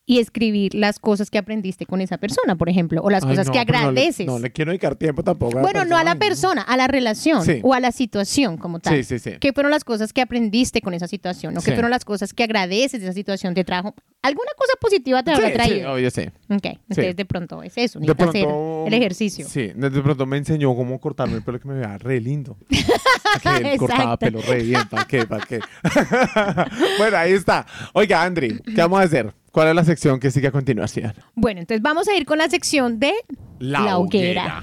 y 0.09 0.19
escribir 0.19 0.73
las 0.73 0.99
cosas 0.99 1.29
que 1.29 1.37
aprendiste 1.37 1.85
con 1.85 1.99
esa 1.99 2.17
persona, 2.17 2.55
por 2.55 2.69
ejemplo, 2.69 3.01
o 3.03 3.09
las 3.09 3.23
Ay, 3.25 3.31
cosas 3.31 3.47
no, 3.47 3.51
que 3.53 3.59
pero 3.65 3.79
no 3.79 3.91
le- 3.91 3.99
agradeces. 3.99 4.25
No 4.25 4.39
le, 4.39 4.51
quiero 4.53 4.71
dedicar 4.71 4.95
tiempo 4.95 5.21
tampoco. 5.21 5.59
bueno, 5.59 5.83
no 5.83 5.97
a 5.97 6.03
la 6.05 6.15
persona. 6.15 6.61
a 6.61 6.77
la 6.77 6.87
relación 6.87 7.43
Sí. 7.43 7.59
o 7.61 7.73
a 7.73 7.79
la 7.81 7.91
situación 7.91 8.57
como 8.57 8.79
tal. 8.79 8.95
Sí, 8.95 9.03
sí, 9.03 9.19
sí. 9.19 9.37
¿Qué 9.39 9.51
fueron 9.51 9.69
las 9.69 9.83
cosas 9.83 10.13
que 10.13 10.21
aprendiste 10.21 10.79
con 10.81 10.93
esa 10.93 11.07
situación? 11.07 11.57
¿O 11.57 11.59
qué 11.59 11.65
Sí. 11.65 11.71
fueron 11.73 11.91
las 11.91 12.05
cosas 12.05 12.33
que 12.33 12.43
agradeces 12.43 13.01
de 13.01 13.07
esa 13.07 13.13
situación? 13.13 13.53
¿Te 13.53 13.65
trajo 13.65 13.93
alguna 14.21 14.51
cosa 14.57 14.73
positiva 14.81 15.23
te 15.23 15.31
habrá 15.31 15.47
Sí, 15.47 15.51
sí, 15.53 15.57
traído? 15.57 15.93
obvio, 15.93 16.09
sí. 16.11 16.21
ok, 16.49 16.65
entonces 16.89 17.15
de 17.15 17.25
pronto 17.25 17.61
es 17.63 17.73
eso, 17.77 17.99
De 17.99 18.05
hacer 18.11 18.15
pronto. 18.17 18.85
el 18.87 18.93
ejercicio. 18.93 19.45
Sí, 19.47 19.71
de 19.75 19.89
pronto 20.01 20.25
me 20.25 20.37
enseñó 20.37 20.73
cómo 20.75 20.99
cortarme 21.01 21.35
el 21.35 21.43
pelo 21.43 21.59
que 21.59 21.67
me 21.67 21.75
veía 21.75 21.97
re 21.97 22.21
lindo. 22.21 22.57
que 22.69 23.71
él 23.73 23.77
cortaba 23.77 24.15
pelo 24.17 24.41
re 24.41 24.63
bien, 24.63 24.87
¿para 24.89 25.05
qué? 25.05 25.25
¿Para 25.25 25.45
qué? 25.45 25.59
bueno, 26.97 27.17
ahí 27.17 27.33
está. 27.33 27.65
Oiga, 27.93 28.23
Andri, 28.23 28.59
¿qué 28.63 28.81
vamos 28.81 28.99
a 28.99 29.03
hacer? 29.03 29.33
¿Cuál 29.57 29.69
es 29.69 29.75
la 29.75 29.83
sección 29.83 30.19
que 30.19 30.29
sigue 30.29 30.49
a 30.49 30.51
continuación? 30.51 31.15
Bueno, 31.33 31.61
entonces 31.61 31.81
vamos 31.81 32.07
a 32.07 32.15
ir 32.15 32.27
con 32.27 32.37
la 32.37 32.47
sección 32.47 32.99
de 32.99 33.15
La 33.57 33.97
hoguera. 33.97 34.61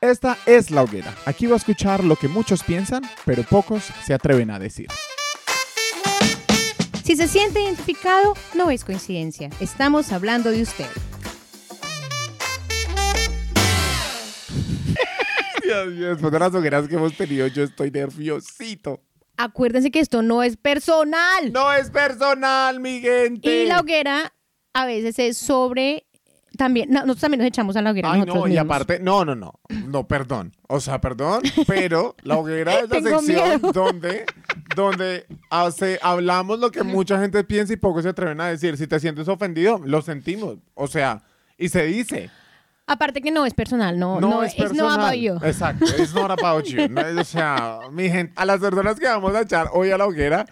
Esta 0.00 0.38
es 0.46 0.70
La 0.70 0.84
Hoguera. 0.84 1.14
Aquí 1.26 1.46
va 1.46 1.52
a 1.52 1.56
escuchar 1.58 2.02
lo 2.02 2.16
que 2.16 2.26
muchos 2.26 2.64
piensan, 2.64 3.02
pero 3.26 3.42
pocos 3.42 3.84
se 4.02 4.14
atreven 4.14 4.50
a 4.50 4.58
decir. 4.58 4.86
Si 7.04 7.16
se 7.16 7.28
siente 7.28 7.62
identificado, 7.62 8.32
no 8.54 8.70
es 8.70 8.86
coincidencia. 8.86 9.50
Estamos 9.60 10.10
hablando 10.10 10.50
de 10.50 10.62
usted. 10.62 10.86
Dios 15.62 15.86
mío, 15.88 16.08
después 16.08 16.32
de 16.32 16.38
las 16.38 16.54
hogueras 16.54 16.88
que 16.88 16.94
hemos 16.94 17.14
tenido, 17.14 17.46
yo 17.46 17.64
estoy 17.64 17.90
nerviosito. 17.90 19.02
Acuérdense 19.44 19.90
que 19.90 20.00
esto 20.00 20.22
no 20.22 20.42
es 20.42 20.56
personal. 20.56 21.52
No 21.52 21.72
es 21.72 21.90
personal, 21.90 22.80
mi 22.80 23.00
gente. 23.00 23.64
Y 23.64 23.66
la 23.66 23.80
hoguera 23.80 24.32
a 24.74 24.86
veces 24.86 25.18
es 25.18 25.38
sobre... 25.38 26.06
También, 26.58 26.90
no, 26.90 27.00
nosotros 27.00 27.20
también 27.20 27.38
nos 27.40 27.48
echamos 27.48 27.76
a 27.76 27.80
la 27.80 27.90
hoguera 27.92 28.10
Ay, 28.12 28.20
nosotros 28.20 28.40
no, 28.42 28.46
y 28.48 28.50
mismos. 28.50 28.64
aparte, 28.66 28.98
no, 29.00 29.24
no, 29.24 29.34
no, 29.34 29.60
no, 29.86 30.06
perdón. 30.08 30.52
O 30.68 30.80
sea, 30.80 31.00
perdón, 31.00 31.42
pero 31.66 32.16
la 32.22 32.36
hoguera 32.36 32.80
es 32.80 32.90
la 32.90 33.00
Tengo 33.00 33.20
sección 33.20 33.46
miedo. 33.46 33.72
donde, 33.72 34.26
donde 34.76 35.26
hace, 35.48 35.98
hablamos 36.02 36.58
lo 36.58 36.70
que 36.70 36.82
mucha 36.82 37.18
gente 37.20 37.44
piensa 37.44 37.72
y 37.72 37.76
pocos 37.76 38.02
se 38.02 38.10
atreven 38.10 38.40
a 38.40 38.48
decir. 38.48 38.76
Si 38.76 38.86
te 38.88 39.00
sientes 39.00 39.28
ofendido, 39.28 39.80
lo 39.84 40.02
sentimos. 40.02 40.58
O 40.74 40.86
sea, 40.88 41.22
y 41.56 41.68
se 41.68 41.84
dice. 41.84 42.30
Aparte 42.92 43.20
que 43.22 43.30
no 43.30 43.46
es 43.46 43.54
personal, 43.54 43.98
no, 43.98 44.20
no, 44.20 44.42
es 44.42 44.52
it's 44.52 44.60
personal. 44.62 44.86
not 44.88 44.98
about 45.00 45.14
you. 45.14 45.36
Exacto, 45.46 45.84
it's 45.84 46.12
not 46.12 46.30
about 46.30 46.64
you. 46.64 46.88
No, 46.90 47.20
o 47.20 47.24
sea, 47.24 47.78
mi 47.92 48.08
gente, 48.10 48.32
a 48.36 48.44
las 48.44 48.58
personas 48.60 48.98
que 48.98 49.06
vamos 49.06 49.34
a 49.34 49.42
echar 49.42 49.68
hoy 49.72 49.90
a 49.92 49.96
la 49.98 50.06
hoguera 50.06 50.44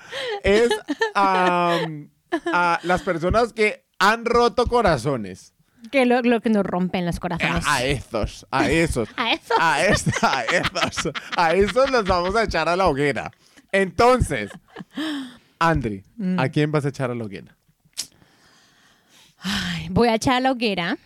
es 0.45 0.69
am, 1.15 2.11
a 2.53 2.79
las 2.85 3.03
personas 3.03 3.53
que 3.53 3.85
han 3.99 4.25
roto 4.25 4.67
corazones. 4.67 5.53
Que 5.91 6.07
lo, 6.07 6.21
lo 6.23 6.41
que 6.41 6.51
nos 6.51 6.65
rompen 6.65 7.07
los 7.07 7.19
corazones. 7.19 7.65
A 7.67 7.83
esos, 7.85 8.47
a 8.51 8.69
esos. 8.71 9.09
A 9.17 9.33
eso. 9.33 9.55
A, 9.61 9.83
es- 9.85 10.23
a 10.23 10.45
esos, 10.45 11.13
a 11.37 11.55
esos 11.55 11.91
los 11.91 12.05
vamos 12.05 12.37
a 12.37 12.45
echar 12.45 12.69
a 12.69 12.77
la 12.77 12.87
hoguera. 12.89 13.31
Entonces, 13.73 14.51
Andri, 15.59 16.05
Mm. 16.17 16.39
¿a 16.39 16.49
quién 16.51 16.71
vas 16.71 16.85
a 16.85 16.89
echar 16.91 17.11
a 17.11 17.15
la 17.15 17.25
hoguera? 17.25 17.57
Ay, 19.41 19.89
Voy 19.91 20.09
a 20.09 20.15
echar 20.15 20.35
a 20.35 20.41
la 20.41 20.51
hoguera 20.53 20.99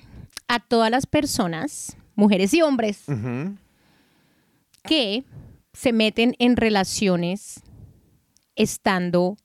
a 0.48 0.60
todas 0.60 0.90
las 0.90 1.06
personas, 1.06 1.96
mujeres 2.14 2.52
y 2.54 2.62
hombres, 2.62 3.04
que 4.84 5.24
se 5.72 5.92
meten 5.92 6.34
en 6.38 6.56
relaciones 6.56 7.62
estando 8.56 9.36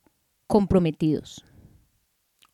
comprometidos. 0.48 1.44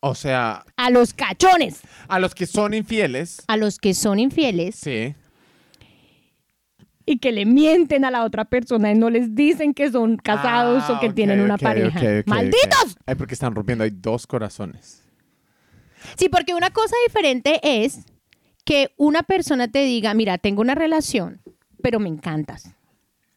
O 0.02 0.16
sea, 0.16 0.66
A 0.76 0.90
los 0.90 1.14
cachones, 1.14 1.80
a 2.10 2.20
los 2.20 2.36
que 2.36 2.46
son 2.46 2.74
infieles, 2.74 3.42
a 3.48 3.56
los 3.56 3.78
que 3.78 3.94
son 3.94 4.20
infieles 4.20 4.76
sí. 4.76 5.16
y 7.06 7.20
que 7.20 7.32
le 7.32 7.46
mienten 7.46 8.04
a 8.04 8.12
la 8.12 8.26
otra 8.26 8.44
persona 8.44 8.92
y 8.92 8.96
no 8.96 9.10
les 9.10 9.34
dicen 9.34 9.74
que 9.74 9.90
son 9.90 10.18
casados 10.18 10.84
Ah, 10.88 10.94
o 10.94 11.00
que 11.00 11.08
ok, 11.08 11.14
tienen 11.16 11.40
una 11.40 11.58
pareja. 11.58 12.00
¡Malditos! 12.26 12.98
Ay, 13.06 13.16
porque 13.16 13.34
están 13.34 13.56
rompiendo 13.56 13.86
ahí 13.86 13.92
dos 13.92 14.28
corazones. 14.28 15.04
Sí, 16.18 16.28
porque 16.28 16.54
una 16.54 16.70
cosa 16.72 16.96
diferente 17.08 17.62
es 17.64 18.00
que 18.66 18.94
una 18.98 19.24
persona 19.24 19.68
te 19.68 19.84
diga, 19.84 20.14
mira, 20.14 20.38
tengo 20.38 20.62
una 20.62 20.76
relación, 20.76 21.42
pero 21.82 22.00
me 22.00 22.10
encantas. 22.10 22.70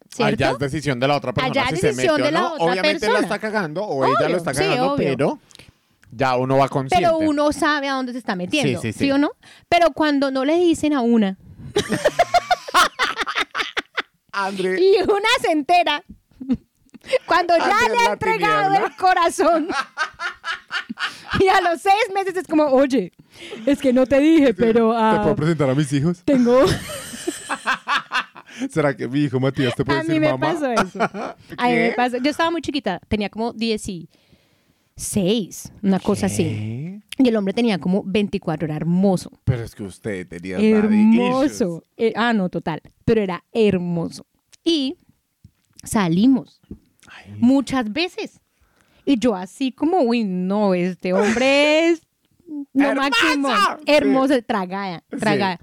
¿Cierto? 0.09 0.45
Allá 0.45 0.53
es 0.53 0.59
decisión 0.59 0.99
de 1.01 1.09
la 1.09 1.17
otra 1.17 1.33
persona 1.35 1.53
Allá 1.61 1.69
si 1.69 1.75
es 1.75 1.81
se 1.81 1.87
decisión 1.89 2.15
metió 2.15 2.25
de 2.27 2.33
la 2.33 2.41
no. 2.41 2.53
otra 2.55 2.65
Obviamente 2.65 3.07
la 3.07 3.13
persona. 3.13 3.21
está 3.21 3.39
cagando 3.39 3.85
o 3.85 4.05
ella 4.07 4.29
lo 4.29 4.37
está 4.39 4.55
cagando, 4.55 4.95
pero 4.97 5.39
ya 6.11 6.37
uno 6.37 6.57
va 6.57 6.69
consciente. 6.69 7.05
Pero 7.07 7.19
uno 7.19 7.53
sabe 7.53 7.89
a 7.89 7.95
dónde 7.95 8.13
se 8.13 8.19
está 8.19 8.35
metiendo, 8.37 8.81
Sí, 8.81 8.93
sí, 8.93 8.99
sí, 8.99 9.11
o 9.11 9.19
no? 9.19 9.33
Pero 9.69 9.91
cuando 9.91 10.31
no 10.31 10.45
le 10.45 10.57
dicen 10.59 10.95
a 10.95 11.01
una 11.03 11.37
André, 14.33 14.79
y 14.81 15.03
una 15.03 15.29
se 15.41 15.51
entera, 15.51 16.03
cuando 17.27 17.57
ya 17.57 17.67
le 17.67 17.73
ha 17.99 18.03
la 18.05 18.13
entregado 18.13 18.65
tiniebla. 18.67 18.87
el 18.89 18.97
corazón 18.97 19.69
y 21.41 21.49
a 21.49 21.61
los 21.63 21.81
seis 21.81 21.95
meses 22.15 22.37
es 22.37 22.47
como, 22.47 22.65
oye, 22.65 23.13
es 23.67 23.81
que 23.81 23.93
no 23.93 24.07
te 24.07 24.21
dije, 24.21 24.55
pero 24.55 24.93
¿te 24.93 24.97
ah, 24.99 25.21
puedo 25.23 25.37
presentar 25.37 25.71
a 25.71 25.75
mis 25.75 25.93
hijos? 25.93 26.23
tengo... 26.25 26.65
¿Será 28.71 28.97
que 28.97 29.07
mi 29.07 29.21
hijo 29.21 29.39
Matías 29.39 29.75
te 29.75 29.85
puede 29.85 29.99
A 29.99 30.03
decir 30.03 30.15
mí 30.15 30.21
me 30.21 30.33
mamá? 30.33 30.55
pasó 30.55 30.73
eso. 30.73 30.99
A 31.59 31.69
mí 31.69 31.75
me 31.75 31.93
pasó. 31.93 32.17
Yo 32.19 32.31
estaba 32.31 32.51
muy 32.51 32.63
chiquita, 32.63 33.01
tenía 33.07 33.29
como 33.29 33.53
16, 33.53 35.73
una 35.83 36.01
cosa 36.01 36.27
así. 36.27 37.03
Y 37.19 37.29
el 37.29 37.37
hombre 37.37 37.53
tenía 37.55 37.79
como 37.79 38.03
24, 38.05 38.67
era 38.67 38.77
hermoso. 38.77 39.31
Pero 39.45 39.63
es 39.63 39.75
que 39.75 39.83
usted 39.83 40.27
tenía 40.27 40.59
Hermoso. 40.59 41.83
Eh, 41.97 42.13
ah, 42.17 42.33
no, 42.33 42.49
total. 42.49 42.81
Pero 43.05 43.21
era 43.21 43.45
hermoso. 43.53 44.27
Y 44.65 44.97
salimos 45.85 46.61
Ay, 47.09 47.35
muchas 47.39 47.93
veces. 47.93 48.41
Y 49.05 49.19
yo 49.19 49.37
así 49.37 49.71
como, 49.71 50.01
uy, 50.01 50.25
no, 50.25 50.75
este 50.75 51.13
hombre 51.13 51.91
es 51.91 52.03
lo 52.75 52.89
¡Hermoso! 52.89 53.11
máximo. 53.11 53.49
Sí. 53.79 53.85
Hermoso, 53.93 54.43
tragada, 54.43 55.03
Sí. 55.11 55.19
tragada. 55.19 55.61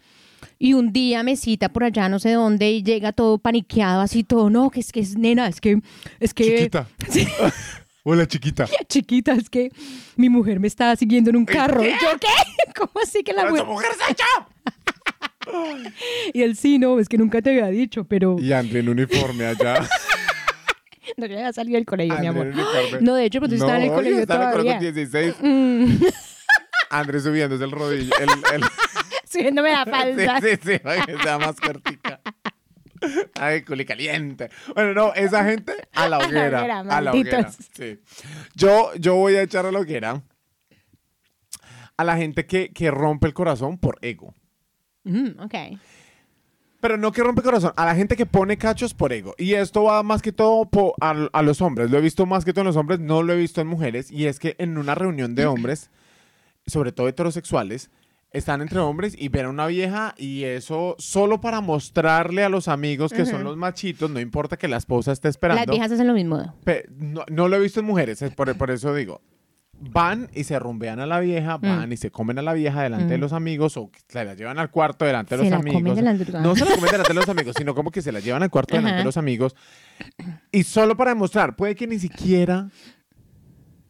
Y 0.59 0.73
un 0.73 0.93
día 0.93 1.23
me 1.23 1.35
cita 1.35 1.69
por 1.69 1.83
allá, 1.83 2.07
no 2.09 2.19
sé 2.19 2.31
dónde, 2.31 2.71
y 2.71 2.83
llega 2.83 3.11
todo 3.11 3.37
paniqueado, 3.37 4.01
así 4.01 4.23
todo, 4.23 4.49
no, 4.49 4.69
que 4.69 4.79
es 4.79 4.91
que 4.91 4.99
es 5.01 5.17
nena, 5.17 5.47
es 5.47 5.59
que, 5.59 5.81
es 6.19 6.33
que... 6.33 6.43
Chiquita. 6.43 6.87
Sí, 7.09 7.27
Hola, 8.05 8.25
chiquita. 8.27 8.67
chiquita, 8.89 9.33
es 9.33 9.49
que 9.49 9.71
mi 10.17 10.27
mujer 10.29 10.59
me 10.59 10.67
estaba 10.67 10.95
siguiendo 10.97 11.29
en 11.29 11.37
un 11.37 11.45
carro. 11.45 11.81
¿Yo 11.83 11.89
qué? 12.19 12.27
¿Cómo 12.77 12.91
así 13.01 13.23
que 13.23 13.31
la 13.33 13.43
¡Pero 13.43 13.65
mujer? 13.65 13.67
mujer 13.67 13.91
se 14.05 14.11
echó! 14.11 14.25
Y 16.33 16.41
él 16.41 16.55
sí, 16.55 16.79
no, 16.79 16.99
es 16.99 17.07
que 17.09 17.17
nunca 17.17 17.41
te 17.41 17.49
había 17.51 17.67
dicho, 17.67 18.03
pero... 18.05 18.37
Y 18.39 18.51
André 18.53 18.79
en 18.79 18.89
uniforme 18.89 19.45
allá. 19.45 19.87
No, 21.17 21.25
yo 21.25 21.35
ya 21.35 21.51
salí 21.53 21.73
del 21.73 21.85
colegio, 21.85 22.17
mi 22.19 22.27
amor. 22.27 22.51
No, 23.01 23.15
de 23.15 23.25
hecho, 23.25 23.39
pues 23.39 23.51
yo 23.51 23.57
estaba 23.57 23.75
en 23.77 23.83
el 23.83 23.89
No, 23.89 23.95
colegio 23.95 24.19
estaba 24.19 24.43
en 24.43 24.49
el 24.49 24.55
colegio 24.55 24.79
todavía. 24.79 24.93
con 24.93 24.95
16. 24.95 25.35
Mm, 25.41 26.05
André 26.99 27.19
subiéndose 27.19 27.63
el 27.63 27.71
rodillo. 27.71 28.13
El, 28.19 28.29
el... 28.55 28.63
subiéndome 29.29 29.71
la 29.71 29.83
Sí, 29.85 29.91
falda. 29.91 30.41
sí, 30.41 30.47
sí, 30.63 30.79
para 30.79 31.05
que 31.05 31.17
sea 31.17 31.37
más 31.39 31.59
cortica. 31.59 32.21
Ay, 33.39 33.63
culi 33.63 33.85
caliente. 33.85 34.49
Bueno, 34.73 34.93
no, 34.93 35.13
esa 35.13 35.43
gente 35.43 35.73
a 35.93 36.07
la 36.07 36.17
A 36.17 36.19
la 36.19 36.25
hoguera. 36.27 36.59
hoguera, 36.59 36.79
A 36.79 37.01
la 37.01 37.11
hoguera. 37.11 37.51
Sí. 37.51 37.99
Yo, 38.55 38.91
yo 38.95 39.15
voy 39.15 39.35
a 39.35 39.41
echar 39.41 39.65
a 39.65 39.71
la 39.71 39.79
hoguera 39.79 40.21
a 41.97 42.03
la 42.03 42.17
gente 42.17 42.45
que, 42.45 42.71
que 42.71 42.89
rompe 42.91 43.27
el 43.27 43.33
corazón 43.33 43.77
por 43.77 43.97
ego. 44.01 44.33
Mm, 45.03 45.39
ok. 45.41 45.53
Pero 46.79 46.97
no 46.97 47.11
que 47.11 47.23
rompe 47.23 47.41
el 47.41 47.45
corazón, 47.45 47.71
a 47.77 47.85
la 47.85 47.95
gente 47.95 48.17
que 48.17 48.25
pone 48.25 48.57
cachos 48.57 48.93
por 48.93 49.13
ego. 49.13 49.35
Y 49.37 49.53
esto 49.53 49.83
va 49.83 50.01
más 50.03 50.21
que 50.21 50.31
todo 50.31 50.65
po- 50.69 50.95
a, 50.99 51.11
a 51.31 51.41
los 51.41 51.61
hombres. 51.61 51.91
Lo 51.91 51.97
he 51.97 52.01
visto 52.01 52.25
más 52.25 52.43
que 52.43 52.51
todo 52.51 52.61
en 52.61 52.67
los 52.67 52.75
hombres, 52.77 52.99
no 52.99 53.21
lo 53.23 53.31
he 53.33 53.37
visto 53.37 53.61
en 53.61 53.67
mujeres. 53.67 54.11
Y 54.11 54.25
es 54.27 54.39
que 54.39 54.55
en 54.59 54.77
una 54.77 54.95
reunión 54.95 55.35
de 55.35 55.45
hombres, 55.45 55.89
sobre 56.65 56.91
todo 56.91 57.07
heterosexuales, 57.07 57.89
están 58.31 58.61
entre 58.61 58.79
hombres 58.79 59.15
y 59.17 59.27
ven 59.29 59.45
a 59.45 59.49
una 59.49 59.67
vieja 59.67 60.15
y 60.17 60.43
eso 60.45 60.95
solo 60.97 61.39
para 61.39 61.61
mostrarle 61.61 62.43
a 62.43 62.49
los 62.49 62.67
amigos 62.67 63.13
que 63.13 63.25
son 63.27 63.43
los 63.43 63.57
machitos, 63.57 64.09
no 64.09 64.19
importa 64.19 64.57
que 64.57 64.67
la 64.67 64.77
esposa 64.77 65.11
esté 65.11 65.27
esperando. 65.29 65.59
Las 65.61 65.67
viejas 65.69 65.91
hacen 65.91 66.07
lo 66.07 66.13
mismo. 66.13 66.55
No, 66.97 67.23
no 67.29 67.47
lo 67.47 67.55
he 67.55 67.59
visto 67.59 67.79
en 67.79 67.85
mujeres, 67.85 68.21
es 68.23 68.33
por, 68.33 68.55
por 68.57 68.71
eso 68.71 68.93
digo. 68.95 69.21
Van 69.85 70.29
y 70.33 70.45
se 70.45 70.57
rumbean 70.59 70.99
a 70.99 71.05
la 71.05 71.19
vieja, 71.19 71.57
van 71.57 71.91
y 71.91 71.97
se 71.97 72.09
comen 72.09 72.39
a 72.39 72.41
la 72.41 72.53
vieja 72.53 72.81
delante 72.83 73.07
de 73.11 73.17
Mm. 73.17 73.21
los 73.21 73.33
amigos 73.33 73.75
o 73.77 73.91
se 74.07 74.23
la 74.23 74.33
llevan 74.33 74.57
al 74.57 74.71
cuarto 74.71 75.03
delante 75.03 75.35
de 75.35 75.43
Se 75.43 75.49
los 75.49 75.51
la 75.51 75.57
amigos. 75.57 75.81
comen 75.81 75.95
delante 75.95 76.31
No 76.31 76.55
se 76.55 76.63
la 76.65 76.75
comen 76.75 76.91
delante 76.91 77.09
de 77.13 77.19
los 77.19 77.27
amigos, 77.29 77.55
sino 77.57 77.75
como 77.75 77.91
que 77.91 78.01
se 78.01 78.11
la 78.11 78.19
llevan 78.19 78.41
al 78.43 78.49
cuarto 78.49 78.75
delante 78.75 78.99
de 78.99 79.03
los 79.03 79.17
amigos. 79.17 79.55
Y 80.51 80.63
solo 80.63 80.95
para 80.95 81.11
demostrar, 81.11 81.55
puede 81.55 81.75
que 81.75 81.85
ni 81.85 81.99
siquiera, 81.99 82.69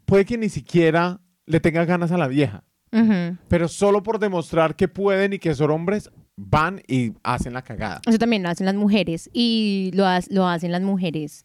puede 0.06 0.26
que 0.26 0.38
ni 0.38 0.50
siquiera 0.50 1.20
le 1.46 1.60
tenga 1.60 1.86
ganas 1.86 2.12
a 2.12 2.18
la 2.18 2.28
vieja. 2.28 2.64
Pero 3.48 3.68
solo 3.70 4.04
por 4.04 4.20
demostrar 4.20 4.76
que 4.76 4.88
pueden 4.88 5.34
y 5.34 5.40
que 5.40 5.56
son 5.56 5.72
hombres, 5.72 6.12
van 6.36 6.80
y 6.88 7.14
hacen 7.24 7.54
la 7.54 7.64
cagada. 7.64 8.02
Eso 8.06 8.20
también 8.20 8.44
lo 8.44 8.50
hacen 8.50 8.68
las 8.68 8.76
mujeres 8.76 9.32
y 9.34 9.90
lo, 9.96 10.06
ha- 10.06 10.20
lo 10.30 10.48
hacen 10.48 10.72
las 10.72 10.82
mujeres. 10.84 11.42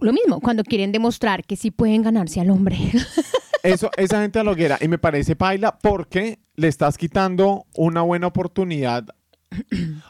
Lo 0.00 0.12
mismo, 0.12 0.40
cuando 0.40 0.62
quieren 0.64 0.90
demostrar 0.90 1.44
que 1.44 1.56
sí 1.56 1.70
pueden 1.70 2.02
ganarse 2.02 2.40
al 2.40 2.48
hombre. 2.50 2.78
Eso, 3.62 3.90
esa 3.98 4.22
gente 4.22 4.38
a 4.38 4.44
la 4.44 4.52
hoguera. 4.52 4.78
Y 4.80 4.88
me 4.88 4.96
parece 4.98 5.36
paila 5.36 5.76
porque 5.78 6.38
le 6.54 6.68
estás 6.68 6.96
quitando 6.96 7.66
una 7.76 8.00
buena 8.02 8.28
oportunidad. 8.28 9.04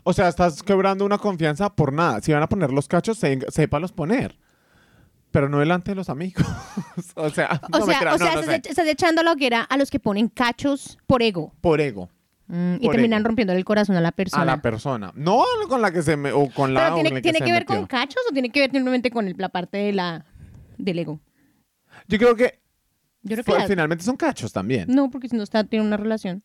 O 0.04 0.12
sea, 0.12 0.28
estás 0.28 0.62
quebrando 0.62 1.04
una 1.04 1.18
confianza 1.18 1.74
por 1.74 1.92
nada. 1.92 2.20
Si 2.20 2.32
van 2.32 2.42
a 2.42 2.48
poner 2.48 2.70
los 2.70 2.86
cachos, 2.86 3.18
se, 3.18 3.40
sépalos 3.50 3.90
poner. 3.92 4.38
Pero 5.30 5.48
no 5.48 5.58
delante 5.58 5.90
de 5.90 5.94
los 5.94 6.08
amigos. 6.08 6.44
o 7.16 7.28
sea, 7.30 7.60
O 7.72 7.78
no 7.80 7.86
me 7.86 7.92
sea, 7.92 8.00
creas, 8.00 8.14
o 8.14 8.18
no, 8.18 8.24
sea 8.24 8.34
no 8.34 8.40
estás, 8.40 8.66
estás 8.70 8.86
echando 8.88 9.22
la 9.22 9.32
hoguera 9.32 9.62
a 9.62 9.76
los 9.76 9.90
que 9.90 10.00
ponen 10.00 10.28
cachos 10.28 10.98
por 11.06 11.22
ego 11.22 11.52
Por 11.60 11.80
ego. 11.80 12.08
Mm, 12.46 12.76
y 12.80 12.86
Por 12.86 12.92
terminan 12.94 13.20
ego. 13.20 13.26
rompiendo 13.28 13.52
el 13.52 13.62
corazón 13.64 13.94
a 13.96 14.00
la 14.00 14.10
persona. 14.12 14.42
A 14.42 14.46
la 14.46 14.62
persona. 14.62 15.12
No 15.14 15.44
con 15.68 15.82
la 15.82 15.90
que 15.90 16.02
se 16.02 16.16
me. 16.16 16.32
O 16.32 16.48
con 16.50 16.72
la. 16.72 16.80
Pero 16.84 16.94
tiene, 16.94 17.08
con 17.10 17.16
la 17.16 17.20
tiene 17.22 17.38
que 17.40 17.52
ver 17.52 17.62
metió. 17.62 17.76
con 17.76 17.86
cachos 17.86 18.22
o 18.30 18.32
tiene 18.32 18.48
que 18.50 18.60
ver 18.60 18.70
simplemente 18.70 19.10
con 19.10 19.28
el- 19.28 19.34
la 19.36 19.50
parte 19.50 19.76
de 19.76 19.92
la 19.92 20.24
del 20.78 20.98
ego. 20.98 21.20
Yo 22.06 22.16
creo 22.18 22.34
que. 22.36 22.58
Yo 23.22 23.34
creo 23.34 23.44
que 23.44 23.50
pues, 23.50 23.62
la- 23.62 23.68
finalmente 23.68 24.02
son 24.04 24.16
cachos 24.16 24.50
también. 24.50 24.86
no, 24.88 25.10
porque 25.10 25.28
si 25.28 25.36
no 25.36 25.42
está 25.42 25.62
tiene 25.64 25.84
una 25.84 25.98
relación. 25.98 26.42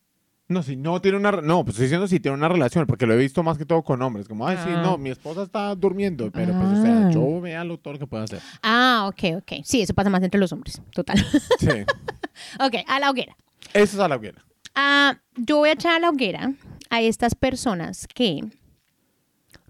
No, 0.50 0.62
si 0.62 0.76
no 0.76 1.02
tiene 1.02 1.18
una. 1.18 1.32
No, 1.32 1.64
pues 1.64 1.76
estoy 1.76 1.86
diciendo 1.86 2.08
si 2.08 2.20
tiene 2.20 2.36
una 2.38 2.50
relación, 2.50 2.86
porque 2.86 3.06
lo 3.06 3.14
he 3.14 3.18
visto 3.18 3.44
más 3.44 3.58
que 3.58 3.66
todo 3.66 3.82
con 3.82 4.02
hombres. 4.02 4.28
Como, 4.28 4.46
ay, 4.48 4.58
sí, 4.58 4.70
Ah. 4.70 4.82
no, 4.84 4.98
mi 4.98 5.10
esposa 5.10 5.44
está 5.44 5.74
durmiendo. 5.74 6.30
Pero, 6.32 6.54
pues, 6.54 6.80
o 6.80 6.82
sea, 6.82 7.08
Ah. 7.08 7.12
yo 7.12 7.39
vea 7.41 7.64
lo 7.64 7.78
todo 7.80 7.94
lo 7.94 8.00
que 8.00 8.08
puedo 8.08 8.24
hacer. 8.24 8.39
Ah, 8.62 9.06
ok, 9.08 9.38
ok. 9.38 9.52
Sí, 9.64 9.82
eso 9.82 9.94
pasa 9.94 10.10
más 10.10 10.22
entre 10.22 10.39
los 10.39 10.52
hombres. 10.52 10.82
Total. 10.94 11.18
Sí. 11.60 11.68
ok, 12.60 12.76
a 12.88 13.00
la 13.00 13.10
hoguera. 13.10 13.36
Eso 13.74 13.96
es 13.98 14.00
a 14.00 14.08
la 14.08 14.18
hoguera. 14.18 14.44
Ah, 14.76 15.18
yo 15.38 15.58
voy 15.58 15.70
a 15.70 15.74
echar 15.74 15.96
a 15.96 16.00
la 16.00 16.10
hoguera 16.10 16.54
a 16.89 17.02
estas 17.02 17.36
personas 17.36 18.06
que 18.14 18.41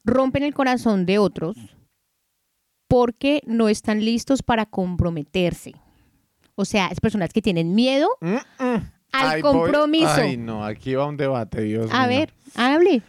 rompen 0.04 0.44
el 0.44 0.54
corazón 0.54 1.06
de 1.06 1.20
otros 1.20 1.56
porque 2.88 3.42
no 3.46 3.70
están 3.70 4.04
listos 4.04 4.42
para 4.44 4.66
comprometerse. 4.66 5.74
O 6.56 6.66
sea, 6.66 6.88
es 6.88 7.00
personas 7.00 7.32
que 7.34 7.42
tienen 7.42 7.74
miedo 7.76 8.08
Mm, 8.22 8.36
mm. 8.64 8.92
Al 9.14 9.42
voy- 9.42 9.52
compromiso. 9.54 10.08
Ay, 10.10 10.38
no, 10.38 10.66
aquí 10.66 10.96
va 10.96 11.06
un 11.06 11.18
debate, 11.18 11.62
Dios 11.62 11.90
a 11.92 12.08
mío. 12.08 12.18
ver, 12.20 12.34
hable. 12.56 13.02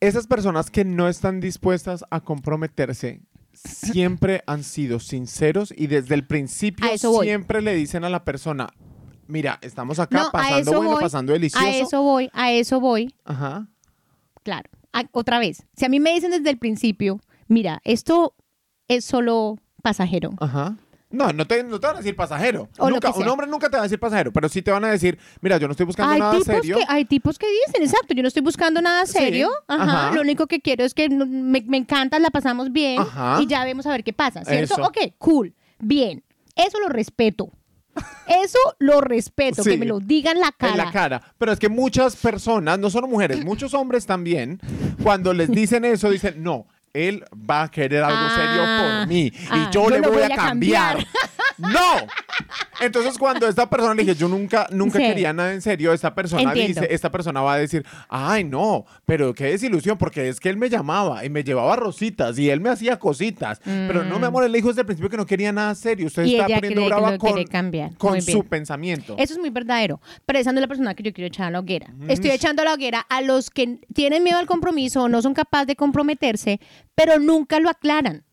Esas 0.00 0.26
personas 0.26 0.70
que 0.70 0.84
no 0.84 1.08
están 1.08 1.40
dispuestas 1.40 2.04
a 2.10 2.20
comprometerse 2.20 3.20
siempre 3.54 4.42
han 4.46 4.62
sido 4.62 5.00
sinceros 5.00 5.72
y 5.74 5.86
desde 5.86 6.14
el 6.14 6.26
principio 6.26 6.86
siempre 7.22 7.62
le 7.62 7.74
dicen 7.74 8.04
a 8.04 8.10
la 8.10 8.24
persona, 8.24 8.68
Mira, 9.28 9.58
estamos 9.60 9.98
acá 9.98 10.18
No, 10.24 10.30
pasando 10.30 10.72
bueno, 10.74 10.92
voy, 10.92 11.02
pasando 11.02 11.32
delicioso. 11.32 11.66
A 11.66 11.70
eso 11.70 12.00
voy, 12.02 12.30
a 12.32 12.52
eso 12.52 12.78
voy. 12.78 13.12
Ajá. 13.24 13.66
Claro. 14.44 14.70
A- 14.92 15.02
otra 15.10 15.40
vez, 15.40 15.64
si 15.76 15.84
a 15.84 15.88
mí 15.88 15.98
me 15.98 16.12
dicen 16.12 16.30
desde 16.30 16.48
el 16.48 16.58
principio, 16.58 17.18
mira, 17.48 17.80
esto 17.82 18.36
es 18.86 19.04
solo 19.04 19.58
pasajero. 19.82 20.30
Ajá. 20.38 20.76
No, 21.08 21.32
no 21.32 21.46
te, 21.46 21.62
no 21.62 21.78
te 21.78 21.86
van 21.86 21.96
a 21.96 21.98
decir 22.00 22.16
pasajero. 22.16 22.68
O 22.78 22.90
Nunca, 22.90 23.10
un 23.12 23.28
hombre 23.28 23.46
nunca 23.46 23.68
te 23.70 23.76
va 23.76 23.82
a 23.82 23.84
decir 23.84 23.98
pasajero, 23.98 24.32
pero 24.32 24.48
sí 24.48 24.60
te 24.60 24.72
van 24.72 24.84
a 24.84 24.90
decir, 24.90 25.18
mira, 25.40 25.56
yo 25.56 25.68
no 25.68 25.70
estoy 25.70 25.86
buscando 25.86 26.12
Hay 26.12 26.18
nada 26.20 26.32
tipos, 26.32 26.46
serio. 26.46 26.76
que, 26.78 26.84
hay 26.88 27.04
tipos 27.04 27.38
que 27.38 27.46
dicen, 27.66 27.82
exacto, 27.82 28.12
yo 28.12 28.22
no 28.22 28.28
estoy 28.28 28.42
buscando 28.42 28.82
nada 28.82 29.06
Sí, 29.06 29.12
serio. 29.12 29.50
Ajá, 29.68 29.82
ajá. 30.08 30.14
Lo 30.14 30.20
único 30.22 30.46
que 30.48 30.60
quiero 30.60 30.84
es 30.84 30.94
que 30.94 31.08
me, 31.08 31.62
me 31.66 31.76
encanta, 31.76 32.18
la 32.18 32.30
pasamos 32.30 32.72
bien 32.72 33.00
Ajá. 33.00 33.38
y 33.40 33.46
ya 33.46 33.64
vemos 33.64 33.86
a 33.86 33.90
ver 33.90 34.02
qué 34.02 34.12
pasa, 34.12 34.44
¿cierto? 34.44 34.74
Eso. 34.74 34.82
Ok, 34.84 34.98
cool, 35.18 35.54
bien. 35.78 36.24
Eso 36.56 36.80
lo 36.80 36.88
respeto. 36.88 37.50
Eso 38.26 38.58
lo 38.78 39.00
respeto, 39.00 39.62
Sí. 39.62 39.70
que 39.70 39.78
me 39.78 39.86
lo 39.86 40.00
digan 40.00 40.38
la 40.40 40.52
cara. 40.52 40.72
En 40.72 40.78
la 40.78 40.90
cara. 40.92 41.22
Pero 41.38 41.52
es 41.52 41.58
que 41.58 41.68
muchas 41.68 42.16
personas, 42.16 42.78
no 42.78 42.90
solo 42.90 43.06
mujeres, 43.06 43.44
muchos 43.44 43.72
hombres 43.74 44.04
también, 44.06 44.60
cuando 45.02 45.32
les 45.32 45.50
dicen 45.50 45.84
eso, 45.84 46.10
dicen, 46.10 46.42
no, 46.42 46.66
él 46.96 47.24
va 47.48 47.62
a 47.64 47.68
querer 47.70 48.02
algo 48.02 48.18
Ah, 48.28 48.34
serio 48.34 48.62
por 49.00 49.06
mí 49.08 49.26
y 49.26 49.32
ah, 49.50 49.70
yo, 49.72 49.84
yo 49.84 49.90
le 49.90 50.00
voy, 50.00 50.16
voy 50.16 50.22
a 50.22 50.26
a 50.26 50.36
cambiar. 50.36 50.96
cambiar. 50.96 51.06
¡No! 51.58 52.06
Entonces, 52.80 53.16
cuando 53.18 53.48
esta 53.48 53.68
persona 53.70 53.94
le 53.94 54.02
dije, 54.04 54.14
yo 54.14 54.28
nunca, 54.28 54.66
nunca 54.70 54.98
Sí. 54.98 55.04
quería 55.06 55.32
nada 55.32 55.54
en 55.54 55.62
serio, 55.62 55.92
esta 55.94 56.14
persona 56.14 56.42
Entiendo. 56.42 56.80
dice, 56.82 56.94
esta 56.94 57.10
persona 57.10 57.40
va 57.40 57.54
a 57.54 57.58
decir, 57.58 57.84
ay, 58.08 58.44
no, 58.44 58.84
pero 59.06 59.32
qué 59.32 59.44
desilusión, 59.46 59.96
porque 59.96 60.28
es 60.28 60.38
que 60.38 60.50
él 60.50 60.58
me 60.58 60.68
llamaba 60.68 61.24
y 61.24 61.30
me 61.30 61.42
llevaba 61.42 61.76
rositas 61.76 62.38
y 62.38 62.50
él 62.50 62.60
me 62.60 62.68
hacía 62.68 62.98
cositas. 62.98 63.60
Pero 63.64 64.04
no, 64.04 64.18
mi 64.18 64.26
amor, 64.26 64.44
él 64.44 64.52
le 64.52 64.58
dijo 64.58 64.68
desde 64.68 64.82
el 64.82 64.86
principio 64.86 65.08
que 65.10 65.16
no 65.16 65.24
quería 65.26 65.52
nada 65.52 65.74
serio. 65.74 66.06
Usted 66.06 66.24
Mm. 66.24 66.26
Y 66.26 66.34
está 66.36 66.46
poniendo 66.54 66.84
brava 66.86 67.18
con, 67.18 67.44
cambiar. 67.44 67.96
con 67.96 68.20
su 68.20 68.44
pensamiento. 68.44 69.14
Eso 69.18 69.32
es 69.34 69.38
muy 69.38 69.50
verdadero. 69.50 70.00
Pero 70.26 70.38
esa 70.38 70.52
no 70.52 70.58
es 70.58 70.62
la 70.62 70.68
persona 70.68 70.94
que 70.94 71.02
yo 71.02 71.12
quiero 71.12 71.28
echar 71.28 71.46
a 71.46 71.50
la 71.50 71.60
hoguera. 71.60 71.86
Estoy 72.08 72.30
echando 72.30 72.62
a 72.62 72.64
la 72.66 72.74
hoguera 72.74 73.00
a 73.08 73.22
los 73.22 73.48
que 73.50 73.80
tienen 73.94 74.22
miedo 74.22 74.38
al 74.38 74.46
compromiso 74.46 75.04
o 75.04 75.08
no 75.08 75.22
son 75.22 75.32
capaces 75.34 75.66
de 75.68 75.76
comprometerse, 75.76 76.60
pero 76.94 77.18
nunca 77.18 77.60
lo 77.60 77.70
aclaran. 77.70 78.24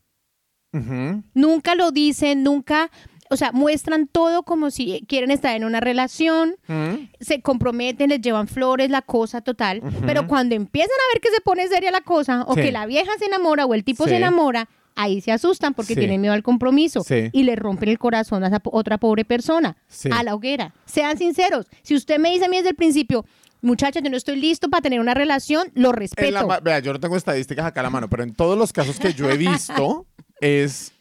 Nunca 1.33 1.75
lo 1.75 1.91
dicen, 1.91 2.41
nunca, 2.43 2.89
o 3.33 3.37
sea, 3.37 3.51
muestran 3.51 4.07
todo 4.07 4.43
como 4.43 4.71
si 4.71 5.03
quieren 5.07 5.31
estar 5.31 5.55
en 5.55 5.65
una 5.65 5.79
relación, 5.79 6.55
Ujú. 6.69 7.07
se 7.19 7.41
comprometen, 7.41 8.09
les 8.09 8.21
llevan 8.21 8.47
flores, 8.47 8.89
la 8.89 9.01
cosa 9.01 9.41
total, 9.41 9.81
pero 10.05 10.27
cuando 10.27 10.55
empiezan 10.55 10.91
a 10.91 11.13
ver 11.13 11.21
que 11.21 11.29
se 11.29 11.41
pone 11.41 11.67
seria 11.67 11.91
la 11.91 12.01
cosa 12.01 12.43
o 12.47 12.55
Sí. 12.55 12.61
que 12.61 12.71
la 12.71 12.85
vieja 12.85 13.11
se 13.19 13.25
enamora 13.25 13.65
o 13.65 13.73
el 13.73 13.83
tipo 13.83 14.05
Sí. 14.05 14.11
se 14.11 14.15
enamora, 14.17 14.69
ahí 14.95 15.21
se 15.21 15.31
asustan 15.31 15.73
porque 15.73 15.95
Sí. 15.95 15.99
tienen 15.99 16.21
miedo 16.21 16.33
al 16.33 16.43
compromiso 16.43 17.03
Sí. 17.03 17.29
y 17.33 17.43
le 17.43 17.55
rompen 17.55 17.89
el 17.89 17.97
corazón 17.99 18.43
a 18.43 18.47
esa 18.47 18.61
otra 18.65 18.97
pobre 18.97 19.25
persona, 19.25 19.75
Sí. 19.87 20.09
a 20.13 20.23
la 20.23 20.35
hoguera. 20.35 20.73
Sean 20.85 21.17
sinceros, 21.17 21.65
si 21.81 21.95
usted 21.95 22.19
me 22.19 22.29
dice 22.31 22.45
a 22.45 22.49
mí 22.49 22.57
desde 22.57 22.69
el 22.69 22.75
principio, 22.75 23.25
muchacha, 23.61 23.99
yo 24.01 24.09
no 24.09 24.17
estoy 24.17 24.35
listo 24.35 24.69
para 24.69 24.81
tener 24.81 24.99
una 24.99 25.13
relación, 25.13 25.69
lo 25.73 25.89
la 25.91 25.95
respeto. 25.97 26.47
vea, 26.63 26.79
yo 26.79 26.93
no 26.93 26.99
tengo 26.99 27.17
estadísticas 27.17 27.65
acá 27.65 27.79
a 27.79 27.83
la 27.83 27.89
mano, 27.89 28.07
pero 28.09 28.21
en 28.23 28.33
todos 28.35 28.57
los 28.57 28.71
casos 28.73 28.99
que 28.99 29.13
yo 29.13 29.29
he 29.29 29.37
visto 29.37 30.05
es 30.41 30.92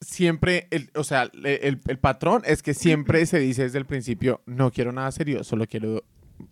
siempre, 0.00 0.66
el, 0.70 0.90
o 0.94 1.04
sea, 1.04 1.28
le- 1.32 1.68
el, 1.68 1.80
el 1.88 1.98
patrón 1.98 2.42
es 2.46 2.62
que 2.62 2.74
siempre 2.74 3.24
se 3.26 3.38
dice 3.38 3.62
desde 3.62 3.78
el 3.78 3.86
principio, 3.86 4.40
no 4.46 4.70
quiero 4.70 4.92
nada 4.92 5.10
serio, 5.12 5.44
solo 5.44 5.66
quiero 5.66 6.02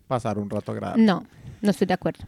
pasar 0.07 0.37
un 0.37 0.49
rato 0.49 0.71
agradable. 0.71 1.03
No, 1.03 1.25
no 1.61 1.69
estoy 1.71 1.87
de 1.87 1.93
acuerdo. 1.95 2.25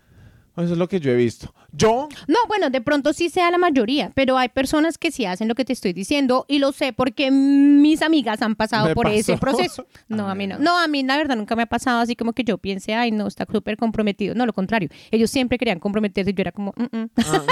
Eso 0.57 0.73
es 0.73 0.77
lo 0.77 0.87
que 0.89 0.99
yo 0.99 1.11
he 1.11 1.15
visto. 1.15 1.53
Yo, 1.71 2.09
No, 2.27 2.37
bueno, 2.49 2.69
de 2.69 2.81
pronto 2.81 3.13
sí 3.13 3.29
sea 3.29 3.49
la 3.51 3.57
mayoría, 3.57 4.11
pero 4.13 4.37
hay 4.37 4.49
personas 4.49 4.97
que 4.97 5.09
sí 5.11 5.25
hacen 5.25 5.47
lo 5.47 5.55
que 5.55 5.63
te 5.63 5.71
estoy 5.73 5.93
diciendo 5.93 6.45
y 6.49 6.59
lo 6.59 6.73
sé 6.73 6.91
porque 6.91 7.31
mis 7.31 8.01
amigas 8.01 8.41
han 8.41 8.55
pasado 8.55 8.93
por 8.93 9.07
ese 9.07 9.37
pasó. 9.37 9.39
proceso. 9.57 9.85
No, 10.09 10.29
a 10.29 10.35
mí 10.35 10.47
no. 10.47 10.59
No, 10.59 10.77
a 10.77 10.87
mí 10.87 11.03
la 11.03 11.15
verdad 11.15 11.37
nunca 11.37 11.55
me 11.55 11.63
ha 11.63 11.67
pasado 11.67 12.01
así 12.01 12.15
como 12.17 12.33
que 12.33 12.43
yo 12.43 12.57
piense, 12.57 12.93
ay, 12.93 13.11
no, 13.11 13.27
está 13.27 13.45
súper 13.49 13.77
comprometido. 13.77 14.35
No, 14.35 14.45
lo 14.45 14.51
contrario. 14.53 14.89
Ellos 15.09 15.29
siempre 15.31 15.57
querían 15.57 15.79
comprometerse 15.79 16.31
y 16.31 16.33
yo 16.33 16.41
era 16.41 16.51
como, 16.51 16.73
"Mm, 16.75 16.97
mm". 16.97 17.09
ah, 17.25 17.43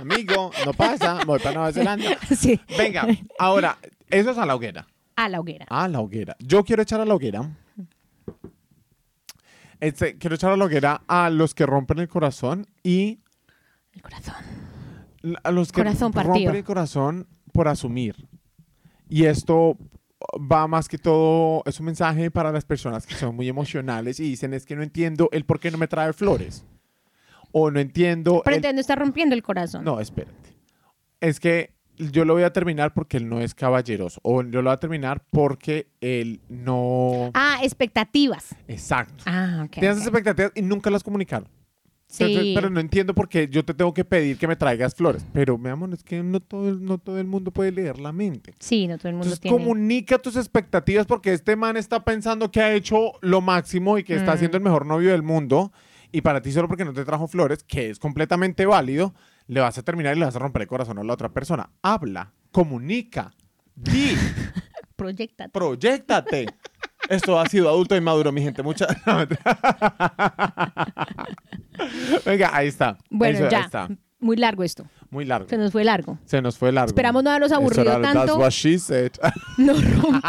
amigo, 0.00 0.52
no 0.64 0.72
pasa, 0.72 1.18
voy 1.26 1.38
para 1.40 1.54
Nueva 1.54 1.72
Zelanda. 1.72 2.16
sí, 2.38 2.60
Venga, 2.78 3.06
ahora, 3.38 3.78
eso 4.10 4.30
es 4.30 4.38
a 4.38 4.46
la 4.46 4.54
hoguera. 4.54 4.86
a 5.16 5.28
la 5.28 5.40
hoguera. 5.40 5.66
A 5.68 5.88
la 5.88 6.00
hoguera. 6.00 6.36
Yo 6.38 6.62
quiero 6.64 6.82
echar 6.82 7.00
a 7.00 7.04
la 7.04 7.14
hoguera. 7.14 7.50
Este, 9.80 10.18
quiero 10.18 10.36
echar 10.36 10.52
a 10.52 10.56
la 10.56 10.64
hoguera 10.64 11.02
a 11.06 11.30
los 11.30 11.54
que 11.54 11.64
rompen 11.66 11.98
el 12.00 12.08
corazón 12.08 12.66
y 12.82 13.20
El 13.92 14.02
corazón. 14.02 14.34
a 15.42 15.50
los 15.50 15.70
que 15.72 15.80
Corazón 15.82 16.12
partido. 16.12 16.34
rompen 16.34 16.56
el 16.56 16.64
corazón 16.64 17.28
por 17.52 17.68
asumir. 17.68 18.16
Y 19.08 19.24
esto 19.24 19.76
va 20.50 20.66
más 20.66 20.88
que 20.88 20.98
todo, 20.98 21.62
es 21.64 21.78
un 21.80 21.86
mensaje 21.86 22.30
para 22.30 22.50
las 22.52 22.64
personas 22.64 23.06
que 23.06 23.14
son 23.14 23.36
muy 23.36 23.48
emocionales 23.48 24.18
y 24.20 24.24
dicen 24.24 24.52
es 24.52 24.66
que 24.66 24.74
no 24.76 24.82
entiendo 24.82 25.28
el 25.32 25.44
por 25.44 25.60
qué 25.60 25.70
no 25.70 25.78
me 25.78 25.86
trae 25.88 26.12
flores. 26.12 26.64
O 27.52 27.70
no 27.70 27.80
entiendo... 27.80 28.42
Pero 28.44 28.56
el- 28.68 28.78
está 28.78 28.94
rompiendo 28.96 29.34
el 29.34 29.42
corazón. 29.42 29.84
No, 29.84 30.00
espérate. 30.00 30.54
Es 31.20 31.40
que 31.40 31.72
yo 31.98 32.24
lo 32.24 32.34
voy 32.34 32.42
a 32.44 32.52
terminar 32.52 32.94
porque 32.94 33.16
él 33.16 33.28
no 33.28 33.40
es 33.40 33.54
caballeroso. 33.54 34.20
O 34.22 34.42
yo 34.42 34.62
lo 34.62 34.70
voy 34.70 34.74
a 34.74 34.80
terminar 34.80 35.22
porque 35.30 35.88
él 36.00 36.40
no... 36.48 37.30
Ah, 37.34 37.58
expectativas. 37.62 38.54
Exacto. 38.68 39.24
Ah, 39.26 39.62
ok. 39.66 39.72
Tienes 39.72 39.98
expectativas 39.98 40.52
y 40.54 40.62
nunca 40.62 40.90
las 40.90 41.02
comunicaron. 41.02 41.48
Entonces, 42.10 42.42
Sí. 42.42 42.52
pero 42.54 42.70
no 42.70 42.80
entiendo 42.80 43.14
por 43.14 43.28
qué 43.28 43.48
yo 43.48 43.62
te 43.66 43.74
tengo 43.74 43.92
que 43.92 44.02
pedir 44.02 44.38
que 44.38 44.48
me 44.48 44.56
traigas 44.56 44.94
flores. 44.94 45.26
Pero, 45.34 45.58
mi 45.58 45.68
amor, 45.68 45.92
es 45.92 46.02
que 46.02 46.22
no 46.22 46.40
todo, 46.40 46.70
el- 46.70 46.82
no 46.82 46.96
todo 46.96 47.18
el 47.18 47.26
mundo 47.26 47.50
puede 47.50 47.70
leer 47.70 47.98
la 47.98 48.12
mente. 48.12 48.54
Sí, 48.60 48.86
no 48.88 48.96
todo 48.96 49.08
el 49.08 49.14
mundo 49.16 49.26
Entonces, 49.26 49.40
tiene. 49.40 49.58
comunica 49.58 50.16
tus 50.18 50.36
expectativas 50.36 51.04
porque 51.04 51.34
este 51.34 51.54
man 51.54 51.76
está 51.76 52.02
pensando 52.04 52.50
que 52.50 52.62
ha 52.62 52.72
hecho 52.72 53.12
lo 53.20 53.42
máximo 53.42 53.98
y 53.98 54.04
que 54.04 54.14
está 54.16 54.34
Mm. 54.34 54.38
siendo 54.38 54.56
el 54.56 54.62
mejor 54.62 54.86
novio 54.86 55.10
del 55.10 55.22
mundo. 55.22 55.70
Y 56.10 56.22
para 56.22 56.40
ti, 56.40 56.50
solo 56.50 56.66
porque 56.66 56.86
no 56.86 56.94
te 56.94 57.04
trajo 57.04 57.28
flores, 57.28 57.62
que 57.62 57.90
es 57.90 57.98
completamente 57.98 58.64
válido, 58.64 59.12
le 59.48 59.60
vas 59.60 59.76
a 59.78 59.82
terminar 59.82 60.16
y 60.16 60.20
le 60.20 60.26
vas 60.26 60.36
a 60.36 60.38
romper 60.38 60.62
el 60.62 60.68
corazón 60.68 60.98
a 60.98 61.04
la 61.04 61.12
otra 61.12 61.30
persona. 61.30 61.70
Habla, 61.82 62.32
comunica, 62.52 63.32
di, 63.74 64.16
Proyectate. 64.96 65.50
proyectate. 65.50 66.46
Esto 67.08 67.38
ha 67.38 67.46
sido 67.46 67.68
adulto 67.68 67.96
y 67.96 68.00
maduro, 68.00 68.32
mi 68.32 68.42
gente. 68.42 68.62
Muchas. 68.62 68.88
Venga, 72.26 72.50
ahí 72.54 72.68
está. 72.68 72.98
Bueno, 73.10 73.44
ahí 73.44 73.50
ya. 73.50 73.60
está. 73.60 73.88
Muy 74.20 74.36
largo 74.36 74.64
esto. 74.64 74.84
Muy 75.10 75.24
largo. 75.24 75.48
Se 75.48 75.56
nos 75.56 75.72
fue 75.72 75.84
largo. 75.84 76.18
Se 76.26 76.42
nos 76.42 76.58
fue 76.58 76.70
largo. 76.70 76.88
Esperamos 76.88 77.22
no 77.24 77.30
haberlos 77.30 77.50
Eso 77.50 77.60
aburrido 77.60 77.82
era- 77.82 78.00
tanto. 78.02 78.20
That's 78.26 78.36
what 78.38 78.50
she 78.50 78.78
said. 78.78 79.12
No 79.58 79.72
rompan. 79.74 80.20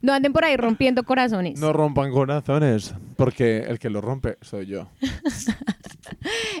no 0.00 0.12
anden 0.12 0.32
por 0.32 0.44
ahí 0.44 0.56
rompiendo 0.56 1.02
corazones. 1.04 1.58
No 1.60 1.72
rompan 1.72 2.10
corazones, 2.10 2.94
porque 3.16 3.58
el 3.68 3.78
que 3.78 3.90
lo 3.90 4.00
rompe 4.00 4.38
soy 4.40 4.66
yo. 4.66 4.88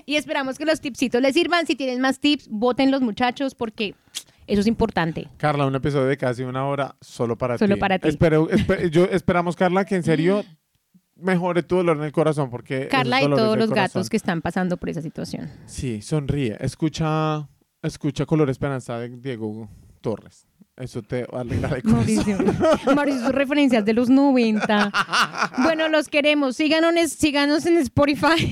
Y 0.06 0.16
esperamos 0.16 0.58
que 0.58 0.64
los 0.64 0.80
tipsitos 0.80 1.20
les 1.20 1.34
sirvan. 1.34 1.66
Si 1.66 1.76
tienen 1.76 2.00
más 2.00 2.18
tips, 2.18 2.48
voten 2.50 2.90
los 2.90 3.00
muchachos 3.00 3.54
porque 3.54 3.94
eso 4.46 4.60
es 4.60 4.66
importante. 4.66 5.28
Carla, 5.36 5.66
un 5.66 5.74
episodio 5.74 6.06
de 6.06 6.16
casi 6.16 6.42
una 6.42 6.66
hora 6.66 6.96
solo 7.00 7.36
para 7.36 7.54
ti. 7.54 7.58
Solo 7.60 7.78
para 7.78 7.98
ti. 7.98 8.08
Espero- 8.08 8.48
yo 8.90 9.04
esperamos, 9.04 9.54
Carla, 9.56 9.84
que 9.84 9.94
en 9.96 10.02
serio 10.02 10.42
mejore 11.22 11.62
tu 11.62 11.76
dolor 11.76 11.96
en 11.98 12.04
el 12.04 12.12
corazón, 12.12 12.50
porque 12.50 12.88
Carla 12.88 13.22
y 13.22 13.24
todos 13.24 13.56
los 13.56 13.68
corazón- 13.68 13.74
gatos 13.74 14.10
que 14.10 14.16
están 14.16 14.42
pasando 14.42 14.76
por 14.76 14.88
esa 14.90 15.00
situación. 15.02 15.48
Sí, 15.66 16.02
sonríe. 16.02 16.56
Escucha, 16.60 17.48
escucha 17.82 18.26
Color 18.26 18.50
Esperanza 18.50 18.98
de 18.98 19.08
Diego 19.08 19.68
Torres. 20.00 20.46
Eso 20.76 21.02
te 21.02 21.24
va 21.26 21.38
a 21.38 21.40
alegrar 21.42 21.76
el. 21.76 21.84
Mauricio, 21.84 22.38
Mauricio, 22.94 23.20
sus 23.26 23.32
referencias 23.34 23.84
de 23.84 23.92
los 23.92 24.08
90. 24.08 24.90
Bueno, 25.64 25.88
los 25.88 26.08
queremos. 26.08 26.56
Síganos, 26.56 26.94
en- 26.96 27.08
síganos 27.10 27.66
en 27.66 27.76
Spotify 27.76 28.50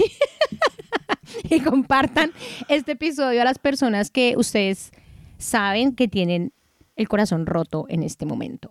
y 1.44 1.60
compartan 1.60 2.32
este 2.68 2.92
episodio 2.92 3.40
a 3.40 3.44
las 3.44 3.58
personas 3.58 4.10
que 4.10 4.34
ustedes 4.36 4.92
saben 5.38 5.94
que 5.94 6.08
tienen 6.08 6.52
el 6.96 7.08
corazón 7.08 7.46
roto 7.46 7.86
en 7.88 8.02
este 8.02 8.26
momento. 8.26 8.70